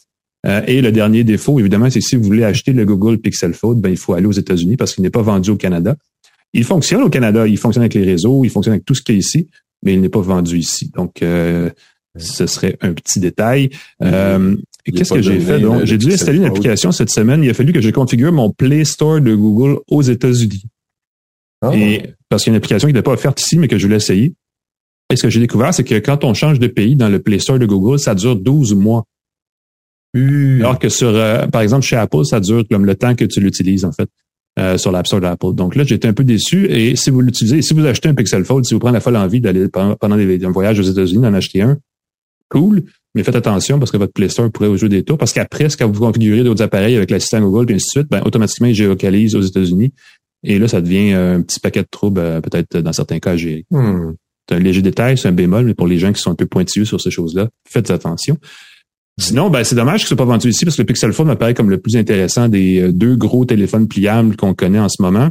et 0.67 0.81
le 0.81 0.91
dernier 0.93 1.23
défaut, 1.25 1.59
évidemment, 1.59 1.91
c'est 1.91 2.01
si 2.01 2.17
vous 2.17 2.25
voulez 2.33 2.45
acheter 2.45 2.73
le 2.73 2.85
Google 2.85 3.19
Pixel 3.19 3.53
Fold, 3.53 3.79
ben, 3.81 3.91
il 3.91 3.99
faut 3.99 4.15
aller 4.15 4.29
aux 4.33 4.39
États-Unis 4.45 4.77
parce 4.77 4.91
qu'il 4.95 5.03
n'est 5.05 5.17
pas 5.19 5.25
vendu 5.33 5.51
au 5.51 5.57
Canada. 5.57 5.93
Il 6.55 6.65
fonctionne 6.65 7.03
au 7.03 7.11
Canada, 7.11 7.47
il 7.47 7.59
fonctionne 7.59 7.83
avec 7.83 7.95
les 7.95 8.05
réseaux, 8.05 8.45
il 8.45 8.51
fonctionne 8.51 8.75
avec 8.75 8.85
tout 8.85 8.95
ce 8.95 9.03
qui 9.03 9.13
est 9.13 9.17
ici, 9.17 9.49
mais 9.83 9.95
il 9.95 10.01
n'est 10.01 10.09
pas 10.09 10.21
vendu 10.21 10.59
ici. 10.59 10.91
Donc, 10.97 11.23
euh, 11.23 11.71
ce 12.17 12.47
serait 12.47 12.77
un 12.81 12.93
petit 12.93 13.21
détail. 13.21 13.71
Euh, 14.03 14.57
Qu'est-ce 14.85 15.13
que 15.13 15.23
j'ai 15.23 15.41
fait? 15.41 15.61
Donc, 15.61 15.85
j'ai 15.85 15.99
dû 15.99 16.13
installer 16.13 16.39
une 16.39 16.47
application 16.47 16.93
cette 16.93 17.11
semaine. 17.11 17.45
Il 17.45 17.51
a 17.51 17.55
fallu 17.55 17.73
que 17.73 17.81
je 17.81 17.91
configure 17.91 18.33
mon 18.33 18.51
Play 18.51 18.85
Store 18.85 19.21
de 19.21 19.35
Google 19.35 19.79
aux 19.89 20.03
États-Unis. 20.03 20.65
Ah. 21.61 21.75
Et 21.75 22.15
parce 22.29 22.45
qu'il 22.45 22.53
y 22.53 22.53
a 22.53 22.55
une 22.55 22.59
application 22.59 22.89
qui 22.89 22.95
n'est 22.95 23.03
pas 23.03 23.13
offerte 23.13 23.41
ici, 23.41 23.59
mais 23.59 23.69
que 23.69 23.77
je 23.77 23.87
voulais 23.87 23.97
essayer. 23.97 24.35
Et 25.11 25.17
ce 25.17 25.23
que 25.23 25.31
j'ai 25.31 25.41
découvert, 25.41 25.73
c'est 25.73 25.85
que 25.85 25.99
quand 25.99 26.25
on 26.25 26.35
change 26.35 26.59
de 26.59 26.67
pays 26.67 26.97
dans 26.97 27.09
le 27.09 27.21
Play 27.21 27.39
Store 27.39 27.59
de 27.59 27.67
Google, 27.67 27.99
ça 27.99 28.15
dure 28.15 28.37
12 28.37 28.75
mois. 28.75 29.05
Alors 30.15 30.79
que 30.79 30.89
sur, 30.89 31.09
euh, 31.09 31.47
par 31.47 31.63
exemple, 31.63 31.85
chez 31.85 31.97
Apple, 31.97 32.25
ça 32.25 32.41
dure 32.41 32.65
comme 32.71 32.85
le 32.85 32.95
temps 32.95 33.15
que 33.15 33.25
tu 33.25 33.41
l'utilises, 33.41 33.85
en 33.85 33.93
fait. 33.93 34.09
Euh, 34.59 34.77
sur 34.77 34.91
l'App 34.91 35.07
Store 35.07 35.21
d'Apple. 35.21 35.55
Donc 35.55 35.77
là, 35.77 35.85
j'étais 35.85 36.09
un 36.09 36.13
peu 36.13 36.25
déçu. 36.25 36.67
Et 36.69 36.97
si 36.97 37.11
vous 37.11 37.21
l'utilisez, 37.21 37.63
si 37.63 37.75
vous 37.75 37.87
achetez 37.87 38.09
un 38.09 38.15
Pixel 38.15 38.45
Fold, 38.45 38.65
si 38.65 38.75
vous 38.75 38.81
prenez 38.81 38.95
la 38.95 39.01
folle 39.01 39.17
envie 39.17 39.41
d'aller 39.41 39.69
pendant 39.69 40.17
des, 40.17 40.45
un 40.45 40.51
voyage 40.51 40.81
aux 40.81 40.83
États-Unis 40.83 41.23
d'en 41.23 41.35
acheter 41.35 41.63
un, 41.63 41.79
cool. 42.49 42.83
Mais 43.15 43.23
faites 43.23 43.37
attention 43.37 43.79
parce 43.79 43.93
que 43.93 43.99
votre 43.99 44.13
Play 44.13 44.29
Store 44.29 44.51
pourrait 44.51 44.69
vous 44.69 44.77
jouer 44.77 44.89
des 44.89 45.05
tours. 45.05 45.17
Parce 45.17 45.33
qu'après, 45.33 45.69
quand 45.79 45.89
vous 45.89 46.01
configurez 46.01 46.43
d'autres 46.43 46.63
appareils 46.63 46.97
avec 46.97 47.11
l'assistant 47.11 47.41
Google 47.41 47.71
et 47.71 47.75
ainsi 47.75 47.87
de 47.87 48.01
suite, 48.01 48.11
ben, 48.11 48.21
automatiquement, 48.25 48.67
il 48.67 48.75
géolocalise 48.75 49.37
aux 49.37 49.43
États-Unis. 49.43 49.93
Et 50.43 50.59
là, 50.59 50.67
ça 50.67 50.81
devient 50.81 51.13
un 51.13 51.41
petit 51.43 51.61
paquet 51.61 51.83
de 51.83 51.89
troubles, 51.89 52.21
euh, 52.21 52.41
peut-être 52.41 52.79
dans 52.79 52.93
certains 52.93 53.21
cas 53.21 53.37
gérer. 53.37 53.65
Hmm. 53.71 54.15
C'est 54.49 54.57
un 54.57 54.61
léger 54.61 54.83
détail, 54.83 55.19
c'est 55.19 55.29
un 55.29 55.33
bémol, 55.33 55.67
mais 55.67 55.75
pour 55.75 55.87
les 55.87 55.99
gens 55.99 56.13
qui 56.13 56.21
sont 56.21 56.31
un 56.33 56.37
peu 56.37 56.47
pointilleux 56.47 56.85
sur 56.85 57.01
ces 57.01 57.11
choses-là, 57.11 57.49
faites 57.69 57.91
attention. 57.91 58.39
Sinon, 59.19 59.51
ben, 59.51 59.65
c'est 59.65 59.75
dommage 59.75 60.03
que 60.03 60.03
ce 60.03 60.09
soit 60.09 60.17
pas 60.17 60.25
vendu 60.25 60.49
ici 60.49 60.65
parce 60.65 60.77
que 60.77 60.83
le 60.83 60.87
Pixel 60.87 61.13
Phone 61.13 61.27
m'apparaît 61.27 61.55
comme 61.55 61.71
le 61.71 61.79
plus 61.79 61.97
intéressant 61.97 62.49
des 62.49 62.81
euh, 62.81 62.93
deux 62.93 63.17
gros 63.17 63.45
téléphones 63.45 63.89
pliables 63.89 64.37
qu'on 64.37 64.55
connaît 64.55 64.79
en 64.79 64.89
ce 64.89 65.03
moment. 65.03 65.31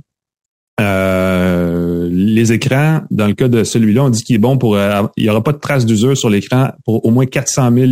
Euh, 0.81 2.09
les 2.11 2.51
écrans, 2.51 3.01
dans 3.11 3.27
le 3.27 3.33
cas 3.33 3.47
de 3.47 3.63
celui-là, 3.63 4.03
on 4.03 4.09
dit 4.09 4.23
qu'il 4.23 4.35
est 4.35 4.39
bon 4.39 4.57
pour... 4.57 4.75
Euh, 4.75 5.03
il 5.15 5.23
n'y 5.23 5.29
aura 5.29 5.41
pas 5.41 5.53
de 5.53 5.59
traces 5.59 5.85
d'usure 5.85 6.17
sur 6.17 6.29
l'écran 6.29 6.71
pour 6.83 7.05
au 7.05 7.11
moins 7.11 7.25
400 7.25 7.71
000 7.73 7.91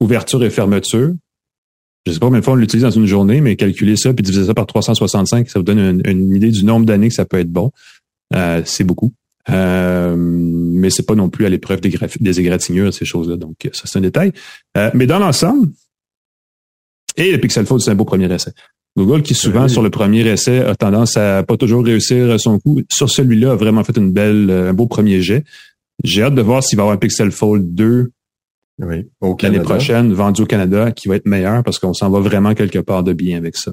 ouvertures 0.00 0.44
et 0.44 0.50
fermetures. 0.50 1.14
Je 2.06 2.12
sais 2.12 2.18
pas 2.18 2.26
combien 2.26 2.40
de 2.40 2.44
fois 2.44 2.52
on 2.52 2.56
l'utilise 2.56 2.84
dans 2.84 2.90
une 2.90 3.06
journée, 3.06 3.40
mais 3.40 3.56
calculer 3.56 3.96
ça 3.96 4.12
puis 4.12 4.22
diviser 4.22 4.46
ça 4.46 4.54
par 4.54 4.66
365, 4.66 5.48
ça 5.48 5.58
vous 5.58 5.64
donne 5.64 6.02
une, 6.04 6.34
idée 6.34 6.50
du 6.50 6.64
nombre 6.64 6.86
d'années 6.86 7.08
que 7.08 7.14
ça 7.14 7.24
peut 7.24 7.38
être 7.38 7.50
bon. 7.50 7.72
c'est 8.64 8.84
beaucoup. 8.84 9.12
Euh, 9.50 10.14
mais 10.16 10.90
c'est 10.90 11.06
pas 11.06 11.14
non 11.14 11.28
plus 11.28 11.46
à 11.46 11.48
l'épreuve 11.48 11.80
des, 11.80 11.96
des 12.20 12.40
égratignures, 12.40 12.92
ces 12.92 13.04
choses-là. 13.04 13.36
Donc, 13.36 13.56
ça, 13.72 13.82
c'est 13.84 13.98
un 13.98 14.02
détail. 14.02 14.32
Euh, 14.76 14.90
mais 14.94 15.06
dans 15.06 15.18
l'ensemble, 15.18 15.68
et 17.16 17.32
le 17.32 17.38
Pixel 17.38 17.66
Fold, 17.66 17.80
c'est 17.80 17.90
un 17.90 17.94
beau 17.94 18.04
premier 18.04 18.32
essai. 18.32 18.52
Google, 18.96 19.22
qui 19.22 19.34
souvent, 19.34 19.68
sur 19.68 19.82
le 19.82 19.90
premier 19.90 20.26
essai, 20.26 20.60
a 20.60 20.74
tendance 20.74 21.16
à 21.16 21.42
pas 21.42 21.56
toujours 21.56 21.84
réussir 21.84 22.38
son 22.40 22.58
coup, 22.58 22.80
sur 22.90 23.08
celui-là, 23.08 23.52
a 23.52 23.56
vraiment 23.56 23.84
fait 23.84 23.96
une 23.96 24.12
belle, 24.12 24.50
un 24.50 24.72
beau 24.72 24.86
premier 24.86 25.20
jet. 25.20 25.44
J'ai 26.02 26.22
hâte 26.22 26.34
de 26.34 26.42
voir 26.42 26.62
s'il 26.62 26.76
va 26.76 26.82
y 26.82 26.84
avoir 26.84 26.94
un 26.94 26.98
Pixel 26.98 27.30
Fold 27.30 27.74
2 27.74 28.10
oui, 28.82 29.06
l'année 29.42 29.60
prochaine, 29.60 30.12
vendu 30.14 30.42
au 30.42 30.46
Canada, 30.46 30.90
qui 30.90 31.08
va 31.08 31.16
être 31.16 31.26
meilleur 31.26 31.62
parce 31.62 31.78
qu'on 31.78 31.92
s'en 31.92 32.08
va 32.08 32.20
vraiment 32.20 32.54
quelque 32.54 32.78
part 32.78 33.02
de 33.02 33.12
bien 33.12 33.36
avec 33.36 33.56
ça 33.56 33.72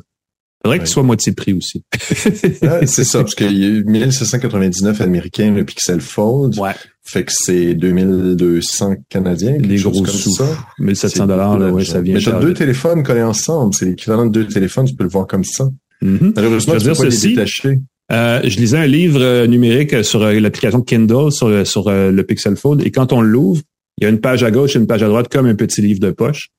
faudrait 0.64 0.80
qu'il 0.80 0.88
soit 0.88 1.04
moitié 1.04 1.32
de 1.32 1.36
prix 1.36 1.54
aussi. 1.54 1.84
c'est 2.00 3.04
ça, 3.04 3.20
parce 3.20 3.36
qu'il 3.36 3.58
y 3.58 3.66
a 3.66 3.82
1799 3.84 5.02
américains 5.02 5.54
le 5.54 5.64
Pixel 5.64 6.02
Fold. 6.02 6.58
Ouais. 6.60 6.72
Fait 7.04 7.24
que 7.24 7.32
c'est 7.34 7.74
2200 7.74 8.96
canadiens. 9.10 9.58
Les 9.58 9.78
gros 9.78 10.06
sous. 10.06 10.36
Ça. 10.36 10.46
1700 10.80 11.26
dollars, 11.26 11.58
là, 11.58 11.72
ouais, 11.72 11.86
ça 11.86 12.02
vient. 12.02 12.16
Mais 12.16 12.22
t'as 12.22 12.40
deux 12.40 12.54
téléphones 12.54 13.04
collés 13.04 13.24
ensemble. 13.24 13.74
C'est 13.74 13.86
l'équivalent 13.86 14.26
de 14.26 14.32
deux 14.32 14.48
téléphones. 14.48 14.86
Tu 14.86 14.96
peux 14.96 15.06
le 15.06 15.10
voir 15.10 15.26
comme 15.26 15.46
ça. 15.46 15.70
Mm-hmm. 16.04 16.34
Malheureusement, 16.36 16.74
je 16.74 16.80
tu 16.80 16.86
peux 16.90 16.96
pas 16.96 17.06
les 17.06 17.18
détacher. 17.18 17.80
Euh, 18.12 18.42
je 18.44 18.58
lisais 18.58 18.78
un 18.78 18.88
livre 18.88 19.22
euh, 19.22 19.48
numérique 19.48 20.04
sur 20.04 20.22
euh, 20.24 20.40
l'application 20.40 20.82
Kindle 20.82 21.32
sur, 21.32 21.50
le, 21.50 21.66
sur 21.66 21.92
le 21.92 22.24
Pixel 22.24 22.56
Fold 22.56 22.86
et 22.86 22.92
quand 22.92 23.12
on 23.12 23.22
l'ouvre, 23.22 23.62
il 23.98 24.06
y 24.06 24.08
a 24.08 24.10
une 24.10 24.22
page 24.22 24.44
à 24.44 24.52
gauche 24.52 24.76
et 24.76 24.80
une 24.80 24.88
page 24.88 25.04
à 25.04 25.08
droite 25.08 25.28
comme 25.28 25.46
un 25.46 25.56
petit 25.56 25.82
livre 25.82 26.00
de 26.00 26.12
poche. 26.12 26.50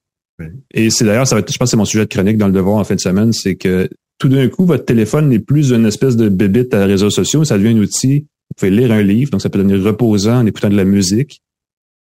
Et 0.72 0.90
c'est 0.90 1.04
d'ailleurs, 1.04 1.26
ça 1.26 1.34
va 1.34 1.40
être, 1.40 1.52
je 1.52 1.58
pense, 1.58 1.70
c'est 1.70 1.76
mon 1.76 1.84
sujet 1.84 2.04
de 2.04 2.12
chronique 2.12 2.36
dans 2.36 2.46
le 2.46 2.52
devoir 2.52 2.76
en 2.76 2.84
fin 2.84 2.94
de 2.94 3.00
semaine, 3.00 3.32
c'est 3.32 3.56
que 3.56 3.88
tout 4.18 4.28
d'un 4.28 4.48
coup, 4.48 4.66
votre 4.66 4.84
téléphone 4.84 5.28
n'est 5.28 5.38
plus 5.38 5.72
une 5.72 5.86
espèce 5.86 6.16
de 6.16 6.28
bébite 6.28 6.74
à 6.74 6.84
réseaux 6.86 7.10
sociaux, 7.10 7.44
ça 7.44 7.56
devient 7.58 7.76
un 7.76 7.80
outil. 7.82 8.26
Vous 8.50 8.54
pouvez 8.56 8.70
lire 8.70 8.92
un 8.92 9.02
livre, 9.02 9.30
donc 9.30 9.42
ça 9.42 9.50
peut 9.50 9.58
devenir 9.58 9.82
reposant 9.82 10.40
en 10.40 10.46
écoutant 10.46 10.70
de 10.70 10.76
la 10.76 10.84
musique 10.84 11.42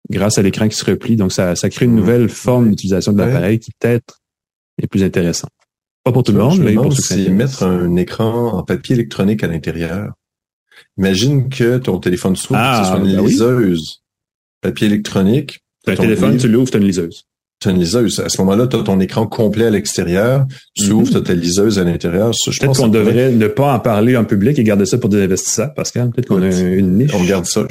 grâce 0.09 0.39
à 0.39 0.43
l'écran 0.43 0.69
qui 0.69 0.77
se 0.77 0.85
replie. 0.85 1.17
Donc, 1.17 1.33
ça, 1.33 1.55
ça 1.55 1.69
crée 1.69 1.85
une 1.85 1.95
nouvelle 1.95 2.29
forme 2.29 2.71
d'utilisation 2.71 3.13
de 3.13 3.19
l'appareil 3.19 3.59
qui 3.59 3.71
peut-être 3.79 4.21
est 4.83 4.87
plus 4.87 5.05
intéressante. 5.05 5.51
Pas 6.03 6.13
pour 6.13 6.23
tout 6.23 6.33
le 6.33 6.39
monde, 6.39 6.61
mais 6.61 6.75
pour 6.75 6.93
ceux 6.93 7.15
qui 7.15 7.31
mettre 7.31 7.63
un 7.63 7.95
écran 7.97 8.55
en 8.55 8.63
papier 8.63 8.95
électronique 8.95 9.45
à 9.45 9.47
l'intérieur. 9.47 10.15
Imagine 10.97 11.49
que 11.51 11.79
ton 11.79 11.99
téléphone 11.99 12.37
s'ouvre, 12.37 12.59
ah, 12.61 12.83
ce 12.83 12.91
soit 12.91 12.99
une 12.99 13.17
ben 13.17 13.27
liseuse. 13.27 14.03
Papier 14.63 14.87
électronique. 14.87 15.61
Un 15.87 15.95
téléphone, 15.95 16.39
tu 16.39 16.49
l'ouvres, 16.49 16.71
tu 16.71 16.77
as 16.77 16.81
une 16.81 16.87
liseuse 16.87 17.27
tu 17.61 17.69
une 17.69 17.79
liseuse. 17.79 18.21
À 18.21 18.29
ce 18.29 18.41
moment-là, 18.41 18.67
tu 18.67 18.77
as 18.77 18.83
ton 18.83 18.99
écran 19.01 19.27
complet 19.27 19.67
à 19.67 19.71
l'extérieur, 19.71 20.47
tu 20.75 20.85
mm-hmm. 20.85 20.93
ouvres, 20.93 21.21
ta 21.21 21.35
liseuse 21.35 21.79
à 21.79 21.85
l'intérieur. 21.85 22.31
Peut-être 22.31 22.79
qu'on 22.79 22.89
devrait 22.89 23.33
ne 23.33 23.47
pas 23.49 23.75
en 23.75 23.81
parler 23.81 24.17
en 24.17 24.25
public 24.25 24.59
et 24.59 24.65
garder 24.65 24.87
ça 24.87 24.97
pour 24.99 25.11
des 25.11 25.23
investisseurs, 25.23 25.75
Pascal. 25.75 26.11
Peut-être 26.11 26.29
qu'on 26.29 26.43
a 26.43 26.51
une 26.51 26.97
niche. 26.97 27.13
On 27.15 27.23
garde 27.25 27.45
ça. 27.45 27.67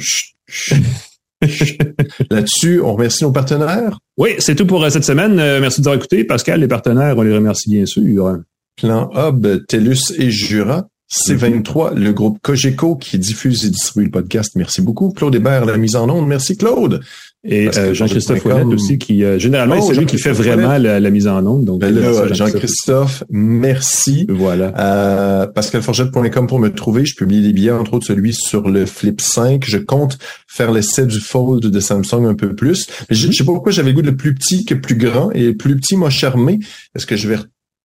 Là-dessus, 2.30 2.80
on 2.80 2.92
remercie 2.94 3.24
nos 3.24 3.32
partenaires. 3.32 3.98
Oui, 4.16 4.30
c'est 4.38 4.54
tout 4.54 4.66
pour 4.66 4.84
euh, 4.84 4.90
cette 4.90 5.04
semaine. 5.04 5.38
Euh, 5.40 5.60
merci 5.60 5.80
de 5.80 5.84
nous 5.84 5.88
avoir 5.88 5.98
écoutés. 5.98 6.24
Pascal, 6.24 6.60
les 6.60 6.68
partenaires, 6.68 7.16
on 7.16 7.22
les 7.22 7.34
remercie 7.34 7.70
bien 7.70 7.86
sûr. 7.86 8.38
Plan 8.76 9.10
Hub, 9.14 9.66
TELUS 9.66 10.12
et 10.18 10.30
Jura. 10.30 10.86
C23, 11.12 11.94
le 11.96 12.12
groupe 12.12 12.38
Cogeco 12.40 12.94
qui 12.94 13.18
diffuse 13.18 13.64
et 13.64 13.70
distribue 13.70 14.04
le 14.04 14.12
podcast. 14.12 14.52
Merci 14.54 14.80
beaucoup. 14.80 15.10
Claude 15.10 15.34
Hébert, 15.34 15.64
la 15.64 15.76
mise 15.76 15.96
en 15.96 16.08
onde. 16.08 16.28
Merci 16.28 16.56
Claude. 16.56 17.00
Et 17.42 17.68
euh, 17.74 17.94
Jean-Christophe 17.94 18.44
Ouellette 18.44 18.66
aussi, 18.66 18.98
qui 18.98 19.24
euh, 19.24 19.38
généralement 19.38 19.76
oh, 19.78 19.86
c'est 19.86 19.98
lui 19.98 20.04
qui 20.04 20.18
fait 20.18 20.32
vraiment 20.32 20.76
la, 20.76 21.10
mise 21.10 21.26
en 21.26 21.44
onde. 21.46 21.64
Donc 21.64 21.80
ben 21.80 22.34
Jean-Christophe, 22.34 23.24
merci. 23.30 24.26
Voilà. 24.28 24.74
Euh, 24.78 25.46
PascalForgette.com 25.46 26.46
pour 26.46 26.58
me 26.58 26.68
trouver. 26.68 27.06
Je 27.06 27.14
publie 27.14 27.40
des 27.40 27.54
billets, 27.54 27.70
entre 27.70 27.94
autres 27.94 28.06
celui 28.06 28.34
sur 28.34 28.68
le 28.68 28.84
Flip 28.84 29.20
5. 29.20 29.64
Je 29.66 29.78
compte 29.78 30.18
faire 30.48 30.70
l'essai 30.70 31.06
du 31.06 31.18
Fold 31.18 31.64
de 31.64 31.80
Samsung 31.80 32.26
un 32.26 32.34
peu 32.34 32.54
plus. 32.54 32.86
Mais 33.08 33.16
je, 33.16 33.30
je 33.30 33.32
sais 33.32 33.44
pas 33.44 33.52
pourquoi 33.52 33.72
j'avais 33.72 33.94
goût 33.94 34.02
de 34.02 34.10
plus 34.10 34.34
petit 34.34 34.66
que 34.66 34.74
plus 34.74 34.96
grand. 34.96 35.30
Et 35.32 35.54
plus 35.54 35.76
petit 35.76 35.96
m'a 35.96 36.10
charmé. 36.10 36.60
Est-ce 36.94 37.06
que 37.06 37.16
je 37.16 37.26
vais 37.26 37.38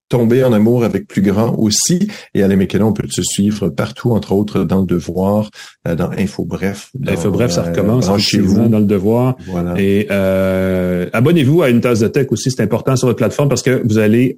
tomber 0.09 0.43
en 0.43 0.53
amour 0.53 0.83
avec 0.83 1.07
plus 1.07 1.21
grand 1.21 1.55
aussi. 1.57 2.07
Et 2.33 2.43
à 2.43 2.47
McKenna, 2.47 2.85
on 2.85 2.93
peut 2.93 3.07
se 3.09 3.23
suivre 3.23 3.69
partout, 3.69 4.11
entre 4.11 4.33
autres 4.33 4.63
dans 4.63 4.81
le 4.81 4.85
Devoir, 4.85 5.49
euh, 5.87 5.95
dans 5.95 6.11
Info 6.11 6.45
Bref. 6.45 6.91
Info 7.07 7.31
Bref, 7.31 7.51
ça 7.51 7.63
euh, 7.63 7.69
recommence 7.69 8.09
chez 8.19 8.39
vous 8.39 8.67
dans 8.67 8.79
le 8.79 8.85
Devoir. 8.85 9.35
Voilà. 9.47 9.73
Et 9.79 10.07
euh, 10.11 11.09
abonnez-vous 11.13 11.63
à 11.63 11.69
une 11.69 11.81
tasse 11.81 11.99
de 11.99 12.07
tech 12.07 12.27
aussi, 12.29 12.51
c'est 12.51 12.61
important 12.61 12.95
sur 12.95 13.07
votre 13.07 13.17
plateforme 13.17 13.49
parce 13.49 13.63
que 13.63 13.81
vous 13.85 13.97
allez 13.97 14.35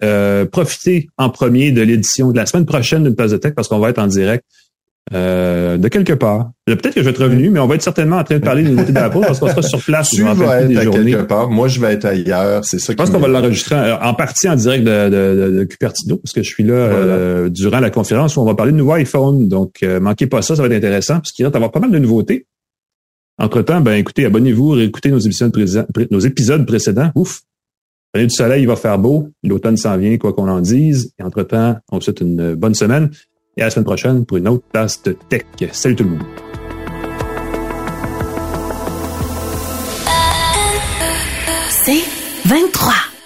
profiter 0.51 1.09
en 1.17 1.29
premier 1.29 1.71
de 1.71 1.81
l'édition 1.81 2.31
de 2.31 2.37
la 2.37 2.45
semaine 2.45 2.65
prochaine 2.65 3.03
d'une 3.03 3.15
tasse 3.15 3.31
de 3.31 3.37
tech 3.37 3.53
parce 3.55 3.67
qu'on 3.67 3.79
va 3.79 3.89
être 3.89 3.99
en 3.99 4.07
direct 4.07 4.43
euh, 5.13 5.77
de 5.77 5.87
quelque 5.87 6.13
part. 6.13 6.51
Peut-être 6.65 6.95
que 6.95 6.99
je 6.99 7.05
vais 7.05 7.11
être 7.11 7.23
revenu, 7.23 7.49
mais 7.49 7.59
on 7.59 7.67
va 7.67 7.75
être 7.75 7.81
certainement 7.81 8.17
en 8.17 8.23
train 8.25 8.39
de 8.39 8.43
parler 8.43 8.63
des 8.63 8.71
nouveautés 8.71 8.91
d'Apple 8.91 9.21
parce 9.21 9.39
qu'on 9.39 9.47
sera 9.47 9.61
sur 9.61 9.81
place. 9.81 10.09
Tu 10.09 10.21
vas 10.21 10.61
être 10.61 10.77
à 10.77 10.85
quelque 10.85 11.21
part. 11.21 11.49
Moi, 11.49 11.69
je 11.69 11.79
vais 11.79 11.93
être 11.93 12.05
ailleurs. 12.05 12.65
C'est 12.65 12.79
ça. 12.79 12.91
Je 12.91 12.97
pense 12.97 13.09
qu'on 13.09 13.19
va 13.19 13.29
l'enregistrer 13.29 13.93
en 13.93 14.13
partie 14.13 14.49
en 14.49 14.55
direct 14.55 14.83
de, 14.83 15.09
de, 15.09 15.59
de, 15.59 15.63
Cupertino 15.63 16.17
parce 16.17 16.33
que 16.33 16.43
je 16.43 16.49
suis 16.49 16.63
là 16.63 16.73
euh, 16.73 17.49
durant 17.49 17.79
la 17.79 17.89
conférence 17.89 18.35
où 18.35 18.41
on 18.41 18.45
va 18.45 18.55
parler 18.55 18.73
de 18.73 18.77
nouveau 18.77 18.93
iPhone. 18.93 19.47
Donc, 19.47 19.77
euh, 19.83 20.01
manquez 20.01 20.27
pas 20.27 20.41
ça, 20.41 20.55
ça 20.55 20.61
va 20.61 20.67
être 20.67 20.75
intéressant 20.75 21.15
parce 21.15 21.31
qu'il 21.31 21.45
va 21.45 21.51
y 21.51 21.55
avoir 21.55 21.71
pas 21.71 21.79
mal 21.79 21.91
de 21.91 21.99
nouveautés. 21.99 22.45
Entre-temps, 23.39 23.81
ben 23.81 23.93
écoutez, 23.93 24.25
abonnez-vous, 24.25 24.69
réécoutez 24.71 25.11
nos 25.11 25.19
épisodes, 25.19 25.55
nos 26.11 26.19
épisodes 26.19 26.65
précédents. 26.65 27.11
Ouf! 27.15 27.41
Prenez 28.11 28.27
du 28.27 28.33
soleil, 28.33 28.63
il 28.63 28.67
va 28.67 28.75
faire 28.75 28.97
beau. 28.97 29.29
L'automne 29.43 29.77
s'en 29.77 29.95
vient, 29.97 30.17
quoi 30.17 30.33
qu'on 30.33 30.49
en 30.49 30.59
dise. 30.59 31.13
Et 31.19 31.23
entre-temps, 31.23 31.77
on 31.91 31.97
vous 31.97 32.01
souhaite 32.01 32.21
une 32.21 32.55
bonne 32.55 32.73
semaine 32.73 33.09
et 33.57 33.61
à 33.61 33.65
la 33.65 33.69
semaine 33.71 33.85
prochaine 33.85 34.25
pour 34.25 34.37
une 34.37 34.47
autre 34.47 34.63
tasse 34.71 35.01
de 35.03 35.17
tech. 35.29 35.43
Salut 35.71 35.95
tout 35.95 36.03
le 36.03 36.09
monde. 36.11 36.23
C'est 41.69 42.03
23. 42.45 43.16